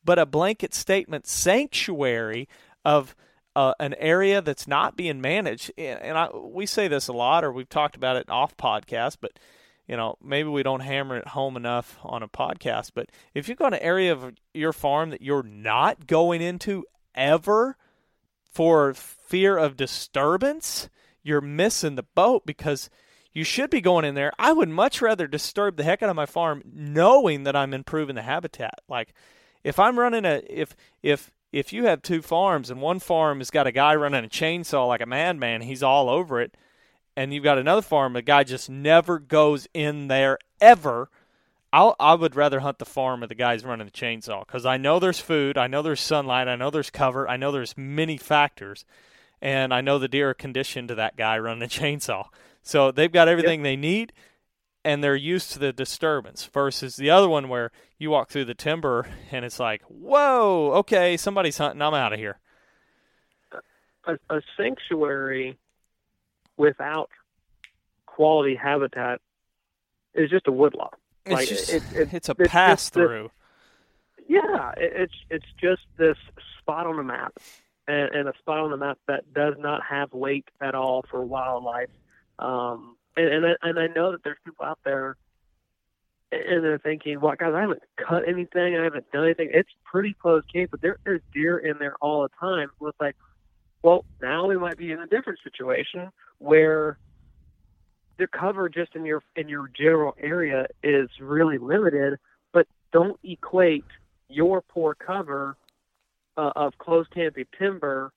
But 0.05 0.19
a 0.19 0.25
blanket 0.25 0.73
statement 0.73 1.27
sanctuary 1.27 2.47
of 2.85 3.15
uh, 3.55 3.73
an 3.79 3.93
area 3.95 4.41
that's 4.41 4.67
not 4.67 4.97
being 4.97 5.21
managed, 5.21 5.71
and 5.77 6.17
I, 6.17 6.29
we 6.35 6.65
say 6.65 6.87
this 6.87 7.07
a 7.07 7.13
lot, 7.13 7.43
or 7.43 7.51
we've 7.51 7.69
talked 7.69 7.95
about 7.95 8.15
it 8.15 8.29
off 8.29 8.57
podcast, 8.57 9.17
but 9.21 9.37
you 9.87 9.97
know 9.97 10.15
maybe 10.23 10.49
we 10.49 10.63
don't 10.63 10.79
hammer 10.79 11.17
it 11.17 11.27
home 11.29 11.57
enough 11.57 11.97
on 12.03 12.23
a 12.23 12.27
podcast. 12.27 12.91
But 12.95 13.09
if 13.33 13.47
you've 13.47 13.57
got 13.57 13.73
an 13.73 13.81
area 13.81 14.11
of 14.11 14.33
your 14.53 14.73
farm 14.73 15.11
that 15.11 15.21
you're 15.21 15.43
not 15.43 16.07
going 16.07 16.41
into 16.41 16.85
ever 17.13 17.77
for 18.51 18.93
fear 18.93 19.57
of 19.57 19.77
disturbance, 19.77 20.89
you're 21.21 21.41
missing 21.41 21.95
the 21.95 22.05
boat 22.15 22.45
because 22.45 22.89
you 23.33 23.43
should 23.43 23.69
be 23.69 23.81
going 23.81 24.05
in 24.05 24.15
there. 24.15 24.31
I 24.37 24.53
would 24.53 24.69
much 24.69 25.01
rather 25.01 25.27
disturb 25.27 25.75
the 25.75 25.83
heck 25.83 26.03
out 26.03 26.09
of 26.09 26.15
my 26.15 26.27
farm 26.27 26.61
knowing 26.71 27.43
that 27.43 27.55
I'm 27.55 27.73
improving 27.73 28.15
the 28.15 28.21
habitat. 28.21 28.79
Like 28.87 29.13
if 29.63 29.79
I'm 29.79 29.97
running 29.97 30.25
a 30.25 30.41
if 30.47 30.75
if 31.01 31.31
if 31.53 31.71
you 31.71 31.85
have 31.85 32.01
two 32.01 32.23
farms 32.23 32.71
and 32.71 32.81
one 32.81 32.99
farm 32.99 33.37
has 33.37 33.51
got 33.51 33.67
a 33.67 33.71
guy 33.71 33.93
running 33.95 34.25
a 34.25 34.27
chainsaw 34.27 34.87
like 34.87 35.01
a 35.01 35.05
madman, 35.05 35.61
he's 35.61 35.83
all 35.83 36.09
over 36.09 36.41
it, 36.41 36.57
and 37.15 37.31
you've 37.31 37.43
got 37.43 37.59
another 37.59 37.83
farm, 37.83 38.15
a 38.15 38.23
guy 38.23 38.43
just 38.43 38.69
never 38.69 39.19
goes 39.19 39.67
in 39.73 40.07
there 40.07 40.39
ever. 40.59 41.09
I'll, 41.71 41.95
I 41.99 42.15
would 42.15 42.35
rather 42.35 42.61
hunt 42.61 42.79
the 42.79 42.85
farm 42.85 43.21
of 43.21 43.29
the 43.29 43.35
guys 43.35 43.63
running 43.63 43.85
the 43.85 43.91
chainsaw 43.91 44.45
because 44.45 44.65
I 44.65 44.77
know 44.77 44.99
there's 44.99 45.19
food, 45.19 45.57
I 45.57 45.67
know 45.67 45.83
there's 45.83 46.01
sunlight, 46.01 46.47
I 46.47 46.55
know 46.55 46.71
there's 46.71 46.89
cover, 46.89 47.29
I 47.29 47.37
know 47.37 47.51
there's 47.51 47.77
many 47.77 48.17
factors, 48.17 48.83
and 49.39 49.71
I 49.71 49.81
know 49.81 49.99
the 49.99 50.07
deer 50.07 50.31
are 50.31 50.35
conditioned 50.35 50.87
to 50.87 50.95
that 50.95 51.15
guy 51.15 51.37
running 51.37 51.63
a 51.63 51.67
chainsaw. 51.67 52.25
So 52.63 52.91
they've 52.91 53.11
got 53.11 53.27
everything 53.27 53.61
they 53.61 53.75
need, 53.75 54.11
and 54.85 55.03
they're 55.03 55.15
used 55.15 55.51
to 55.53 55.59
the 55.59 55.71
disturbance. 55.73 56.45
Versus 56.45 56.95
the 56.95 57.09
other 57.09 57.29
one 57.29 57.49
where 57.49 57.71
you 57.97 58.09
walk 58.09 58.29
through 58.29 58.45
the 58.45 58.53
timber 58.53 59.07
and 59.31 59.45
it's 59.45 59.59
like, 59.59 59.81
whoa, 59.83 60.71
okay, 60.75 61.15
somebody's 61.17 61.57
hunting, 61.57 61.81
I'm 61.81 61.93
out 61.93 62.13
of 62.13 62.19
here. 62.19 62.39
A, 64.05 64.17
a 64.29 64.41
sanctuary 64.57 65.57
without 66.57 67.09
quality 68.05 68.55
habitat 68.55 69.21
is 70.13 70.29
just 70.29 70.47
a 70.47 70.51
woodlot. 70.51 70.93
It's 71.25 71.33
Like, 71.33 71.47
just 71.47 71.73
it- 71.73 71.83
it- 71.95 72.13
it's 72.13 72.29
a 72.29 72.33
just 72.33 72.49
pass 72.51 72.89
this- 72.89 72.93
through. 72.93 73.31
Yeah, 74.27 74.71
it, 74.77 74.93
it's 74.95 75.13
it's 75.29 75.45
just 75.59 75.81
this 75.97 76.15
spot 76.59 76.87
on 76.87 76.95
the 76.95 77.03
map, 77.03 77.33
and, 77.89 78.13
and 78.15 78.29
a 78.29 78.33
spot 78.39 78.59
on 78.59 78.71
the 78.71 78.77
map 78.77 78.97
that 79.07 79.33
does 79.33 79.55
not 79.59 79.81
have 79.83 80.13
weight 80.13 80.47
at 80.61 80.75
all 80.75 81.03
for 81.09 81.21
wildlife. 81.25 81.89
Um, 82.39 82.95
and 83.15 83.27
and 83.27 83.45
I, 83.45 83.69
and 83.69 83.79
I 83.79 83.87
know 83.87 84.11
that 84.11 84.23
there's 84.23 84.37
people 84.43 84.65
out 84.65 84.79
there, 84.83 85.15
and 86.31 86.63
they're 86.63 86.79
thinking, 86.79 87.19
"Well, 87.19 87.35
guys, 87.37 87.53
I 87.53 87.61
haven't 87.61 87.83
cut 87.97 88.27
anything, 88.27 88.77
I 88.77 88.83
haven't 88.83 89.11
done 89.11 89.25
anything. 89.25 89.49
It's 89.53 89.69
pretty 89.85 90.13
close 90.13 90.43
case, 90.51 90.67
but 90.69 90.81
there, 90.81 90.97
there's 91.05 91.21
deer 91.33 91.57
in 91.57 91.77
there 91.79 91.95
all 92.01 92.23
the 92.23 92.29
time." 92.39 92.69
It's 92.81 92.99
like, 92.99 93.15
well, 93.81 94.05
now 94.21 94.47
we 94.47 94.57
might 94.57 94.77
be 94.77 94.91
in 94.91 94.99
a 94.99 95.07
different 95.07 95.39
situation 95.43 96.09
where 96.39 96.97
the 98.17 98.27
cover 98.27 98.69
just 98.69 98.95
in 98.95 99.05
your 99.05 99.23
in 99.35 99.49
your 99.49 99.69
general 99.75 100.15
area 100.19 100.67
is 100.83 101.09
really 101.19 101.57
limited, 101.57 102.19
but 102.51 102.67
don't 102.91 103.19
equate 103.23 103.85
your 104.29 104.61
poor 104.61 104.95
cover 104.95 105.57
uh, 106.37 106.51
of 106.55 106.77
closed 106.77 107.11
canopy 107.11 107.45
timber 107.57 108.11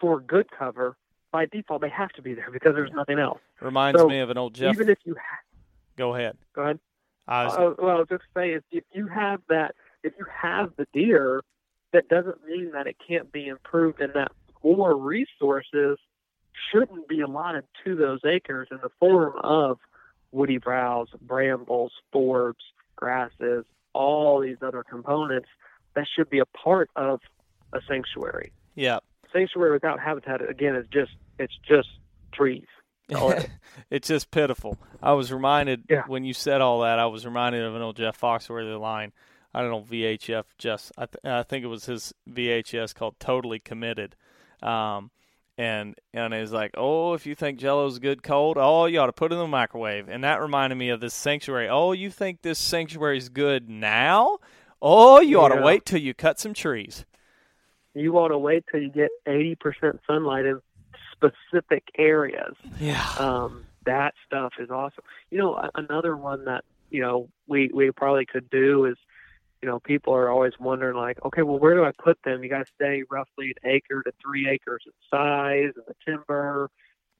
for 0.00 0.20
good 0.20 0.46
cover. 0.50 0.96
By 1.32 1.46
default, 1.46 1.80
they 1.80 1.88
have 1.88 2.10
to 2.10 2.22
be 2.22 2.34
there 2.34 2.50
because 2.52 2.74
there's 2.74 2.92
nothing 2.92 3.18
else. 3.18 3.40
Reminds 3.60 3.98
So, 4.00 4.06
me 4.06 4.20
of 4.20 4.28
an 4.30 4.36
old 4.38 4.54
Jeff. 4.54 4.74
Even 4.74 4.88
if 4.90 4.98
you 5.04 5.14
ha- 5.14 5.40
Go 5.96 6.14
ahead. 6.14 6.36
go 6.54 6.62
ahead. 6.62 6.78
I 7.26 7.44
was, 7.44 7.54
Uh, 7.56 7.74
well, 7.82 8.04
just 8.04 8.24
say 8.36 8.52
if, 8.52 8.62
if 8.70 8.84
you 8.92 9.06
have 9.08 9.40
that, 9.48 9.74
if 10.02 10.12
you 10.18 10.26
have 10.30 10.72
the 10.76 10.86
deer, 10.92 11.42
that 11.92 12.08
doesn't 12.08 12.44
mean 12.46 12.72
that 12.72 12.86
it 12.86 12.96
can't 13.06 13.30
be 13.32 13.46
improved, 13.48 14.00
and 14.00 14.12
that 14.14 14.32
more 14.62 14.94
resources 14.96 15.98
shouldn't 16.70 17.08
be 17.08 17.20
allotted 17.20 17.64
to 17.84 17.94
those 17.96 18.20
acres 18.24 18.68
in 18.70 18.78
the 18.82 18.90
form 19.00 19.34
of 19.42 19.78
woody 20.32 20.58
browse, 20.58 21.08
brambles, 21.20 21.92
forbs, 22.14 22.54
grasses, 22.96 23.64
all 23.94 24.40
these 24.40 24.56
other 24.62 24.82
components 24.82 25.48
that 25.94 26.06
should 26.14 26.28
be 26.30 26.38
a 26.40 26.46
part 26.46 26.90
of 26.96 27.20
a 27.72 27.80
sanctuary. 27.88 28.52
yeah. 28.74 28.98
Sanctuary 29.32 29.72
without 29.72 30.00
habitat, 30.00 30.48
again, 30.48 30.74
is 30.76 30.86
just 30.92 31.12
it's 31.38 31.54
just 31.68 31.88
trees. 32.34 32.66
it's 33.90 34.08
just 34.08 34.30
pitiful. 34.30 34.78
I 35.02 35.12
was 35.12 35.32
reminded 35.32 35.84
Yeah. 35.90 36.04
when 36.06 36.24
you 36.24 36.32
said 36.34 36.60
all 36.60 36.80
that. 36.80 36.98
I 36.98 37.06
was 37.06 37.26
reminded 37.26 37.62
of 37.62 37.74
an 37.74 37.82
old 37.82 37.96
Jeff 37.96 38.18
Foxworthy 38.20 38.78
line. 38.80 39.12
I 39.54 39.60
don't 39.60 39.70
know 39.70 39.82
VHF. 39.82 40.44
Just 40.56 40.92
I, 40.96 41.06
th- 41.06 41.24
I 41.24 41.42
think 41.42 41.64
it 41.64 41.68
was 41.68 41.84
his 41.84 42.14
VHS 42.30 42.94
called 42.94 43.16
"Totally 43.20 43.58
Committed," 43.58 44.16
um, 44.62 45.10
and 45.58 45.94
and 46.14 46.32
it's 46.32 46.52
like, 46.52 46.70
oh, 46.78 47.12
if 47.12 47.26
you 47.26 47.34
think 47.34 47.58
Jello's 47.58 47.98
good 47.98 48.22
cold, 48.22 48.56
oh, 48.58 48.86
you 48.86 48.98
ought 48.98 49.06
to 49.06 49.12
put 49.12 49.30
it 49.30 49.34
in 49.34 49.40
the 49.40 49.46
microwave. 49.46 50.08
And 50.08 50.24
that 50.24 50.40
reminded 50.40 50.76
me 50.76 50.88
of 50.88 51.00
this 51.00 51.12
sanctuary. 51.12 51.68
Oh, 51.68 51.92
you 51.92 52.08
think 52.10 52.40
this 52.40 52.58
sanctuary's 52.58 53.28
good 53.28 53.68
now? 53.68 54.38
Oh, 54.80 55.20
you 55.20 55.38
ought 55.40 55.48
to 55.54 55.60
wait 55.60 55.84
till 55.84 56.00
you 56.00 56.14
cut 56.14 56.40
some 56.40 56.54
trees. 56.54 57.04
You 57.94 58.12
want 58.12 58.32
to 58.32 58.38
wait 58.38 58.64
till 58.70 58.80
you 58.80 58.90
get 58.90 59.10
80% 59.26 59.98
sunlight 60.06 60.46
in 60.46 60.60
specific 61.12 61.84
areas. 61.98 62.54
Yeah. 62.80 63.06
Um, 63.18 63.64
that 63.84 64.14
stuff 64.26 64.54
is 64.58 64.70
awesome. 64.70 65.04
You 65.30 65.38
know, 65.38 65.70
another 65.74 66.16
one 66.16 66.44
that 66.46 66.64
you 66.90 67.00
know 67.00 67.28
we 67.46 67.70
we 67.74 67.90
probably 67.90 68.26
could 68.26 68.48
do 68.50 68.84
is, 68.86 68.96
you 69.60 69.68
know, 69.68 69.80
people 69.80 70.14
are 70.14 70.28
always 70.28 70.52
wondering 70.58 70.96
like, 70.96 71.18
okay, 71.24 71.42
well, 71.42 71.58
where 71.58 71.74
do 71.74 71.84
I 71.84 71.92
put 71.92 72.18
them? 72.24 72.42
You 72.42 72.50
got 72.50 72.66
to 72.66 72.72
stay 72.74 73.02
roughly 73.10 73.54
an 73.62 73.70
acre 73.70 74.02
to 74.02 74.12
three 74.22 74.48
acres 74.48 74.82
in 74.86 74.92
size 75.10 75.72
and 75.76 75.84
the 75.86 75.94
timber, 76.04 76.70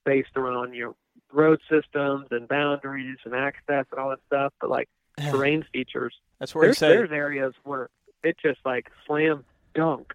based 0.05 0.35
around 0.35 0.73
your 0.73 0.95
road 1.31 1.59
systems 1.69 2.27
and 2.31 2.47
boundaries 2.47 3.17
and 3.25 3.35
access 3.35 3.85
and 3.91 3.99
all 3.99 4.09
that 4.09 4.19
stuff. 4.27 4.53
But 4.61 4.69
like 4.69 4.89
terrain 5.17 5.65
features, 5.73 6.15
That's 6.39 6.55
where 6.55 6.65
there's, 6.65 6.79
there's 6.79 7.11
areas 7.11 7.53
where 7.63 7.89
it 8.23 8.37
just 8.41 8.59
like 8.65 8.89
slam 9.05 9.43
dunk. 9.75 10.13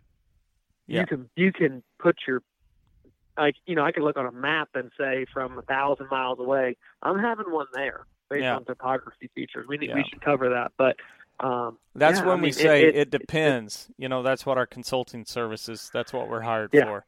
Yeah. 0.89 1.01
You 1.01 1.07
can 1.07 1.31
you 1.37 1.53
can 1.53 1.83
put 2.01 2.17
your 2.27 2.43
like 3.37 3.55
you 3.67 3.75
know 3.77 3.85
I 3.85 3.93
can 3.93 4.03
look 4.03 4.17
on 4.17 4.27
a 4.27 4.33
map 4.33 4.71
and 4.75 4.91
say 4.99 5.27
from 5.33 5.57
a 5.59 5.63
thousand 5.63 6.09
miles 6.11 6.41
away 6.41 6.77
I'm 7.03 7.19
having 7.19 7.53
one 7.53 7.67
there 7.75 8.07
based 8.31 8.43
Yeah. 8.43 8.57
on 8.57 8.65
topography 8.65 9.31
features. 9.35 9.67
We 9.69 9.77
need 9.79 9.91
Yeah. 9.91 9.95
we 9.97 10.05
should 10.09 10.21
cover 10.21 10.49
that, 10.51 10.73
but 10.77 10.97
um, 11.41 11.79
That's 11.95 12.19
yeah, 12.19 12.27
when 12.27 12.41
I 12.41 12.43
we 12.43 12.51
say 12.53 12.83
it, 12.83 12.89
it- 12.89 12.97
it- 12.97 13.11
depends. 13.11 13.91
you 13.97 14.09
know, 14.09 14.23
that's 14.25 14.45
what 14.45 14.59
our 14.59 14.67
consulting 14.67 15.25
services. 15.25 15.89
That's 15.93 16.13
what 16.13 16.29
we're 16.29 16.41
hired 16.41 16.73
for. 16.73 17.05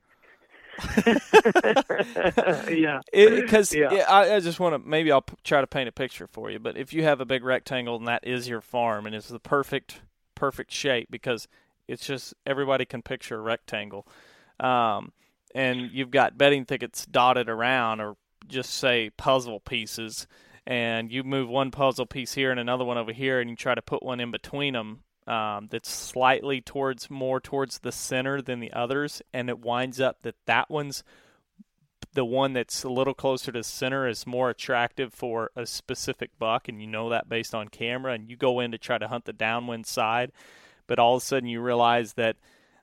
yeah, 2.71 3.01
Because 3.13 3.75
Yeah. 3.75 4.05
I, 4.09 4.35
I 4.37 4.41
just 4.41 4.61
want 4.61 4.75
to 4.75 4.89
maybe 4.89 5.11
I'll 5.13 5.23
p- 5.23 5.35
try 5.45 5.61
to 5.61 5.67
paint 5.67 5.89
a 5.89 5.93
picture 5.93 6.27
for 6.27 6.51
you. 6.51 6.59
But 6.59 6.77
if 6.77 6.93
you 6.93 7.03
have 7.03 7.21
a 7.21 7.25
big 7.25 7.45
rectangle 7.45 7.97
and 7.97 8.07
that 8.09 8.27
is 8.27 8.49
your 8.49 8.61
farm 8.61 9.07
and 9.07 9.15
it's 9.15 9.29
the 9.29 9.41
perfect 9.41 10.03
perfect 10.35 10.71
shape 10.73 11.09
because 11.11 11.49
it's 11.91 12.07
just 12.07 12.35
everybody 12.47 12.85
can 12.85 13.03
picture 13.03 13.37
a 13.37 13.41
rectangle, 13.41 14.07
um, 14.59 15.13
and 15.55 15.91
you've 15.93 16.11
got 16.11 16.39
bedding 16.39 16.65
thickets 16.65 17.07
dotted 17.07 17.49
around 17.49 18.01
or 18.01 18.17
just 18.47 18.75
say 18.75 19.11
puzzle 19.11 19.61
pieces. 19.61 20.27
And 20.67 21.11
you 21.11 21.25
move 21.25 21.49
one 21.49 21.71
puzzle 21.71 22.07
piece 22.07 22.35
here 22.35 22.51
and 22.51 22.61
another 22.61 22.85
one 22.85 22.99
over 22.99 23.13
here, 23.13 23.41
and 23.41 23.51
you 23.51 23.57
try 23.57 23.75
to 23.75 23.83
put 23.83 24.03
one 24.03 24.21
in 24.21 24.31
between 24.31 24.75
them 24.75 25.01
um, 25.27 25.69
that's 25.71 25.91
slightly 25.91 26.61
towards 26.61 27.11
more 27.11 27.41
towards 27.41 27.79
the 27.79 27.93
center 27.93 28.43
than 28.43 28.61
the 28.61 28.73
others, 28.73 29.23
and 29.33 29.49
it 29.49 29.61
winds 29.61 30.01
up 30.01 30.23
that 30.23 30.37
that 30.47 30.71
one's 30.71 31.03
the 32.13 32.25
one 32.25 32.53
that's 32.53 32.83
a 32.83 32.89
little 32.89 33.15
closer 33.15 33.53
to 33.53 33.63
center 33.63 34.09
is 34.09 34.27
more 34.27 34.51
attractive 34.51 35.15
for 35.15 35.51
a 35.55 35.67
specific 35.67 36.31
buck, 36.39 36.69
and 36.69 36.81
you 36.81 36.87
know 36.87 37.09
that 37.09 37.29
based 37.29 37.55
on 37.55 37.69
camera, 37.69 38.13
and 38.13 38.29
you 38.29 38.37
go 38.37 38.61
in 38.61 38.73
to 38.73 38.79
try 38.79 38.99
to 38.99 39.09
hunt 39.09 39.25
the 39.25 39.33
downwind 39.33 39.87
side, 39.87 40.33
but 40.91 40.99
all 40.99 41.15
of 41.15 41.23
a 41.23 41.25
sudden 41.25 41.49
you 41.49 41.61
realize 41.61 42.15
that 42.15 42.35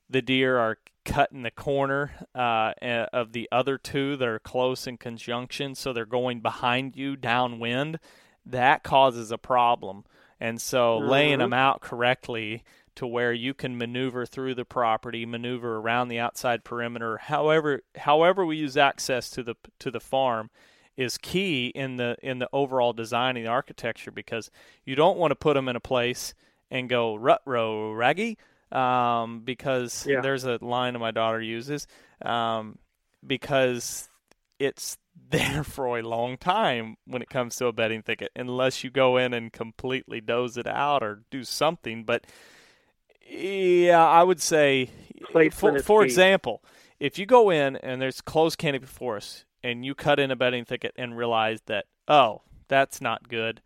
the 0.09 0.21
deer 0.21 0.57
are 0.57 0.77
cutting 1.03 1.43
the 1.43 1.51
corner 1.51 2.09
uh, 2.33 2.71
of 3.11 3.33
the 3.33 3.49
other 3.51 3.77
two 3.77 4.15
that 4.15 4.29
are 4.29 4.39
close 4.39 4.87
in 4.87 4.95
conjunction, 4.95 5.75
so 5.75 5.91
they're 5.91 6.05
going 6.05 6.39
behind 6.39 6.95
you 6.95 7.17
downwind. 7.17 7.99
That 8.45 8.81
causes 8.81 9.29
a 9.29 9.37
problem. 9.37 10.05
And 10.39 10.61
so 10.61 10.97
laying 10.99 11.35
Mhm. 11.35 11.39
them 11.39 11.53
out 11.53 11.81
correctly 11.81 12.63
to 12.95 13.05
where 13.05 13.33
you 13.33 13.53
can 13.53 13.77
maneuver 13.77 14.25
through 14.25 14.55
the 14.55 14.63
property, 14.63 15.25
maneuver 15.25 15.75
around 15.75 16.07
the 16.07 16.19
outside 16.19 16.63
perimeter, 16.63 17.17
however 17.17 17.81
however 17.97 18.45
we 18.45 18.55
use 18.55 18.77
access 18.77 19.29
to 19.31 19.43
the 19.43 19.55
to 19.79 19.91
the 19.91 19.99
farm 19.99 20.49
is 20.95 21.17
key 21.17 21.73
in 21.75 21.97
the 21.97 22.15
in 22.23 22.39
the 22.39 22.47
overall 22.53 22.93
design 22.93 23.35
and 23.35 23.45
the 23.45 23.49
architecture 23.49 24.11
because 24.11 24.49
you 24.85 24.95
don't 24.95 25.17
want 25.17 25.31
to 25.31 25.35
put 25.35 25.55
them 25.55 25.67
in 25.67 25.75
a 25.75 25.81
place 25.81 26.33
and 26.71 26.89
go 26.89 27.15
rut 27.15 27.41
row 27.45 27.91
raggy 27.93 28.37
um, 28.71 29.41
because 29.41 30.05
Yeah. 30.05 30.21
there's 30.21 30.43
a 30.43 30.57
line 30.61 30.93
that 30.93 30.99
my 30.99 31.11
daughter 31.11 31.41
uses 31.41 31.87
um, 32.23 32.77
because 33.25 34.09
it's 34.59 34.97
there 35.29 35.63
for 35.63 35.97
a 35.97 36.03
long 36.03 36.37
time 36.37 36.95
when 37.05 37.21
it 37.21 37.29
comes 37.29 37.55
to 37.55 37.65
a 37.65 37.73
bedding 37.73 38.01
thicket 38.03 38.31
unless 38.35 38.83
you 38.83 38.89
go 38.89 39.17
in 39.17 39.33
and 39.33 39.51
completely 39.51 40.21
doze 40.21 40.57
it 40.57 40.67
out 40.67 41.01
or 41.01 41.23
do 41.31 41.43
something 41.43 42.03
but 42.03 42.23
yeah 43.27 44.05
i 44.05 44.21
would 44.21 44.41
say 44.41 44.89
Placement 45.31 45.79
for, 45.79 45.83
for 45.83 46.03
example 46.03 46.63
if 46.99 47.17
you 47.17 47.25
go 47.25 47.49
in 47.49 47.75
and 47.77 47.99
there's 48.01 48.21
closed 48.21 48.57
canopy 48.59 48.85
forest 48.85 49.45
and 49.63 49.83
you 49.83 49.95
cut 49.95 50.19
in 50.19 50.29
a 50.29 50.35
bedding 50.35 50.65
thicket 50.65 50.93
and 50.95 51.17
realize 51.17 51.59
that 51.65 51.85
oh 52.07 52.41
that's 52.67 53.01
not 53.01 53.27
good 53.27 53.59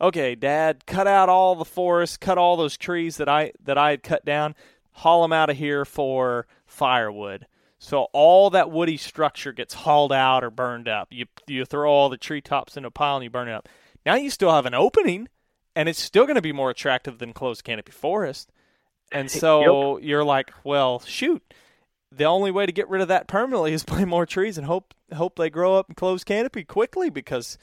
okay 0.00 0.34
dad 0.34 0.84
cut 0.86 1.06
out 1.06 1.28
all 1.28 1.54
the 1.54 1.64
forest 1.64 2.20
cut 2.20 2.38
all 2.38 2.56
those 2.56 2.76
trees 2.76 3.16
that 3.16 3.28
i 3.28 3.52
that 3.62 3.78
i 3.78 3.90
had 3.90 4.02
cut 4.02 4.24
down 4.24 4.54
haul 4.92 5.22
them 5.22 5.32
out 5.32 5.50
of 5.50 5.56
here 5.56 5.84
for 5.84 6.46
firewood 6.66 7.46
so 7.78 8.08
all 8.12 8.50
that 8.50 8.70
woody 8.70 8.96
structure 8.96 9.52
gets 9.52 9.74
hauled 9.74 10.12
out 10.12 10.42
or 10.42 10.50
burned 10.50 10.88
up. 10.88 11.08
You 11.10 11.26
you 11.46 11.64
throw 11.64 11.90
all 11.90 12.08
the 12.08 12.16
treetops 12.16 12.76
in 12.76 12.84
a 12.84 12.90
pile 12.90 13.16
and 13.16 13.24
you 13.24 13.30
burn 13.30 13.48
it 13.48 13.52
up. 13.52 13.68
Now 14.04 14.14
you 14.14 14.30
still 14.30 14.52
have 14.52 14.66
an 14.66 14.74
opening, 14.74 15.28
and 15.74 15.88
it's 15.88 16.00
still 16.00 16.24
going 16.24 16.36
to 16.36 16.42
be 16.42 16.52
more 16.52 16.70
attractive 16.70 17.18
than 17.18 17.32
closed 17.32 17.64
canopy 17.64 17.92
forest. 17.92 18.50
And 19.12 19.30
so 19.30 19.98
you're 19.98 20.24
like, 20.24 20.52
well, 20.64 21.00
shoot. 21.00 21.42
The 22.10 22.24
only 22.24 22.50
way 22.50 22.66
to 22.66 22.72
get 22.72 22.88
rid 22.88 23.02
of 23.02 23.08
that 23.08 23.28
permanently 23.28 23.72
is 23.72 23.84
plant 23.84 24.08
more 24.08 24.26
trees 24.26 24.56
and 24.56 24.66
hope 24.66 24.94
hope 25.14 25.36
they 25.36 25.50
grow 25.50 25.76
up 25.76 25.90
in 25.90 25.94
closed 25.94 26.26
canopy 26.26 26.64
quickly 26.64 27.10
because 27.10 27.58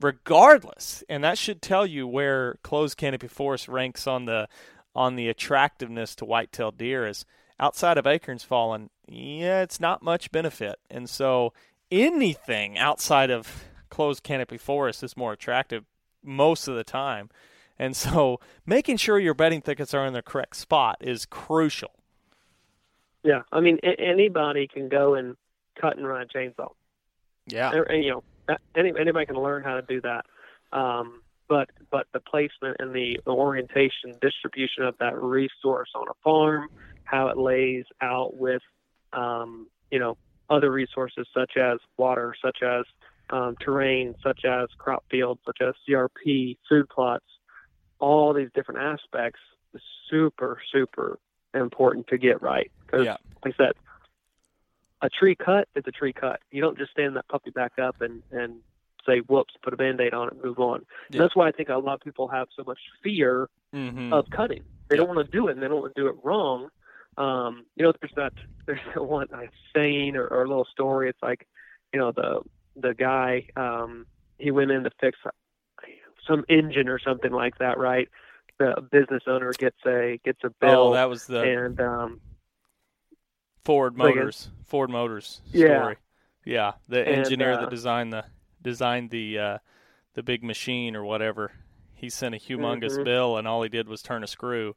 regardless, 0.00 1.02
and 1.08 1.24
that 1.24 1.38
should 1.38 1.62
tell 1.62 1.86
you 1.86 2.06
where 2.06 2.58
closed 2.62 2.96
canopy 2.96 3.28
forest 3.28 3.68
ranks 3.68 4.06
on 4.06 4.24
the 4.24 4.48
on 4.94 5.16
the 5.16 5.28
attractiveness 5.28 6.14
to 6.16 6.24
whitetail 6.24 6.70
deer 6.72 7.06
is 7.06 7.24
outside 7.60 7.98
of 7.98 8.06
acorns 8.06 8.42
fallen, 8.42 8.90
yeah, 9.06 9.60
it's 9.62 9.80
not 9.80 10.02
much 10.02 10.32
benefit. 10.32 10.76
And 10.90 11.08
so 11.08 11.52
anything 11.90 12.76
outside 12.78 13.30
of 13.30 13.64
closed 13.90 14.22
canopy 14.22 14.58
forest 14.58 15.02
is 15.02 15.16
more 15.16 15.32
attractive 15.32 15.84
most 16.22 16.68
of 16.68 16.74
the 16.74 16.84
time. 16.84 17.30
And 17.78 17.96
so 17.96 18.40
making 18.66 18.96
sure 18.96 19.18
your 19.18 19.34
bedding 19.34 19.60
thickets 19.60 19.94
are 19.94 20.04
in 20.06 20.14
the 20.14 20.22
correct 20.22 20.56
spot 20.56 20.96
is 21.00 21.26
crucial. 21.26 21.92
yeah. 23.22 23.42
I 23.52 23.60
mean, 23.60 23.78
a- 23.84 24.00
anybody 24.00 24.66
can 24.66 24.88
go 24.88 25.14
and 25.14 25.36
cut 25.80 25.96
and 25.96 26.06
run 26.06 26.22
a 26.22 26.26
chainsaw. 26.26 26.72
Yeah. 27.46 27.72
you 27.90 28.10
know 28.10 28.22
that- 28.48 28.60
any, 28.76 28.92
anybody 28.98 29.26
can 29.26 29.36
learn 29.36 29.62
how 29.62 29.74
to 29.74 29.82
do 29.82 30.00
that 30.00 30.24
um, 30.72 31.22
but 31.48 31.70
but 31.90 32.06
the 32.12 32.20
placement 32.20 32.76
and 32.78 32.94
the, 32.94 33.18
orientation 33.26 34.14
distribution 34.20 34.84
of 34.84 34.94
that 34.98 35.20
resource 35.20 35.90
on 35.94 36.06
a 36.08 36.14
farm 36.24 36.68
how 37.04 37.28
it 37.28 37.38
lays 37.38 37.84
out 38.02 38.36
with 38.36 38.62
um, 39.12 39.66
you 39.90 39.98
know 39.98 40.16
other 40.50 40.70
resources 40.70 41.26
such 41.34 41.56
as 41.56 41.78
water 41.96 42.34
such 42.42 42.58
as 42.62 42.84
um, 43.30 43.56
terrain 43.62 44.14
such 44.22 44.40
as 44.44 44.68
crop 44.78 45.04
fields 45.10 45.40
such 45.46 45.58
as 45.60 45.74
crp 45.88 46.56
food 46.68 46.88
plots 46.88 47.24
all 47.98 48.32
these 48.32 48.48
different 48.54 48.80
aspects 48.80 49.40
is 49.74 49.82
super 50.10 50.60
super 50.72 51.18
important 51.54 52.06
to 52.06 52.16
get 52.18 52.40
right 52.42 52.70
because 52.86 53.04
Yeah. 53.04 53.16
like 53.44 53.54
I 53.58 53.64
said 53.64 53.72
a 55.02 55.08
tree 55.08 55.34
cut 55.36 55.68
is 55.74 55.84
a 55.86 55.92
tree 55.92 56.12
cut. 56.12 56.40
You 56.50 56.60
don't 56.60 56.78
just 56.78 56.90
stand 56.92 57.16
that 57.16 57.28
puppy 57.28 57.50
back 57.50 57.72
up 57.80 57.96
and 58.00 58.22
and 58.30 58.60
say 59.06 59.20
whoops, 59.20 59.54
put 59.62 59.72
a 59.72 59.76
band-aid 59.76 60.12
on 60.12 60.28
it, 60.28 60.34
and 60.34 60.42
move 60.42 60.58
on. 60.58 60.84
Yeah. 61.10 61.20
That's 61.22 61.34
why 61.36 61.48
I 61.48 61.52
think 61.52 61.68
a 61.68 61.76
lot 61.76 61.94
of 61.94 62.00
people 62.00 62.28
have 62.28 62.48
so 62.56 62.64
much 62.64 62.78
fear 63.02 63.48
Mm-hmm. 63.74 64.12
of 64.14 64.24
cutting. 64.30 64.62
They 64.88 64.96
Yeah. 64.96 65.04
don't 65.04 65.14
want 65.14 65.30
to 65.30 65.36
do 65.36 65.48
it, 65.48 65.52
and 65.52 65.62
they 65.62 65.68
don't 65.68 65.82
want 65.82 65.94
to 65.94 66.00
do 66.00 66.08
it 66.08 66.16
wrong. 66.24 66.68
Um, 67.18 67.66
you 67.76 67.84
know, 67.84 67.92
there's 68.00 68.12
that 68.16 68.32
there's 68.66 68.80
that 68.94 69.04
one 69.04 69.26
uh, 69.32 69.46
saying 69.74 70.16
or, 70.16 70.26
or 70.26 70.42
a 70.44 70.48
little 70.48 70.64
story. 70.70 71.08
It's 71.08 71.22
like, 71.22 71.46
you 71.92 72.00
know, 72.00 72.12
the 72.12 72.40
the 72.76 72.94
guy 72.94 73.46
um, 73.56 74.06
he 74.38 74.50
went 74.50 74.70
in 74.70 74.84
to 74.84 74.90
fix 75.00 75.18
some 76.26 76.44
engine 76.48 76.88
or 76.88 76.98
something 76.98 77.32
like 77.32 77.58
that, 77.58 77.78
right? 77.78 78.08
The 78.58 78.74
business 78.90 79.22
owner 79.26 79.52
gets 79.52 79.78
a 79.86 80.18
gets 80.24 80.40
a 80.44 80.50
bill, 80.60 80.70
oh, 80.70 80.92
that 80.94 81.08
was 81.08 81.26
the 81.26 81.40
and 81.42 81.80
um, 81.80 82.20
Ford? 83.68 83.96
Motors 83.96 84.50
Ford 84.64 84.88
Motors 84.90 85.42
story. 85.50 85.96
Yeah, 86.44 86.72
the 86.88 87.00
And, 87.06 87.16
engineer 87.16 87.52
uh, 87.52 87.60
that 87.60 87.70
designed 87.70 88.12
the 88.12 88.24
designed 88.62 89.10
the 89.10 89.38
uh, 89.38 89.58
the 90.14 90.22
big 90.22 90.42
machine 90.42 90.96
or 90.96 91.04
whatever. 91.04 91.52
He 91.94 92.08
sent 92.08 92.34
a 92.34 92.38
humongous 92.38 92.96
Mhm. 92.98 93.04
bill, 93.04 93.36
and 93.36 93.46
all 93.46 93.62
he 93.62 93.68
did 93.68 93.86
was 93.86 94.02
turn 94.02 94.24
a 94.24 94.26
screw. 94.26 94.74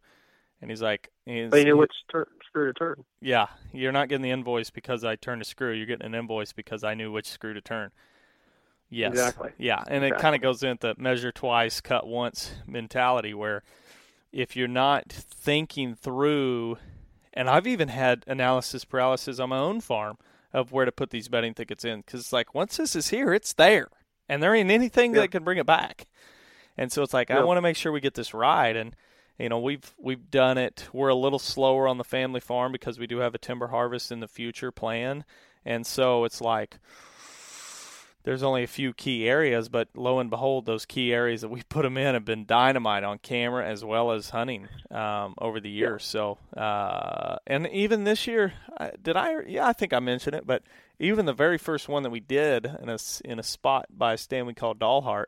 And 0.60 0.70
he's 0.70 0.82
like, 0.82 1.10
he's, 1.26 1.50
but 1.50 1.60
you 1.62 1.66
know 1.68 1.78
which 1.78 1.94
turn, 2.12 2.26
screw 2.46 2.68
to 2.68 2.74
turn. 2.78 3.04
Yeah, 3.22 3.48
you're 3.72 3.92
not 3.92 4.10
getting 4.10 4.22
the 4.22 4.30
invoice 4.30 4.70
because 4.70 5.04
I 5.04 5.16
turned 5.16 5.42
a 5.42 5.46
screw. 5.46 5.72
You're 5.72 5.88
getting 5.88 6.06
an 6.06 6.14
invoice 6.14 6.52
because 6.54 6.84
I 6.84 6.94
knew 6.94 7.12
which 7.12 7.28
screw 7.28 7.54
to 7.54 7.62
turn. 7.62 7.92
Yes. 8.90 9.12
Exactly. 9.14 9.52
Yeah, 9.58 9.82
and 9.88 10.04
exactly. 10.04 10.10
it 10.10 10.22
kind 10.22 10.36
of 10.36 10.42
goes 10.42 10.64
into 10.64 10.94
measure 10.98 11.32
twice, 11.32 11.80
cut 11.80 12.06
once 12.06 12.54
mentality, 12.68 13.34
where 13.34 13.64
if 14.34 14.56
you're 14.56 14.68
not 14.68 15.08
thinking 15.12 15.96
through, 15.96 16.78
and 17.34 17.50
I've 17.50 17.68
even 17.68 17.88
had 17.90 18.24
analysis 18.28 18.86
paralysis 18.86 19.40
on 19.40 19.50
my 19.50 19.58
own 19.58 19.82
farm 19.82 20.18
of 20.54 20.72
where 20.72 20.86
to 20.86 20.92
put 20.92 21.12
these 21.12 21.28
bedding 21.30 21.54
thickets 21.54 21.86
in, 21.86 22.02
because 22.02 22.20
it's 22.20 22.34
like 22.34 22.54
once 22.54 22.78
this 22.78 22.96
is 22.96 23.10
here, 23.10 23.34
it's 23.34 23.54
there, 23.54 23.88
and 24.28 24.42
there 24.44 24.54
ain't 24.54 24.72
anything 24.72 25.14
Yeah. 25.14 25.22
that 25.22 25.32
can 25.32 25.44
bring 25.44 25.58
it 25.58 25.66
back. 25.66 26.08
And 26.78 26.92
so 26.92 27.04
it's 27.04 27.14
like 27.14 27.30
I 27.32 27.44
want 27.44 27.58
to 27.58 27.62
make 27.62 27.76
sure 27.78 27.92
we 27.92 28.02
get 28.02 28.14
this 28.16 28.34
right, 28.34 28.76
and 28.76 28.96
you 29.38 29.50
know 29.50 29.60
we've 29.60 29.94
we've 29.98 30.30
done 30.32 30.58
it. 30.58 30.88
We're 30.94 31.10
a 31.10 31.16
little 31.16 31.40
slower 31.40 31.88
on 31.88 31.98
the 31.98 32.04
family 32.04 32.40
farm 32.40 32.72
because 32.72 32.98
we 33.00 33.08
do 33.08 33.18
have 33.20 33.36
a 33.36 33.38
timber 33.38 33.68
harvest 33.68 34.12
in 34.12 34.20
the 34.20 34.28
future 34.28 34.72
plan, 34.72 35.26
and 35.66 35.86
so 35.86 36.24
it's 36.26 36.42
like 36.42 36.80
there's 38.24 38.44
only 38.44 38.64
a 38.64 38.68
few 38.68 38.94
key 38.94 39.28
areas, 39.28 39.70
but 39.70 39.90
lo 39.96 40.20
and 40.20 40.30
behold, 40.30 40.66
those 40.66 40.86
key 40.86 41.14
areas 41.14 41.42
that 41.42 41.50
we 41.50 41.64
put 41.70 41.84
them 41.84 41.98
in 41.98 42.14
have 42.14 42.26
been 42.26 42.46
dynamite 42.46 43.04
on 43.04 43.18
camera 43.18 43.66
as 43.68 43.84
well 43.84 44.12
as 44.12 44.30
hunting 44.30 44.68
um, 44.90 45.34
over 45.40 45.60
the 45.60 45.70
years. 45.70 46.06
So, 46.06 46.38
uh, 46.56 47.38
and 47.48 47.68
even 47.68 48.04
this 48.04 48.28
year, 48.28 48.54
did 49.02 49.16
I? 49.16 49.42
Yeah, 49.48 49.68
I 49.68 49.74
think 49.74 49.94
I 49.94 50.00
mentioned 50.00 50.36
it, 50.36 50.46
but 50.46 50.64
even 51.00 51.26
the 51.26 51.34
very 51.34 51.58
first 51.58 51.90
one 51.90 52.04
that 52.04 52.12
we 52.12 52.20
did 52.20 52.66
in 52.66 52.90
a 52.90 52.98
in 53.26 53.40
a 53.40 53.44
spot 53.44 53.86
by 53.90 54.14
a 54.14 54.18
stand 54.18 54.48
we 54.48 54.54
call 54.54 54.76
Dollheart, 54.76 55.26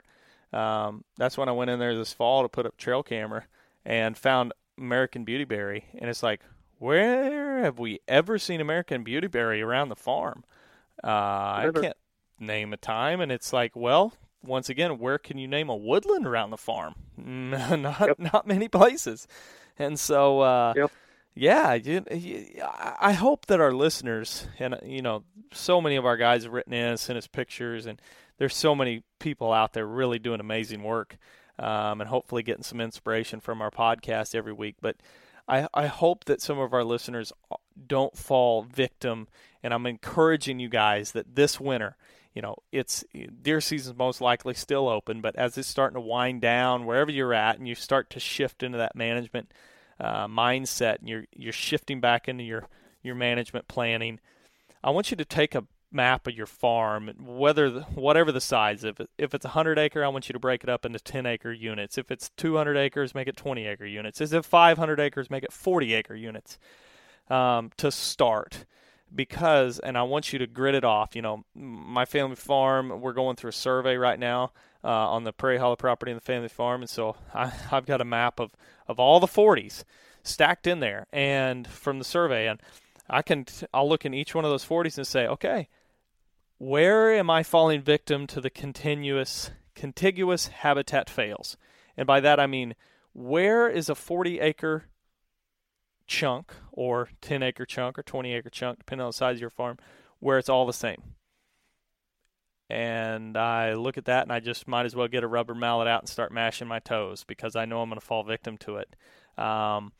um, 0.54 1.04
that's 1.18 1.38
when 1.38 1.50
I 1.50 1.54
went 1.54 1.72
in 1.72 1.80
there 1.80 1.96
this 1.96 2.14
fall 2.14 2.44
to 2.44 2.50
put 2.50 2.66
up 2.66 2.78
trail 2.78 3.02
camera 3.04 3.46
and 3.86 4.18
found 4.18 4.54
American 4.78 5.26
Beautyberry, 5.26 5.84
and 5.98 6.10
it's 6.10 6.24
like, 6.24 6.42
where 6.80 7.64
have 7.64 7.80
we 7.80 8.00
ever 8.08 8.38
seen 8.38 8.62
American 8.62 9.04
Beautyberry 9.04 9.64
around 9.64 9.90
the 9.90 9.96
farm? 9.96 10.44
Uh, 11.04 11.08
I 11.08 11.72
can't 11.74 11.98
name 12.40 12.74
a 12.74 12.78
time, 12.78 13.22
and 13.22 13.32
it's 13.32 13.54
like, 13.54 13.76
well, 13.76 14.14
once 14.44 14.70
again, 14.70 15.00
where 15.00 15.18
can 15.18 15.38
you 15.38 15.48
name 15.48 15.70
a 15.70 15.76
woodland 15.76 16.26
around 16.28 16.50
the 16.50 16.58
farm? 16.58 16.96
not 17.18 18.00
Yep. 18.08 18.20
not 18.20 18.48
many 18.48 18.68
places, 18.68 19.28
and 19.78 20.00
so 20.00 20.42
uh, 20.42 20.74
Yep. 20.76 20.92
yeah, 21.36 21.74
you, 21.74 22.04
you, 22.12 22.46
I 23.00 23.14
hope 23.14 23.46
that 23.48 23.60
our 23.62 23.72
listeners 23.72 24.48
and 24.60 24.76
you 24.86 25.02
know, 25.02 25.24
so 25.52 25.80
many 25.82 25.96
of 25.96 26.06
our 26.06 26.18
guys 26.18 26.44
have 26.44 26.54
written 26.54 26.74
in, 26.74 26.98
sent 26.98 27.18
us 27.18 27.28
pictures, 27.28 27.86
and 27.86 28.02
there's 28.38 28.56
so 28.56 28.74
many 28.76 29.04
people 29.20 29.54
out 29.54 29.74
there 29.74 29.86
really 29.86 30.20
doing 30.20 30.40
amazing 30.40 30.84
work, 30.84 31.18
um, 31.60 32.02
and 32.02 32.10
hopefully 32.10 32.44
getting 32.44 32.64
some 32.64 32.82
inspiration 32.82 33.40
from 33.40 33.62
our 33.62 33.72
podcast 33.72 34.34
every 34.36 34.54
week. 34.54 34.76
But 34.82 34.98
I, 35.48 35.68
I 35.74 35.88
hope 35.88 36.26
that 36.26 36.42
some 36.42 36.58
of 36.58 36.74
our 36.74 36.84
listeners 36.84 37.32
don't 37.88 38.18
fall 38.18 38.64
victim, 38.64 39.28
and 39.62 39.74
I'm 39.74 39.86
encouraging 39.86 40.60
you 40.60 40.70
guys 40.70 41.12
that 41.12 41.36
this 41.36 41.60
winter, 41.60 41.96
you 42.34 42.42
know, 42.42 42.56
it's 42.72 43.04
deer 43.42 43.62
season's 43.62 43.98
most 43.98 44.22
likely 44.22 44.54
still 44.54 44.90
open, 44.90 45.22
but 45.22 45.36
as 45.36 45.58
it's 45.58 45.68
starting 45.68 45.96
to 45.96 46.02
wind 46.02 46.42
down, 46.42 46.86
wherever 46.86 47.12
you're 47.12 47.34
at, 47.34 47.58
and 47.58 47.68
you 47.68 47.76
start 47.76 48.10
to 48.10 48.20
shift 48.20 48.64
into 48.64 48.78
that 48.78 48.96
management 48.96 49.52
uh, 50.00 50.28
mindset, 50.28 51.00
and 51.00 51.08
you're 51.08 51.26
you're 51.36 51.54
shifting 51.54 52.00
back 52.00 52.28
into 52.28 52.44
your 52.44 52.68
your 53.04 53.16
management 53.16 53.68
planning, 53.68 54.20
I 54.84 54.90
want 54.90 55.12
you 55.12 55.18
to 55.18 55.26
take 55.26 55.54
a 55.54 55.66
map 55.92 56.26
of 56.26 56.34
your 56.34 56.48
farm, 56.48 57.12
whether 57.20 57.70
the, 57.70 57.82
whatever 57.82 58.32
the 58.32 58.42
size. 58.42 58.84
If 58.84 59.00
it, 59.00 59.10
if 59.20 59.36
it's 59.36 59.46
a 59.46 59.50
hundred 59.50 59.78
acre, 59.78 60.04
I 60.04 60.08
want 60.08 60.28
you 60.28 60.34
to 60.34 60.40
break 60.40 60.64
it 60.64 60.70
up 60.70 60.86
into 60.86 61.00
ten 61.00 61.28
acre 61.28 61.52
units. 61.52 62.00
If 62.00 62.10
it's 62.10 62.32
two 62.36 62.58
hundred 62.58 62.78
acres, 62.78 63.14
make 63.14 63.28
it 63.28 63.38
twenty 63.38 63.68
acre 63.68 63.86
units. 63.86 64.20
If 64.20 64.34
it's 64.34 64.48
five 64.48 64.80
hundred 64.80 65.00
acres, 65.00 65.30
make 65.30 65.44
it 65.44 65.54
forty 65.54 65.94
acre 65.94 66.16
units 66.16 66.58
um, 67.30 67.72
to 67.78 67.92
start. 67.92 68.66
Because, 69.16 69.80
and 69.80 69.98
I 69.98 70.04
want 70.04 70.34
you 70.34 70.40
to 70.40 70.48
grit 70.48 70.76
it 70.76 70.84
off. 70.84 71.16
You 71.16 71.22
know, 71.22 71.46
my 71.54 72.06
family 72.06 72.36
farm, 72.36 73.02
we're 73.02 73.14
going 73.14 73.36
through 73.36 73.50
a 73.50 73.54
survey 73.54 73.96
right 73.96 74.18
now 74.20 74.52
uh, 74.84 74.88
on 74.88 75.24
the 75.24 75.32
Prairie 75.32 75.60
Hollow 75.60 75.76
property 75.76 76.12
and 76.12 76.20
the 76.20 76.26
family 76.26 76.50
farm, 76.50 76.82
and 76.82 76.90
so 76.90 77.16
I, 77.34 77.52
I've 77.72 77.86
got 77.86 78.02
a 78.02 78.06
map 78.06 78.40
of 78.40 78.52
of 78.88 79.00
all 79.00 79.20
the 79.20 79.28
40s 79.28 79.84
stacked 80.24 80.68
in 80.68 80.80
there, 80.80 81.08
and 81.14 81.68
from 81.68 82.00
the 82.00 82.06
survey, 82.06 82.48
and 82.48 82.62
I 83.10 83.22
can 83.22 83.46
I'll 83.74 83.88
look 83.88 84.06
in 84.06 84.14
each 84.14 84.34
one 84.34 84.46
of 84.46 84.52
those 84.52 84.66
40s 84.66 84.98
and 84.98 85.08
say, 85.08 85.28
okay, 85.28 85.70
where 86.58 87.14
am 87.14 87.30
I 87.30 87.44
falling 87.44 87.82
victim 87.82 88.28
to 88.28 88.42
the 88.42 88.50
continuous 88.50 89.52
contiguous 89.76 90.48
habitat 90.48 91.10
fails? 91.10 91.58
And 91.98 92.08
by 92.08 92.20
that 92.22 92.40
I 92.40 92.48
mean 92.48 92.76
where 93.14 93.70
is 93.70 93.90
a 93.90 93.96
40 93.96 94.40
acre 94.40 94.86
chunk 96.08 96.54
or 96.74 97.08
10 97.22 97.44
acre 97.44 97.66
chunk 97.66 97.98
or 97.98 98.04
20 98.04 98.34
acre 98.34 98.50
chunk 98.50 98.80
depending 98.80 99.04
on 99.04 99.10
the 99.10 99.14
size 99.14 99.38
of 99.38 99.42
your 99.42 99.50
farm 99.50 99.78
where 100.20 100.38
it's 100.38 100.50
all 100.50 100.66
the 100.66 100.74
same. 100.74 101.02
And 102.70 103.38
I 103.38 103.74
look 103.74 103.98
at 103.98 104.06
that 104.06 104.24
and 104.24 104.32
I 104.32 104.40
just 104.40 104.68
might 104.68 104.86
as 104.86 104.96
well 104.96 105.08
get 105.08 105.24
a 105.24 105.28
rubber 105.28 105.54
mallet 105.54 105.88
out 105.88 106.02
and 106.02 106.10
start 106.10 106.32
mashing 106.32 106.68
my 106.68 106.80
toes 106.80 107.24
because 107.24 107.56
I 107.56 107.66
know 107.66 107.82
I'm 107.82 107.90
going 107.90 108.00
to 108.00 108.06
fall 108.06 108.24
victim 108.24 108.58
to 108.60 108.78
it. 108.78 108.96
Um, 109.38 109.92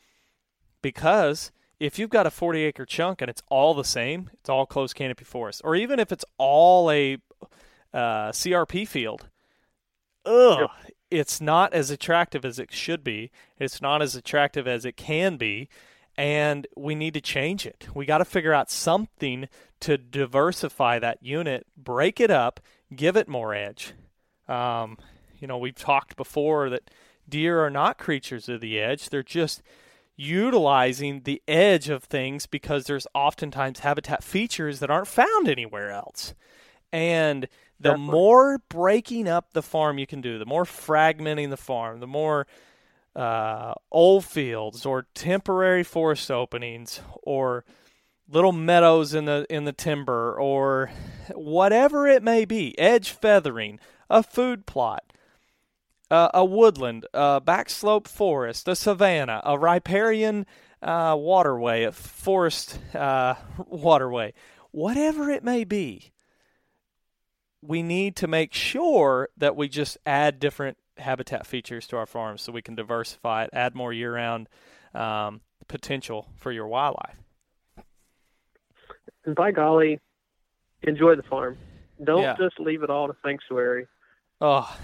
because 0.82 1.52
if 1.80 2.00
you've 2.00 2.10
got 2.10 2.26
a 2.26 2.32
40 2.32 2.64
acre 2.64 2.86
chunk 2.86 3.22
and 3.22 3.30
it's 3.30 3.44
all 3.50 3.74
the 3.74 3.84
same, 3.84 4.30
it's 4.40 4.50
all 4.50 4.66
closed 4.66 4.96
canopy 4.96 5.26
forest, 5.26 5.62
or 5.64 5.76
even 5.76 6.00
if 6.00 6.12
it's 6.12 6.26
all 6.38 6.90
a 6.90 7.18
uh, 7.94 8.32
CRP 8.32 8.88
field, 8.88 9.30
ugh, 10.26 10.70
it's 11.12 11.42
not 11.42 11.74
as 11.74 11.92
attractive 11.92 12.46
as 12.46 12.58
it 12.58 12.72
should 12.72 13.04
be. 13.04 13.32
It's 13.60 13.82
not 13.82 14.02
as 14.02 14.16
attractive 14.16 14.68
as 14.68 14.86
it 14.86 14.98
can 14.98 15.38
be, 15.38 15.70
and 16.18 16.68
we 16.76 16.96
need 16.96 17.14
to 17.16 17.22
change 17.22 17.66
it. 17.66 17.88
We 17.94 18.06
got 18.06 18.20
to 18.20 18.26
figure 18.26 18.54
out 18.54 18.70
something 18.70 19.48
to 19.82 19.98
diversify 19.98 21.00
that 21.00 21.20
unit, 21.22 21.66
break 21.76 22.20
it 22.20 22.32
up, 22.32 22.60
give 22.96 23.18
it 23.18 23.28
more 23.28 23.54
edge. 23.54 23.94
Um, 24.48 24.98
you 25.40 25.48
know, 25.48 25.58
we've 25.58 25.76
talked 25.76 26.16
before 26.16 26.70
that 26.70 26.90
deer 27.28 27.64
are 27.66 27.70
not 27.70 27.98
creatures 27.98 28.48
of 28.50 28.62
the 28.62 28.80
edge; 28.80 29.10
they're 29.10 29.24
just 29.24 29.62
utilizing 30.16 31.22
the 31.22 31.42
edge 31.48 31.90
of 31.90 32.04
things 32.04 32.46
because 32.46 32.86
there's 32.86 33.08
oftentimes 33.16 33.80
habitat 33.80 34.24
features 34.24 34.80
that 34.80 34.92
aren't 34.92 35.08
found 35.08 35.48
anywhere 35.48 35.92
else. 35.92 36.34
And 36.92 37.48
the 37.80 37.90
Definitely. 37.90 38.12
more 38.12 38.58
breaking 38.70 39.28
up 39.28 39.54
the 39.54 39.64
farm 39.64 39.98
you 39.98 40.06
can 40.06 40.22
do, 40.22 40.38
the 40.38 40.46
more 40.46 40.64
fragmenting 40.64 41.50
the 41.50 41.58
farm, 41.58 42.00
the 42.00 42.08
more 42.08 42.46
uh, 43.16 43.74
old 43.92 44.26
fields 44.26 44.86
or 44.86 45.08
temporary 45.14 45.84
forest 45.84 46.32
openings 46.32 47.02
or 47.22 47.64
little 48.28 48.52
meadows 48.52 49.14
in 49.14 49.26
the 49.26 49.46
in 49.50 49.66
the 49.66 49.74
timber 49.74 50.40
or 50.40 50.92
whatever 51.36 52.08
it 52.08 52.24
may 52.24 52.46
be, 52.46 52.78
edge 52.80 53.12
feathering, 53.12 53.80
a 54.10 54.24
food 54.24 54.66
plot, 54.66 55.04
uh, 56.10 56.30
a 56.34 56.44
woodland, 56.44 57.06
a 57.14 57.42
backslope 57.42 58.08
forest, 58.08 58.68
a 58.68 58.76
savanna, 58.76 59.42
a 59.46 59.58
riparian 59.58 60.46
uh, 60.82 61.16
waterway, 61.18 61.84
a 61.84 61.92
forest 61.92 62.80
uh, 62.96 63.36
waterway, 63.68 64.34
whatever 64.72 65.30
it 65.30 65.44
may 65.44 65.64
be. 65.64 66.12
We 67.62 67.82
need 67.82 68.18
to 68.18 68.28
make 68.28 68.54
sure 68.54 69.30
that 69.38 69.56
we 69.56 69.70
just 69.70 69.98
add 70.06 70.40
different 70.40 70.78
habitat 71.04 71.46
features 71.46 71.88
to 71.88 71.98
our 71.98 72.06
farms 72.06 72.42
so 72.42 72.52
we 72.52 72.62
can 72.62 72.76
diversify 72.76 73.44
it, 73.44 73.50
add 73.54 73.76
more 73.76 73.94
year-round 73.94 74.50
um, 74.96 75.42
potential 75.68 76.30
for 76.36 76.52
your 76.52 76.68
wildlife. 76.68 77.16
And 79.26 79.36
by 79.36 79.52
golly, 79.52 80.00
enjoy 80.82 81.16
the 81.16 81.24
farm. 81.24 81.58
Don't 82.04 82.22
Yeah. 82.24 82.36
just 82.38 82.60
leave 82.60 82.84
it 82.84 82.90
all 82.90 83.08
to 83.08 83.16
sanctuary. 83.24 83.88
Oh, 84.42 84.76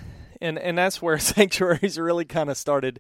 and 0.41 0.57
and 0.57 0.77
that's 0.77 1.01
where 1.01 1.17
sanctuaries 1.19 1.97
really 1.99 2.25
kind 2.25 2.49
of 2.49 2.57
started. 2.57 2.99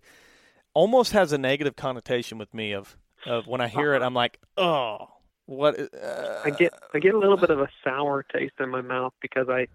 Almost 0.73 1.13
has 1.13 1.31
a 1.31 1.37
negative 1.37 1.75
connotation 1.75 2.37
with 2.37 2.53
me 2.53 2.73
of 2.73 2.97
of 3.25 3.47
when 3.47 3.61
I 3.61 3.67
hear 3.67 3.93
it, 3.95 4.01
I'm 4.01 4.13
like, 4.13 4.39
oh, 4.57 5.07
what? 5.45 5.77
Uh, 5.93 6.41
I 6.45 6.49
get 6.51 6.73
I 6.93 6.99
get 6.99 7.13
a 7.13 7.19
little 7.19 7.37
bit 7.37 7.49
of 7.49 7.59
a 7.59 7.69
sour 7.83 8.23
taste 8.23 8.53
in 8.59 8.69
my 8.69 8.81
mouth 8.81 9.13
because 9.21 9.47
I, 9.49 9.67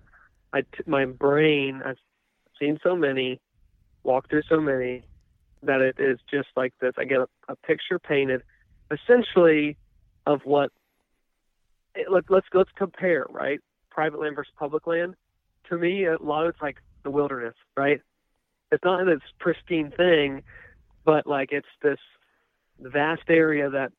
I 0.53 0.62
t- 0.62 0.84
my 0.86 1.05
brain 1.05 1.82
I've 1.84 1.97
seen 2.59 2.78
so 2.82 2.96
many, 2.96 3.40
walked 4.02 4.30
through 4.30 4.42
so 4.48 4.61
many, 4.61 5.05
that 5.62 5.80
it 5.80 5.96
is 5.98 6.18
just 6.30 6.48
like 6.57 6.72
this. 6.80 6.92
I 6.98 7.05
get 7.05 7.18
a, 7.18 7.28
a 7.48 7.57
picture 7.57 7.98
painted, 7.98 8.42
essentially, 8.90 9.76
of 10.26 10.40
what. 10.44 10.70
It, 11.94 12.11
let, 12.11 12.24
let's 12.28 12.46
let's 12.52 12.70
compare 12.76 13.26
right, 13.30 13.61
private 13.90 14.20
land 14.20 14.36
versus 14.36 14.52
public 14.59 14.86
land. 14.86 15.14
To 15.70 15.78
me, 15.78 16.07
a 16.07 16.16
lot 16.20 16.44
of 16.44 16.50
it's 16.50 16.62
like 16.62 16.76
the 17.05 17.11
wilderness, 17.11 17.55
right? 17.76 18.00
It's 18.72 18.84
not 18.84 19.05
this 19.05 19.20
pristine 19.38 19.92
thing, 19.96 20.42
but 21.05 21.26
like 21.26 21.50
it's 21.52 21.68
this 21.82 21.98
vast 22.80 23.22
area 23.28 23.70
that 23.70 23.92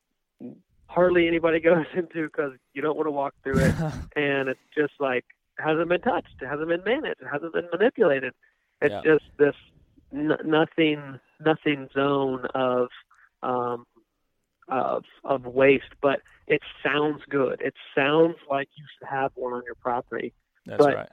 hardly 0.86 1.26
anybody 1.26 1.60
goes 1.60 1.86
into 1.94 2.24
because 2.24 2.52
you 2.74 2.82
don't 2.82 2.96
want 2.96 3.06
to 3.06 3.12
walk 3.12 3.34
through 3.42 3.58
it, 3.58 3.74
and 4.16 4.48
it's 4.48 4.60
just 4.76 4.92
like 5.00 5.24
hasn't 5.58 5.88
been 5.88 6.00
touched, 6.00 6.34
it 6.40 6.46
hasn't 6.46 6.68
been 6.68 6.84
managed, 6.84 7.20
it 7.20 7.28
hasn't 7.30 7.52
been 7.52 7.68
manipulated. 7.72 8.32
It's 8.80 8.92
Yeah. 8.92 9.02
just 9.02 9.24
this 9.38 9.54
n- 10.12 10.38
nothing, 10.44 11.18
nothing 11.40 11.88
zone 11.92 12.46
of 12.54 12.88
um, 13.42 13.86
of 14.68 15.04
of 15.24 15.46
waste, 15.46 15.92
but 16.00 16.20
it 16.46 16.60
sounds 16.82 17.22
good. 17.28 17.60
It 17.60 17.74
sounds 17.94 18.36
like 18.50 18.68
you 18.76 18.84
should 18.98 19.08
have 19.08 19.32
one 19.34 19.52
on 19.52 19.62
your 19.64 19.74
property. 19.76 20.32
that's 20.64 20.82
but- 20.84 20.94
right. 20.94 21.08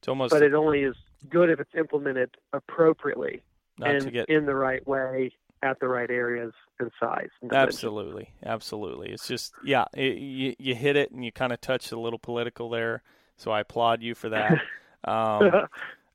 It's 0.00 0.08
almost 0.08 0.32
but 0.32 0.42
it 0.42 0.52
only 0.52 0.82
is 0.82 0.96
good 1.28 1.48
if 1.48 1.60
it's 1.60 1.74
implemented 1.76 2.36
appropriately 2.52 3.42
and 3.80 4.12
get 4.12 4.28
in 4.28 4.46
the 4.46 4.54
right 4.54 4.84
way 4.86 5.30
at 5.62 5.78
the 5.80 5.88
right 5.88 6.10
areas 6.10 6.52
and 6.80 6.90
size. 6.98 7.28
And. 7.40 7.52
Absolutely, 7.52 8.30
absolutely. 8.44 9.10
It's 9.10 9.26
just 9.28 9.52
yeah, 9.64 9.84
it, 9.94 10.16
you 10.18 10.54
you 10.58 10.74
hit 10.74 10.96
it 10.96 11.10
and 11.12 11.24
you 11.24 11.32
kind 11.32 11.52
of 11.52 11.60
touched 11.60 11.92
a 11.92 11.98
little 12.00 12.18
political 12.18 12.68
there, 12.70 13.02
so 13.36 13.50
I 13.50 13.60
applaud 13.60 14.02
you 14.02 14.14
for 14.14 14.28
that. 14.30 14.58
Um, 15.04 15.50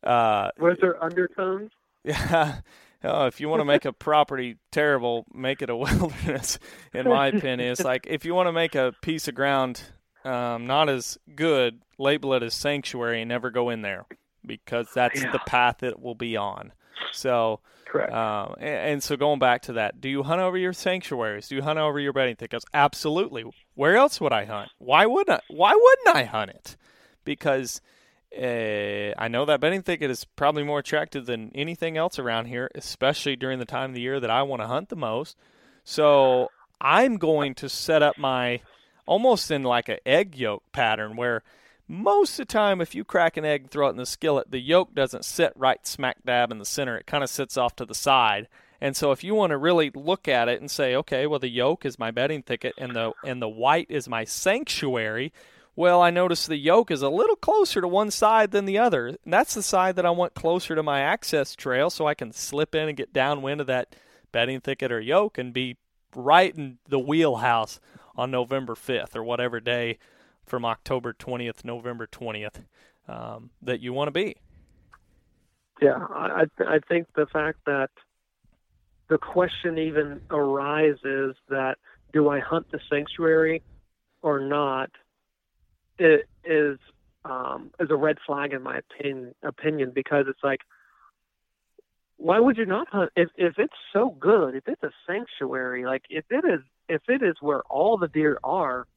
uh, 0.02 0.50
Was 0.60 0.78
there 0.80 1.04
undertones? 1.04 1.72
yeah. 2.06 2.60
Oh, 3.04 3.28
if 3.28 3.40
you 3.40 3.48
want 3.48 3.60
to 3.60 3.66
make 3.66 3.86
a 3.86 3.94
property 3.94 4.56
terrible, 4.72 5.26
make 5.32 5.62
it 5.62 5.70
a 5.70 5.76
wilderness. 5.76 6.58
In 6.94 7.08
my 7.08 7.28
opinion, 7.28 7.60
it's 7.72 7.84
like 7.84 8.08
if 8.10 8.26
you 8.26 8.34
want 8.34 8.48
to 8.48 8.52
make 8.54 8.74
a 8.76 8.92
piece 9.04 9.28
of 9.28 9.36
ground 9.36 9.82
um, 10.26 10.66
not 10.66 10.90
as 10.90 11.18
good, 11.36 11.82
label 12.00 12.34
it 12.34 12.42
as 12.44 12.54
sanctuary 12.56 13.22
and 13.22 13.30
never 13.30 13.52
go 13.52 13.70
in 13.70 13.82
there 13.84 14.06
because 14.46 14.88
that's 14.96 15.22
Yeah. 15.22 15.32
the 15.32 15.40
path 15.40 15.84
it 15.84 16.00
will 16.02 16.16
be 16.16 16.36
on. 16.38 16.72
So, 17.12 17.60
Correct. 17.86 18.14
um, 18.14 18.56
and, 18.60 18.92
and 18.92 19.04
so 19.04 19.16
going 19.18 19.40
back 19.40 19.64
to 19.64 19.74
that, 19.74 20.02
do 20.02 20.10
you 20.10 20.24
hunt 20.24 20.42
over 20.42 20.58
your 20.58 20.74
sanctuaries? 20.74 21.48
Do 21.48 21.56
you 21.56 21.62
hunt 21.62 21.80
over 21.80 22.00
your 22.00 22.14
bedding 22.14 22.36
thickets? 22.36 22.66
Absolutely. 22.74 23.46
Where 23.76 23.96
else 23.96 24.20
would 24.22 24.34
I 24.34 24.46
hunt? 24.46 24.70
Why 24.78 25.06
would 25.06 25.30
I? 25.30 25.40
Why 25.50 25.74
wouldn't 25.74 26.16
I 26.16 26.24
hunt 26.24 26.52
it? 26.52 26.78
Because 27.24 27.82
uh, 28.36 29.14
I 29.18 29.28
know 29.30 29.46
that 29.46 29.62
bedding 29.62 29.82
thicket 29.82 30.12
is 30.12 30.26
probably 30.26 30.64
more 30.64 30.80
attractive 30.80 31.26
than 31.26 31.52
anything 31.56 31.98
else 31.98 32.20
around 32.20 32.46
here, 32.46 32.70
especially 32.76 33.36
during 33.36 33.60
the 33.60 33.66
time 33.66 33.92
of 33.92 33.96
the 33.96 34.02
year 34.02 34.20
that 34.20 34.30
I 34.30 34.44
want 34.44 34.62
to 34.62 34.68
hunt 34.68 34.90
the 34.90 34.96
most. 34.96 35.38
So 35.84 36.50
I'm 36.82 37.18
going 37.18 37.56
to 37.56 37.70
set 37.70 38.04
up 38.04 38.18
my 38.18 38.62
almost 39.06 39.50
in 39.50 39.64
like 39.64 39.90
an 39.90 40.00
egg 40.06 40.36
yolk 40.36 40.64
pattern 40.74 41.16
where 41.16 41.44
most 41.88 42.40
of 42.40 42.48
the 42.48 42.54
time 42.54 42.82
if 42.82 42.94
you 42.94 43.04
crack 43.04 43.38
an 43.38 43.46
egg 43.46 43.62
and 43.62 43.72
throw 43.72 43.88
it 43.88 43.92
in 43.92 43.98
the 43.98 44.06
skillet, 44.06 44.52
the 44.52 44.60
yolk 44.60 44.94
doesn't 44.94 45.26
sit 45.26 45.54
right 45.56 45.86
smack 45.86 46.18
dab 46.26 46.52
in 46.52 46.60
the 46.60 46.66
center. 46.66 46.98
It 46.98 47.08
kind 47.08 47.24
of 47.24 47.30
sits 47.30 47.58
off 47.58 47.76
to 47.78 47.86
the 47.86 47.96
side. 47.96 48.48
And 48.80 48.96
so 48.96 49.12
if 49.12 49.24
you 49.24 49.34
want 49.34 49.52
to 49.52 49.58
really 49.58 49.90
look 49.94 50.28
at 50.28 50.50
it 50.50 50.60
and 50.60 50.70
say, 50.70 50.96
okay, 50.96 51.26
well 51.26 51.40
the 51.40 51.50
yolk 51.50 51.86
is 51.86 51.98
my 51.98 52.12
bedding 52.12 52.44
thicket 52.44 52.74
and 52.78 52.96
the 52.96 53.14
and 53.24 53.42
the 53.42 53.50
white 53.50 53.88
is 53.90 54.08
my 54.08 54.24
sanctuary, 54.24 55.34
well, 55.76 56.02
I 56.02 56.10
notice 56.10 56.46
the 56.46 56.58
yolk 56.58 56.92
is 56.92 57.02
a 57.02 57.10
little 57.10 57.36
closer 57.36 57.82
to 57.82 57.88
one 57.88 58.12
side 58.12 58.52
than 58.52 58.66
the 58.66 58.80
other. 58.80 59.08
And 59.08 59.18
that's 59.26 59.54
the 59.54 59.64
side 59.64 59.96
that 59.96 60.06
I 60.06 60.10
want 60.10 60.34
closer 60.34 60.76
to 60.76 60.84
my 60.84 61.02
access 61.02 61.56
trail 61.56 61.90
so 61.90 62.08
I 62.08 62.16
can 62.16 62.34
slip 62.34 62.76
in 62.76 62.88
and 62.88 62.98
get 62.98 63.14
downwind 63.14 63.62
of 63.62 63.68
that 63.68 63.96
bedding 64.32 64.60
thicket 64.60 64.92
or 64.92 65.00
yolk 65.00 65.38
and 65.38 65.54
be 65.54 65.78
right 66.16 66.56
in 66.56 66.80
the 66.88 67.00
wheelhouse 67.00 67.80
on 68.16 68.32
November 68.32 68.74
5th 68.74 69.16
or 69.16 69.24
whatever 69.24 69.60
day 69.60 70.00
from 70.48 70.66
October 70.66 71.14
20th, 71.14 71.64
November 71.64 72.08
20th 72.08 72.64
um, 73.08 73.52
that 73.62 73.82
you 73.82 73.94
want 73.94 74.08
to 74.08 74.12
be. 74.12 74.36
Yeah, 75.82 76.00
I 76.10 76.46
I 76.60 76.80
think 76.88 77.08
the 77.16 77.28
fact 77.28 77.60
that 77.68 77.92
the 79.10 79.18
question 79.18 79.78
even 79.78 80.22
arises 80.32 81.36
that 81.50 81.78
do 82.14 82.30
I 82.30 82.40
hunt 82.40 82.72
the 82.72 82.80
sanctuary 82.90 83.62
or 84.22 84.40
not 84.40 84.90
it 86.00 86.28
is 86.44 86.80
um, 87.26 87.72
is 87.80 87.90
a 87.90 87.96
red 87.96 88.18
flag 88.26 88.54
in 88.54 88.64
my 88.64 88.80
opinion 88.80 89.36
opinion 89.44 89.92
because 89.94 90.26
it's 90.28 90.44
like 90.44 90.62
why 92.18 92.40
would 92.40 92.58
you 92.58 92.66
not 92.66 92.88
hunt 92.90 93.12
if 93.16 93.30
if 93.36 93.60
it's 93.60 93.74
so 93.94 94.10
good 94.10 94.56
if 94.56 94.68
it's 94.68 94.84
a 94.84 94.92
sanctuary 95.06 95.86
like 95.86 96.04
if 96.10 96.26
it 96.30 96.44
is 96.46 96.62
if 96.90 97.02
it 97.08 97.22
is 97.22 97.36
where 97.40 97.62
all 97.64 97.98
the 97.98 98.08
deer 98.08 98.40
are 98.44 98.88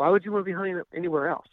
why 0.00 0.08
would 0.08 0.24
you 0.24 0.32
want 0.32 0.42
to 0.46 0.50
be 0.50 0.56
hunting 0.56 0.80
anywhere 0.94 1.28
else 1.28 1.48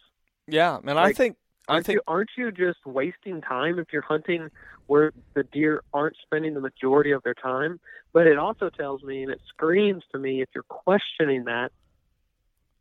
Yeah, 0.46 0.78
and 0.82 0.98
I 0.98 1.12
think 1.12 1.36
I 1.68 1.74
aren't 1.74 1.86
think 1.86 1.96
you 1.96 2.02
aren't 2.06 2.30
you 2.36 2.50
just 2.50 2.78
wasting 2.86 3.42
time 3.42 3.78
if 3.78 3.88
you're 3.92 4.00
hunting 4.00 4.48
where 4.86 5.12
the 5.34 5.42
deer 5.42 5.82
aren't 5.92 6.16
spending 6.22 6.54
the 6.54 6.60
majority 6.60 7.10
of 7.10 7.22
their 7.22 7.34
time? 7.34 7.78
But 8.14 8.26
it 8.26 8.38
also 8.38 8.70
tells 8.70 9.02
me 9.02 9.22
and 9.22 9.30
it 9.30 9.40
screams 9.48 10.02
to 10.12 10.18
me 10.18 10.40
if 10.40 10.48
you're 10.54 10.62
questioning 10.64 11.44
that 11.44 11.72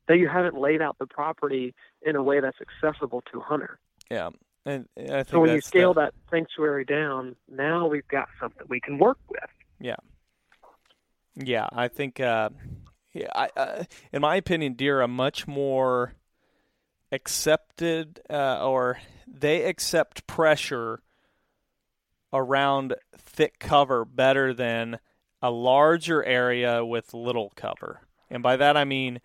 that 0.07 0.17
you 0.17 0.29
haven't 0.29 0.57
laid 0.57 0.81
out 0.81 0.97
the 0.99 1.05
property 1.05 1.75
in 2.01 2.15
a 2.15 2.23
way 2.23 2.39
that's 2.39 2.57
accessible 2.61 3.21
to 3.33 3.39
a 3.39 3.43
hunter. 3.43 3.77
yeah, 4.09 4.29
and 4.65 4.87
I 4.97 5.01
think 5.01 5.27
So 5.31 5.39
when 5.41 5.49
you 5.49 5.59
scale 5.59 5.93
the, 5.93 6.01
that 6.01 6.13
sanctuary 6.31 6.85
down, 6.85 7.35
now 7.51 7.87
we've 7.87 8.07
got 8.07 8.29
something 8.39 8.65
we 8.69 8.79
can 8.79 8.99
work 8.99 9.19
with. 9.29 9.49
Yeah, 9.81 9.97
Yeah, 11.35 11.67
I 11.73 11.89
think, 11.89 12.21
uh, 12.21 12.51
I, 13.33 13.49
uh, 13.55 13.83
in 14.11 14.21
my 14.21 14.35
opinion, 14.35 14.73
deer 14.73 15.01
are 15.01 15.07
much 15.07 15.47
more 15.47 16.13
accepted, 17.11 18.19
uh, 18.29 18.65
or 18.67 18.99
they 19.27 19.63
accept 19.63 20.27
pressure 20.27 21.01
around 22.33 22.95
thick 23.15 23.59
cover 23.59 24.05
better 24.05 24.53
than 24.53 24.99
a 25.41 25.51
larger 25.51 26.23
area 26.23 26.83
with 26.83 27.13
little 27.13 27.51
cover. 27.55 28.01
And 28.29 28.43
by 28.43 28.57
that 28.57 28.75
I 28.75 28.83
mean, 28.83 29.21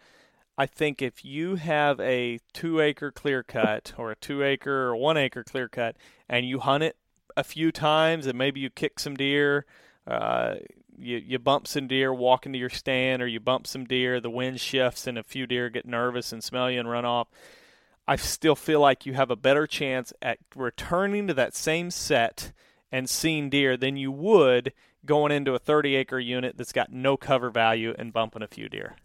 I 0.56 0.66
think 0.66 1.00
if 1.00 1.24
you 1.24 1.56
have 1.56 1.98
a 2.00 2.38
two 2.52 2.80
acre 2.80 3.10
clear 3.10 3.42
cut 3.42 3.94
or 3.96 4.10
a 4.10 4.16
two 4.16 4.42
acre 4.42 4.88
or 4.88 4.96
one 4.96 5.16
acre 5.16 5.42
clear 5.42 5.68
cut 5.68 5.96
and 6.28 6.46
you 6.46 6.60
hunt 6.60 6.84
it 6.84 6.96
a 7.36 7.42
few 7.42 7.72
times 7.72 8.26
and 8.26 8.36
maybe 8.36 8.60
you 8.60 8.70
kick 8.70 9.00
some 9.00 9.16
deer, 9.16 9.64
uh, 10.06 10.56
you, 10.96 11.18
you 11.18 11.38
bump 11.38 11.66
some 11.66 11.86
deer 11.86 12.12
walking 12.12 12.52
to 12.52 12.58
your 12.58 12.70
stand 12.70 13.22
or 13.22 13.26
you 13.26 13.40
bump 13.40 13.66
some 13.66 13.84
deer, 13.84 14.20
the 14.20 14.30
wind 14.30 14.60
shifts 14.60 15.06
and 15.06 15.18
a 15.18 15.22
few 15.22 15.46
deer 15.46 15.70
get 15.70 15.86
nervous 15.86 16.32
and 16.32 16.42
smell 16.42 16.70
you 16.70 16.80
and 16.80 16.90
run 16.90 17.04
off. 17.04 17.28
I 18.06 18.16
still 18.16 18.56
feel 18.56 18.80
like 18.80 19.06
you 19.06 19.14
have 19.14 19.30
a 19.30 19.36
better 19.36 19.66
chance 19.66 20.12
at 20.20 20.38
returning 20.54 21.26
to 21.28 21.34
that 21.34 21.54
same 21.54 21.90
set 21.90 22.52
and 22.90 23.08
seeing 23.08 23.48
deer 23.48 23.76
than 23.76 23.96
you 23.96 24.10
would 24.10 24.72
going 25.04 25.32
into 25.32 25.54
a 25.54 25.58
30 25.58 25.96
acre 25.96 26.18
unit 26.18 26.56
that's 26.56 26.72
got 26.72 26.92
no 26.92 27.16
cover 27.16 27.50
value 27.50 27.94
and 27.98 28.12
bumping 28.12 28.42
a 28.42 28.48
few 28.48 28.68
deer. 28.68 28.96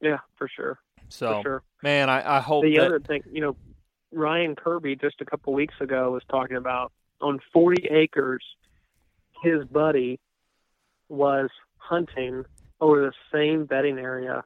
Yeah, 0.00 0.18
for 0.36 0.48
sure. 0.48 0.78
So, 1.08 1.34
for 1.34 1.42
sure. 1.42 1.62
man, 1.82 2.10
I, 2.10 2.38
I 2.38 2.40
hope 2.40 2.64
the 2.64 2.76
that 2.76 2.86
other 2.86 3.00
thing, 3.00 3.22
you 3.30 3.40
know, 3.40 3.56
Ryan 4.12 4.54
Kirby 4.54 4.96
just 4.96 5.20
a 5.20 5.24
couple 5.24 5.52
weeks 5.52 5.74
ago 5.80 6.12
was 6.12 6.22
talking 6.28 6.56
about 6.56 6.92
on 7.20 7.40
40 7.52 7.88
acres, 7.90 8.42
his 9.42 9.64
buddy 9.64 10.20
was 11.08 11.50
hunting 11.78 12.44
over 12.80 13.00
the 13.00 13.12
same 13.32 13.64
bedding 13.66 13.98
area 13.98 14.42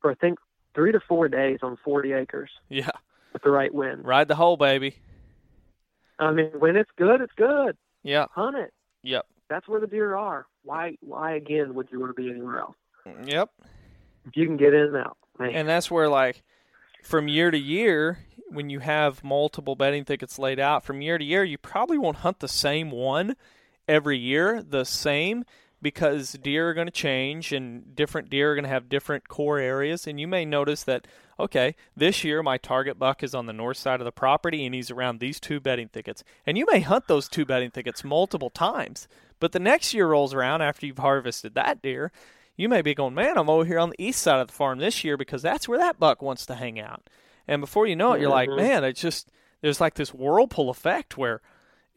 for 0.00 0.10
I 0.10 0.14
think 0.14 0.38
three 0.74 0.92
to 0.92 1.00
four 1.00 1.28
days 1.28 1.58
on 1.62 1.76
40 1.84 2.12
acres 2.12 2.50
yeah, 2.68 2.90
with 3.32 3.42
the 3.42 3.50
right 3.50 3.72
wind. 3.72 4.04
ride 4.04 4.28
the 4.28 4.34
hole, 4.36 4.56
baby. 4.56 4.96
I 6.18 6.32
mean, 6.32 6.50
when 6.58 6.76
it's 6.76 6.90
good, 6.96 7.20
it's 7.20 7.32
good. 7.36 7.76
Yeah, 8.02 8.26
Hunt 8.32 8.56
it. 8.56 8.72
yep, 9.02 9.26
That's 9.48 9.66
where 9.68 9.80
the 9.80 9.86
deer 9.86 10.16
are. 10.16 10.46
Why? 10.62 10.96
Why 11.00 11.34
again 11.36 11.74
would 11.74 11.88
you 11.90 12.00
want 12.00 12.14
to 12.14 12.20
be 12.22 12.30
anywhere 12.30 12.60
else? 12.60 12.76
yep. 13.24 13.50
If 14.26 14.36
you 14.36 14.46
can 14.46 14.56
get 14.56 14.74
in 14.74 14.80
and 14.82 14.96
out, 14.96 15.16
man. 15.38 15.50
And 15.54 15.68
that's 15.68 15.90
where, 15.90 16.08
like, 16.08 16.42
from 17.02 17.28
year 17.28 17.50
to 17.50 17.58
year, 17.58 18.18
when 18.50 18.68
you 18.70 18.80
have 18.80 19.24
multiple 19.24 19.74
bedding 19.76 20.04
thickets 20.04 20.38
laid 20.38 20.58
out, 20.60 20.84
from 20.84 21.00
year 21.00 21.16
to 21.18 21.24
year, 21.24 21.44
you 21.44 21.56
probably 21.58 21.98
won't 21.98 22.18
hunt 22.18 22.40
the 22.40 22.48
same 22.48 22.90
one 22.90 23.36
every 23.88 24.18
year, 24.18 24.62
the 24.62 24.84
same, 24.84 25.44
because 25.80 26.32
deer 26.32 26.70
are 26.70 26.74
going 26.74 26.86
to 26.86 26.92
change 26.92 27.52
and 27.52 27.94
different 27.94 28.28
deer 28.30 28.52
are 28.52 28.54
going 28.54 28.64
to 28.64 28.68
have 28.68 28.88
different 28.88 29.28
core 29.28 29.58
areas. 29.58 30.06
And 30.06 30.18
you 30.18 30.26
may 30.26 30.44
notice 30.44 30.82
that, 30.84 31.06
okay, 31.38 31.76
this 31.96 32.24
year 32.24 32.42
my 32.42 32.58
target 32.58 32.98
buck 32.98 33.22
is 33.22 33.34
on 33.34 33.46
the 33.46 33.52
north 33.52 33.76
side 33.76 34.00
of 34.00 34.04
the 34.04 34.12
property 34.12 34.66
and 34.66 34.74
he's 34.74 34.90
around 34.90 35.20
these 35.20 35.38
two 35.38 35.60
bedding 35.60 35.88
thickets. 35.88 36.24
And 36.46 36.58
you 36.58 36.66
may 36.70 36.80
hunt 36.80 37.06
those 37.06 37.28
two 37.28 37.44
bedding 37.44 37.70
thickets 37.70 38.02
multiple 38.02 38.50
times. 38.50 39.06
But 39.40 39.52
the 39.52 39.60
next 39.60 39.94
year 39.94 40.08
rolls 40.08 40.34
around 40.34 40.62
after 40.62 40.84
you've 40.84 40.98
harvested 40.98 41.54
that 41.54 41.80
deer, 41.80 42.10
you 42.56 42.68
may 42.68 42.82
be 42.82 42.92
going, 42.94 43.14
man, 43.14 43.38
I'm 43.38 43.48
over 43.48 43.64
here 43.64 43.78
on 43.78 43.90
the 43.90 44.02
east 44.04 44.20
side 44.20 44.40
of 44.40 44.48
the 44.48 44.52
farm 44.52 44.78
this 44.80 45.04
year 45.04 45.16
because 45.16 45.42
that's 45.42 45.68
where 45.68 45.78
that 45.78 46.00
buck 46.00 46.20
wants 46.22 46.44
to 46.46 46.56
hang 46.56 46.80
out. 46.80 47.08
And 47.46 47.60
before 47.60 47.86
you 47.86 47.94
know 47.94 48.14
it, 48.14 48.20
you're 48.20 48.30
like, 48.30 48.48
Mhm. 48.48 48.56
man, 48.56 48.84
it's 48.84 49.00
just, 49.00 49.30
there's 49.60 49.80
like 49.80 49.94
this 49.94 50.12
whirlpool 50.12 50.70
effect 50.70 51.16
where 51.16 51.40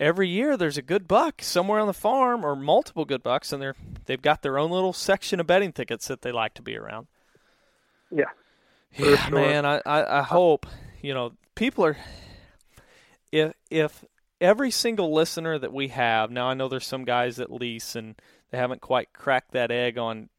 every 0.02 0.28
year 0.28 0.58
there's 0.58 0.80
a 0.80 0.82
good 0.82 1.08
buck 1.08 1.41
somewhere 1.43 1.80
on 1.80 1.86
the 1.86 1.93
farm 1.93 2.43
or 2.43 2.56
multiple 2.56 3.06
good 3.06 3.22
bucks 3.22 3.54
and 3.54 3.62
they're, 3.62 3.76
they've 4.06 4.22
got 4.22 4.41
their 4.41 4.58
own 4.58 4.72
little 4.72 4.91
section 4.91 5.39
of 5.39 5.45
bedding 5.45 5.72
thickets 5.72 6.08
that 6.08 6.24
they 6.24 6.32
like 6.32 6.56
to 6.56 6.62
be 6.64 6.76
around. 6.76 7.08
Yeah, 8.10 8.26
Yeah, 8.97 9.16
sure. 9.16 9.36
man, 9.36 9.66
I, 9.66 9.80
I, 9.86 10.20
I 10.20 10.22
hope, 10.24 10.66
you 11.02 11.14
know, 11.14 11.34
people 11.56 11.86
are, 11.86 11.97
if, 13.32 13.54
if 13.70 14.04
every 14.41 14.72
single 14.72 15.14
listener 15.14 15.60
that 15.60 15.72
we 15.72 15.89
have, 15.89 16.32
now 16.32 16.47
I 16.47 16.56
know 16.56 16.68
there's 16.68 16.88
some 16.88 17.06
guys 17.06 17.36
that 17.36 17.52
lease 17.52 17.95
and 17.95 18.16
they 18.49 18.58
haven't 18.58 18.82
quite 18.82 19.14
cracked 19.14 19.52
that 19.52 19.72
egg 19.72 19.97
on 19.99 20.30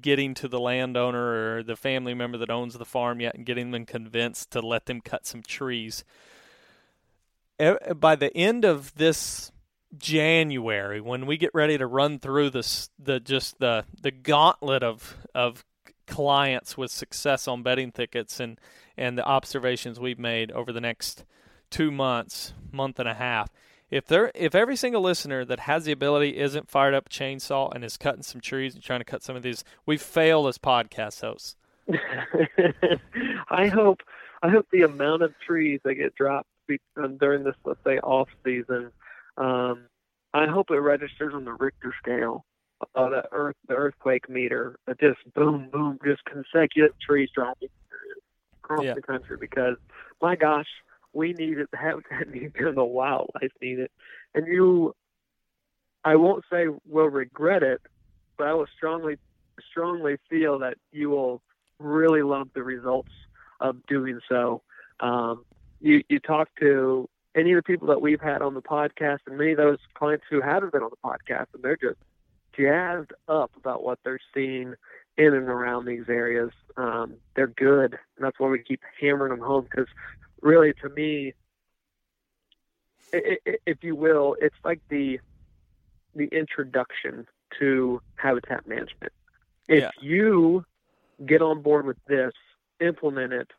getting 0.00 0.34
to 0.34 0.48
the 0.48 0.58
landowner 0.60 1.58
or 1.58 1.62
the 1.62 1.76
family 1.76 2.12
member 2.12 2.38
that 2.38 2.50
owns 2.50 2.74
the 2.74 2.84
farm 2.84 3.20
yet 3.20 3.34
and 3.34 3.46
getting 3.46 3.70
them 3.70 3.86
convinced 3.86 4.50
to 4.50 4.60
let 4.60 4.86
them 4.86 5.00
cut 5.00 5.26
some 5.26 5.42
trees. 5.42 6.04
By 7.58 8.16
the 8.16 8.36
end 8.36 8.64
of 8.64 8.94
this 8.94 9.52
January, 9.96 11.00
when 11.00 11.26
we 11.26 11.36
get 11.36 11.50
ready 11.54 11.78
to 11.78 11.86
run 11.86 12.18
through 12.18 12.50
this, 12.50 12.90
the 12.98 13.20
just 13.20 13.58
the 13.60 13.84
the 14.00 14.10
gauntlet 14.10 14.82
of 14.82 15.16
of 15.34 15.64
clients 16.06 16.76
with 16.76 16.90
success 16.90 17.46
on 17.48 17.62
bedding 17.62 17.90
thickets 17.90 18.40
and 18.40 18.60
and 18.96 19.16
the 19.16 19.24
observations 19.24 19.98
we've 20.00 20.18
made 20.18 20.50
over 20.52 20.72
the 20.72 20.80
next 20.80 21.24
two 21.70 21.90
months, 21.90 22.52
month 22.72 22.98
and 22.98 23.08
a 23.08 23.14
half. 23.14 23.50
If 23.90 24.06
there, 24.06 24.32
if 24.34 24.54
every 24.54 24.76
single 24.76 25.02
listener 25.02 25.44
that 25.44 25.60
has 25.60 25.84
the 25.84 25.92
ability 25.92 26.38
isn't 26.38 26.70
fired 26.70 26.94
up 26.94 27.08
chainsaw 27.08 27.72
and 27.74 27.84
is 27.84 27.96
cutting 27.96 28.22
some 28.22 28.40
trees 28.40 28.74
and 28.74 28.82
trying 28.82 29.00
to 29.00 29.04
cut 29.04 29.22
some 29.22 29.36
of 29.36 29.42
these, 29.42 29.62
we 29.86 29.96
fail 29.96 30.46
as 30.48 30.58
podcast 30.58 31.20
hosts. 31.20 31.56
I 33.50 33.66
hope 33.68 34.00
I 34.42 34.48
hope 34.48 34.66
the 34.72 34.82
amount 34.82 35.22
of 35.22 35.34
trees 35.46 35.80
that 35.84 35.94
get 35.94 36.14
dropped 36.14 36.48
during 37.18 37.44
this, 37.44 37.54
let's 37.64 37.80
say, 37.84 37.98
off 37.98 38.28
season, 38.44 38.90
um, 39.36 39.86
I 40.32 40.46
hope 40.46 40.70
it 40.70 40.78
registers 40.78 41.32
on 41.34 41.44
the 41.44 41.52
Richter 41.52 41.94
scale, 42.02 42.44
uh, 42.94 43.08
the 43.08 43.22
earth, 43.32 43.56
the 43.68 43.74
earthquake 43.74 44.28
meter, 44.28 44.76
uh, 44.88 44.94
just 45.00 45.18
boom, 45.34 45.68
boom, 45.72 45.98
just 46.04 46.22
consecutive 46.24 46.92
trees 47.00 47.30
dropping 47.34 47.68
across 48.62 48.84
Yeah. 48.84 48.94
the 48.94 49.02
country. 49.02 49.36
Because 49.40 49.76
my 50.20 50.36
gosh, 50.36 50.66
we 51.12 51.32
need 51.32 51.58
it. 51.58 51.68
The 51.70 51.78
habitat 51.78 52.28
needs 52.28 52.54
it. 52.58 52.74
The 52.74 52.84
wildlife 52.84 53.52
need 53.60 53.78
it, 53.78 53.90
and 54.34 54.46
you, 54.46 54.94
I 56.04 56.16
won't 56.16 56.44
say 56.50 56.66
will 56.88 57.06
regret 57.06 57.62
it, 57.62 57.80
but 58.36 58.48
I 58.48 58.54
will 58.54 58.66
strongly, 58.76 59.16
strongly 59.70 60.16
feel 60.28 60.58
that 60.60 60.76
you 60.92 61.10
will 61.10 61.42
really 61.78 62.22
love 62.22 62.48
the 62.54 62.62
results 62.62 63.12
of 63.60 63.76
doing 63.86 64.20
so. 64.28 64.62
Um, 65.00 65.44
you 65.84 66.02
you 66.08 66.18
talk 66.18 66.48
to 66.60 67.08
any 67.36 67.52
of 67.52 67.56
the 67.56 67.62
people 67.62 67.88
that 67.88 68.00
we've 68.00 68.20
had 68.20 68.42
on 68.42 68.54
the 68.54 68.62
podcast, 68.62 69.18
and 69.26 69.36
many 69.36 69.52
of 69.52 69.58
those 69.58 69.78
clients 69.94 70.24
who 70.30 70.40
haven't 70.40 70.72
been 70.72 70.82
on 70.82 70.90
the 70.90 71.08
podcast, 71.08 71.46
and 71.54 71.62
they're 71.62 71.76
just 71.76 71.98
jazzed 72.56 73.12
up 73.28 73.50
about 73.56 73.82
what 73.84 73.98
they're 74.04 74.20
seeing 74.32 74.74
in 75.16 75.34
and 75.34 75.48
around 75.48 75.84
these 75.84 76.08
areas. 76.08 76.50
Um, 76.76 77.14
they're 77.36 77.46
good, 77.48 77.92
and 78.16 78.24
that's 78.24 78.38
why 78.40 78.48
we 78.48 78.60
keep 78.60 78.80
hammering 79.00 79.30
them 79.30 79.46
home. 79.46 79.64
Because 79.70 79.88
really, 80.40 80.72
to 80.82 80.88
me, 80.88 81.34
i- 83.12 83.38
i- 83.46 83.58
if 83.66 83.82
you 83.84 83.94
will, 83.94 84.36
it's 84.40 84.56
like 84.64 84.80
the 84.88 85.20
the 86.16 86.26
introduction 86.28 87.26
to 87.58 88.00
habitat 88.16 88.66
management. 88.68 89.12
If 89.68 89.82
Yeah. 89.82 89.90
you 90.00 90.64
get 91.26 91.42
on 91.42 91.60
board 91.60 91.86
with 91.86 91.96
this, 92.06 92.32
implement 92.78 93.32
it, 93.32 93.50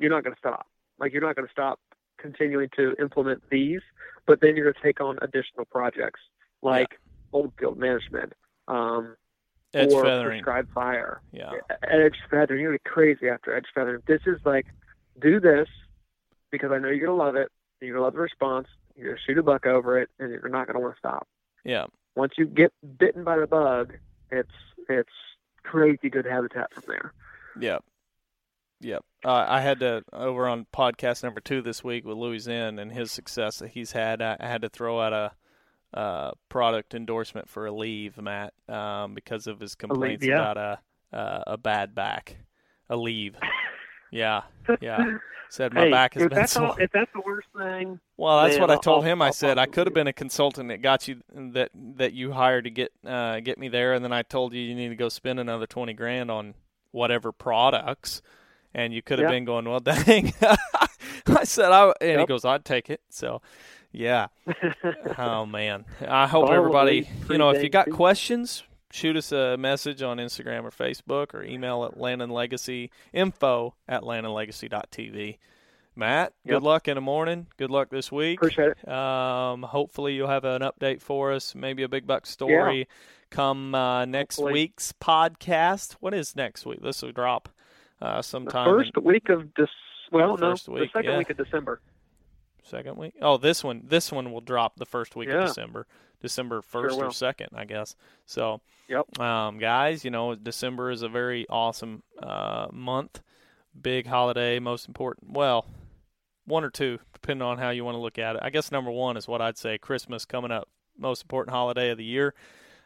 you're 0.00 0.10
not 0.10 0.24
going 0.24 0.34
to 0.34 0.38
stop. 0.38 0.66
Like 0.98 1.12
you're 1.12 1.22
not 1.22 1.36
going 1.36 1.46
to 1.46 1.52
stop 1.52 1.78
continuing 2.18 2.68
to 2.76 2.94
implement 3.00 3.42
these, 3.50 3.80
but 4.26 4.40
then 4.40 4.56
you're 4.56 4.64
going 4.64 4.74
to 4.74 4.82
take 4.82 5.00
on 5.00 5.18
additional 5.22 5.64
projects 5.66 6.20
like 6.62 6.98
old 7.32 7.52
field 7.58 7.78
management, 7.78 8.32
um, 8.68 9.16
Edge 9.72 9.92
or 9.92 10.02
feathering. 10.04 10.40
prescribed 10.42 10.70
fire, 10.72 11.22
Yeah. 11.32 11.52
edge 11.88 12.16
feathering. 12.30 12.60
You're 12.60 12.70
going 12.70 12.78
to 12.78 12.84
be 12.84 12.90
crazy 12.90 13.28
after 13.28 13.54
edge 13.54 13.66
feathering. 13.74 14.02
This 14.06 14.20
is 14.26 14.38
like, 14.44 14.66
do 15.20 15.38
this 15.40 15.68
because 16.50 16.72
I 16.72 16.78
know 16.78 16.88
you're 16.88 17.06
going 17.06 17.18
to 17.18 17.24
love 17.24 17.36
it. 17.36 17.50
You're 17.80 17.92
going 17.92 18.00
to 18.00 18.04
love 18.04 18.14
the 18.14 18.20
response. 18.20 18.66
You're 18.96 19.06
going 19.06 19.16
to 19.16 19.22
shoot 19.24 19.38
a 19.38 19.42
buck 19.42 19.66
over 19.66 19.98
it, 20.00 20.10
and 20.18 20.30
you're 20.30 20.48
not 20.48 20.66
going 20.66 20.74
to 20.74 20.80
want 20.80 20.94
to 20.94 20.98
stop. 20.98 21.28
Yeah. 21.64 21.86
Once 22.16 22.32
you 22.36 22.46
get 22.46 22.72
bitten 22.98 23.22
by 23.24 23.38
the 23.38 23.46
bug, 23.46 23.94
it's 24.30 24.50
it's 24.88 25.12
crazy 25.62 26.10
good 26.10 26.26
habitat 26.26 26.72
from 26.74 26.84
there. 26.88 27.12
Yep. 27.60 27.84
Yep. 28.80 29.04
Uh, 29.24 29.44
I 29.46 29.60
had 29.60 29.80
to 29.80 30.02
over 30.12 30.48
on 30.48 30.66
podcast 30.74 31.22
number 31.22 31.40
two 31.40 31.60
this 31.60 31.84
week 31.84 32.04
with 32.06 32.16
Louis 32.16 32.38
Zen 32.38 32.78
and 32.78 32.90
his 32.90 33.12
success 33.12 33.58
that 33.58 33.68
he's 33.70 33.92
had. 33.92 34.22
I, 34.22 34.36
I 34.40 34.46
had 34.48 34.62
to 34.62 34.68
throw 34.70 35.00
out 35.00 35.12
a 35.12 35.32
uh, 35.98 36.30
product 36.48 36.94
endorsement 36.94 37.48
for 37.48 37.66
Aleve, 37.66 38.20
Matt, 38.20 38.54
um, 38.68 39.14
because 39.14 39.46
of 39.46 39.60
his 39.60 39.74
complaints 39.74 40.24
yeah. 40.24 40.50
about 40.50 40.56
a 40.56 41.16
uh, 41.16 41.44
a 41.48 41.56
bad 41.58 41.94
back. 41.94 42.36
Aleve. 42.90 43.34
Yeah. 44.12 44.42
Yeah. 44.80 45.04
Said 45.50 45.72
my 45.72 45.82
hey, 45.82 45.90
back 45.92 46.14
has 46.14 46.24
been 46.24 46.36
that's 46.36 46.50
sore. 46.54 46.74
if 46.80 46.90
that's 46.90 47.12
the 47.14 47.20
worst 47.24 47.46
thing, 47.56 48.00
Well, 48.16 48.42
that's 48.42 48.58
what 48.58 48.68
I 48.68 48.72
I'll- 48.74 48.80
told 48.80 49.04
I'll- 49.04 49.10
him. 49.12 49.22
I 49.22 49.26
I'll 49.26 49.32
said 49.32 49.56
I 49.56 49.66
could 49.66 49.86
have 49.86 49.94
been 49.94 50.08
a 50.08 50.12
consultant 50.12 50.68
that 50.70 50.82
got 50.82 51.06
you 51.06 51.20
that 51.32 51.70
that 51.96 52.12
you 52.12 52.32
hired 52.32 52.64
to 52.64 52.70
get 52.70 52.90
uh, 53.06 53.38
get 53.38 53.56
me 53.56 53.68
there, 53.68 53.92
and 53.94 54.04
then 54.04 54.12
I 54.12 54.22
told 54.22 54.52
you 54.52 54.60
you 54.60 54.74
need 54.74 54.88
to 54.88 54.96
go 54.96 55.08
spend 55.08 55.38
another 55.38 55.68
twenty 55.68 55.92
grand 55.92 56.28
on 56.28 56.54
whatever 56.90 57.30
products, 57.30 58.20
and 58.74 58.92
you 58.92 59.02
could 59.02 59.18
have 59.18 59.26
Yep. 59.30 59.36
been 59.36 59.44
going, 59.44 59.68
well, 59.68 59.80
dang. 59.80 60.32
I 61.26 61.44
said 61.44 61.70
I, 61.72 61.92
and 62.00 62.20
he 62.20 62.26
goes, 62.26 62.44
I'd 62.44 62.64
take 62.64 62.90
it. 62.90 63.00
So, 63.10 63.42
yeah. 63.92 64.28
oh 65.18 65.46
man, 65.46 65.84
I 66.06 66.26
hope 66.26 66.50
everybody, 66.50 67.08
you 67.28 67.38
know, 67.38 67.50
if 67.50 67.62
you 67.62 67.68
got 67.68 67.90
questions, 67.90 68.62
shoot 68.92 69.16
us 69.16 69.32
a 69.32 69.56
message 69.56 70.02
on 70.02 70.18
Instagram 70.18 70.64
or 70.64 70.70
Facebook, 70.70 71.34
or 71.34 71.42
email 71.42 71.84
at 71.84 71.98
Land 71.98 72.22
and 72.22 72.32
Legacy 72.32 72.90
info 73.12 73.74
at 73.88 74.02
landandlegacy.tv. 74.02 75.38
Matt, 75.96 76.32
good 76.46 76.62
luck 76.62 76.88
in 76.88 76.94
the 76.94 77.00
morning. 77.00 77.48
Good 77.58 77.70
luck 77.70 77.90
this 77.90 78.10
week. 78.12 78.38
appreciate 78.38 78.72
it. 78.82 78.88
Um, 78.88 79.62
hopefully 79.64 80.14
you'll 80.14 80.28
have 80.28 80.44
an 80.44 80.62
update 80.62 81.02
for 81.02 81.32
us, 81.32 81.54
maybe 81.54 81.82
a 81.82 81.88
big 81.88 82.06
buck 82.06 82.26
story 82.26 82.88
come 83.30 83.74
uh, 83.74 84.04
next 84.06 84.36
Hopefully. 84.36 84.52
week's 84.54 84.92
podcast. 85.00 85.96
What 86.00 86.14
is 86.14 86.34
next 86.36 86.64
week? 86.64 86.80
This 86.82 87.02
will 87.02 87.12
drop 87.12 87.48
uh, 88.00 88.16
The 88.16 88.22
sometime 88.22 88.66
first 88.66 88.92
in 88.96 89.04
week 89.04 89.28
of 89.28 89.48
this, 89.56 89.68
well, 90.12 90.36
no, 90.36 90.50
week, 90.50 90.58
the 90.66 90.86
second 90.92 91.10
yeah. 91.10 91.18
week 91.18 91.30
of 91.30 91.36
December. 91.36 91.80
second 92.62 92.96
week. 92.96 93.14
Oh, 93.22 93.36
this 93.36 93.62
one, 93.64 93.82
this 93.86 94.10
one 94.12 94.32
will 94.32 94.40
drop 94.40 94.76
the 94.76 94.86
first 94.86 95.16
week 95.16 95.28
Yeah. 95.28 95.42
of 95.42 95.46
December, 95.48 95.86
December 96.20 96.62
first 96.62 96.98
or 96.98 97.12
second, 97.12 97.48
I 97.54 97.64
guess. 97.64 97.96
So, 98.26 98.60
Yep. 98.88 99.18
um, 99.20 99.58
guys, 99.58 100.04
you 100.04 100.10
know, 100.10 100.34
December 100.34 100.90
is 100.90 101.02
a 101.02 101.08
very 101.08 101.46
awesome 101.48 102.02
uh, 102.22 102.66
month, 102.72 103.22
big 103.80 104.06
holiday, 104.06 104.58
most 104.58 104.88
important. 104.88 105.32
Well, 105.32 105.66
one 106.44 106.64
or 106.64 106.70
two, 106.70 106.98
depending 107.12 107.46
on 107.46 107.58
how 107.58 107.70
you 107.70 107.84
want 107.84 107.94
to 107.94 108.00
look 108.00 108.18
at 108.18 108.36
it. 108.36 108.42
I 108.44 108.50
guess 108.50 108.72
number 108.72 108.90
one 108.90 109.16
is 109.16 109.28
what 109.28 109.40
I'd 109.40 109.56
say: 109.58 109.78
Christmas 109.78 110.24
coming 110.24 110.50
up, 110.50 110.68
most 110.98 111.22
important 111.22 111.54
holiday 111.54 111.90
of 111.90 111.98
the 111.98 112.04
year, 112.04 112.34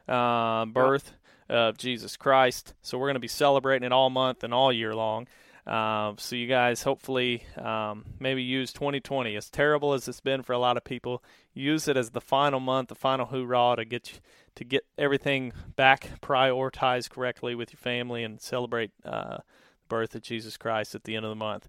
uh, 0.07 0.67
birth 0.67 1.15
of 1.49 1.79
Jesus 1.79 2.17
Christ. 2.17 2.75
So 2.83 2.99
we're 2.99 3.09
going 3.09 3.15
to 3.15 3.21
be 3.21 3.29
celebrating 3.29 3.87
it 3.87 3.93
all 3.93 4.11
month 4.11 4.45
and 4.45 4.55
all 4.55 4.73
year 4.73 4.95
long. 4.95 5.27
Um, 5.67 6.17
so 6.19 6.37
you 6.37 6.47
guys 6.47 6.83
hopefully 6.83 7.45
um, 7.57 8.05
maybe 8.21 8.43
use 8.43 8.73
2020 8.73 9.35
as 9.35 9.49
terrible 9.49 9.95
as 9.95 10.07
it's 10.09 10.21
been 10.21 10.43
for 10.43 10.53
a 10.53 10.59
lot 10.59 10.77
of 10.77 10.85
people. 10.85 11.23
Use 11.55 11.89
it 11.89 11.97
as 11.97 12.11
the 12.11 12.21
final 12.21 12.61
month, 12.61 12.91
the 12.91 12.95
final 12.95 13.27
hoorah 13.27 13.77
to 13.77 13.85
get 13.85 14.13
you, 14.13 14.19
to 14.57 14.65
get 14.65 14.85
everything 14.99 15.53
back 15.75 16.11
prioritized 16.21 17.11
correctly 17.11 17.55
with 17.55 17.73
your 17.73 17.79
family 17.79 18.25
and 18.25 18.41
celebrate 18.41 18.91
uh, 19.05 19.39
the 19.39 19.43
birth 19.89 20.15
of 20.15 20.23
Jesus 20.23 20.57
Christ 20.57 20.95
at 20.95 21.05
the 21.05 21.17
end 21.17 21.25
of 21.25 21.31
the 21.31 21.37
month. 21.37 21.69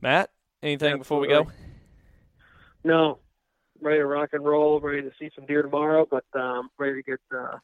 Matt, 0.00 0.30
anything 0.62 0.98
before 0.98 1.18
we 1.18 1.28
go? 1.28 1.50
No, 2.84 3.18
ready 3.80 3.98
to 3.98 4.06
rock 4.06 4.30
and 4.32 4.44
roll. 4.44 4.80
Ready 4.80 5.02
to 5.02 5.10
see 5.18 5.30
some 5.34 5.46
deer 5.46 5.62
tomorrow, 5.62 6.06
but 6.08 6.24
um, 6.34 6.70
ready 6.78 7.02
to 7.02 7.02
get 7.02 7.20
uh, 7.36 7.58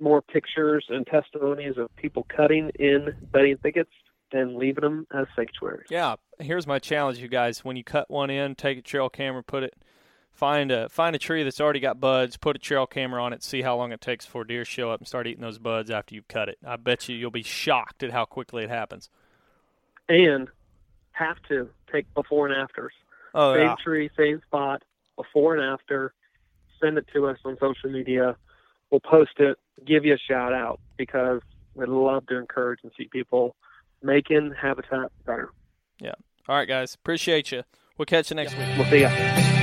more 0.00 0.22
pictures 0.22 0.86
and 0.88 1.06
testimonies 1.06 1.76
of 1.76 1.94
people 1.96 2.26
cutting 2.34 2.70
in 2.78 3.14
bedding 3.32 3.56
thickets 3.58 3.90
and 4.32 4.56
leaving 4.56 4.82
them 4.82 5.06
as 5.12 5.26
sanctuaries. 5.34 5.86
Yeah, 5.90 6.16
here's 6.38 6.66
my 6.66 6.78
challenge, 6.78 7.18
you 7.18 7.28
guys. 7.28 7.64
When 7.64 7.76
you 7.76 7.84
cut 7.84 8.10
one 8.10 8.30
in, 8.30 8.54
take 8.54 8.78
a 8.78 8.82
trail 8.82 9.08
camera, 9.08 9.42
put 9.42 9.62
it, 9.62 9.74
find 10.32 10.70
a 10.70 10.88
find 10.88 11.16
a 11.16 11.18
tree 11.18 11.42
that's 11.42 11.60
already 11.60 11.80
got 11.80 12.00
buds, 12.00 12.36
put 12.36 12.56
a 12.56 12.58
trail 12.58 12.86
camera 12.86 13.22
on 13.22 13.32
it, 13.32 13.42
see 13.42 13.62
how 13.62 13.76
long 13.76 13.92
it 13.92 14.00
takes 14.00 14.24
for 14.24 14.44
deer 14.44 14.64
to 14.64 14.70
show 14.70 14.90
up 14.90 15.00
and 15.00 15.08
start 15.08 15.26
eating 15.26 15.42
those 15.42 15.58
buds 15.58 15.90
after 15.90 16.14
you've 16.14 16.28
cut 16.28 16.48
it. 16.48 16.58
I 16.64 16.76
bet 16.76 17.08
you 17.08 17.16
you'll 17.16 17.30
be 17.30 17.42
shocked 17.42 18.02
at 18.02 18.12
how 18.12 18.24
quickly 18.24 18.64
it 18.64 18.70
happens. 18.70 19.08
And 20.08 20.48
have 21.12 21.36
to 21.48 21.68
take 21.92 22.12
before 22.14 22.46
and 22.46 22.56
afters. 22.56 22.92
Oh 23.34 23.54
same 23.54 23.62
yeah, 23.62 23.74
tree, 23.82 24.10
same 24.16 24.40
spot, 24.46 24.82
before 25.16 25.56
and 25.56 25.64
after. 25.64 26.14
Send 26.80 26.96
it 26.96 27.06
to 27.12 27.26
us 27.26 27.38
on 27.44 27.58
social 27.60 27.90
media. 27.90 28.36
We'll 28.90 29.00
post 29.00 29.32
it, 29.38 29.58
give 29.86 30.04
you 30.04 30.14
a 30.14 30.18
shout 30.18 30.52
out 30.52 30.80
because 30.96 31.40
we'd 31.74 31.88
love 31.88 32.26
to 32.26 32.36
encourage 32.36 32.80
and 32.82 32.92
see 32.96 33.08
people 33.10 33.54
making 34.02 34.52
habitat 34.60 35.10
better. 35.26 35.50
Yeah. 36.00 36.14
All 36.48 36.56
right, 36.56 36.68
guys, 36.68 36.94
appreciate 36.94 37.52
you. 37.52 37.62
We'll 37.96 38.06
catch 38.06 38.30
you 38.30 38.36
next 38.36 38.56
week. 38.56 38.68
We'll 38.76 38.86
see 38.86 39.00
you. 39.00 39.59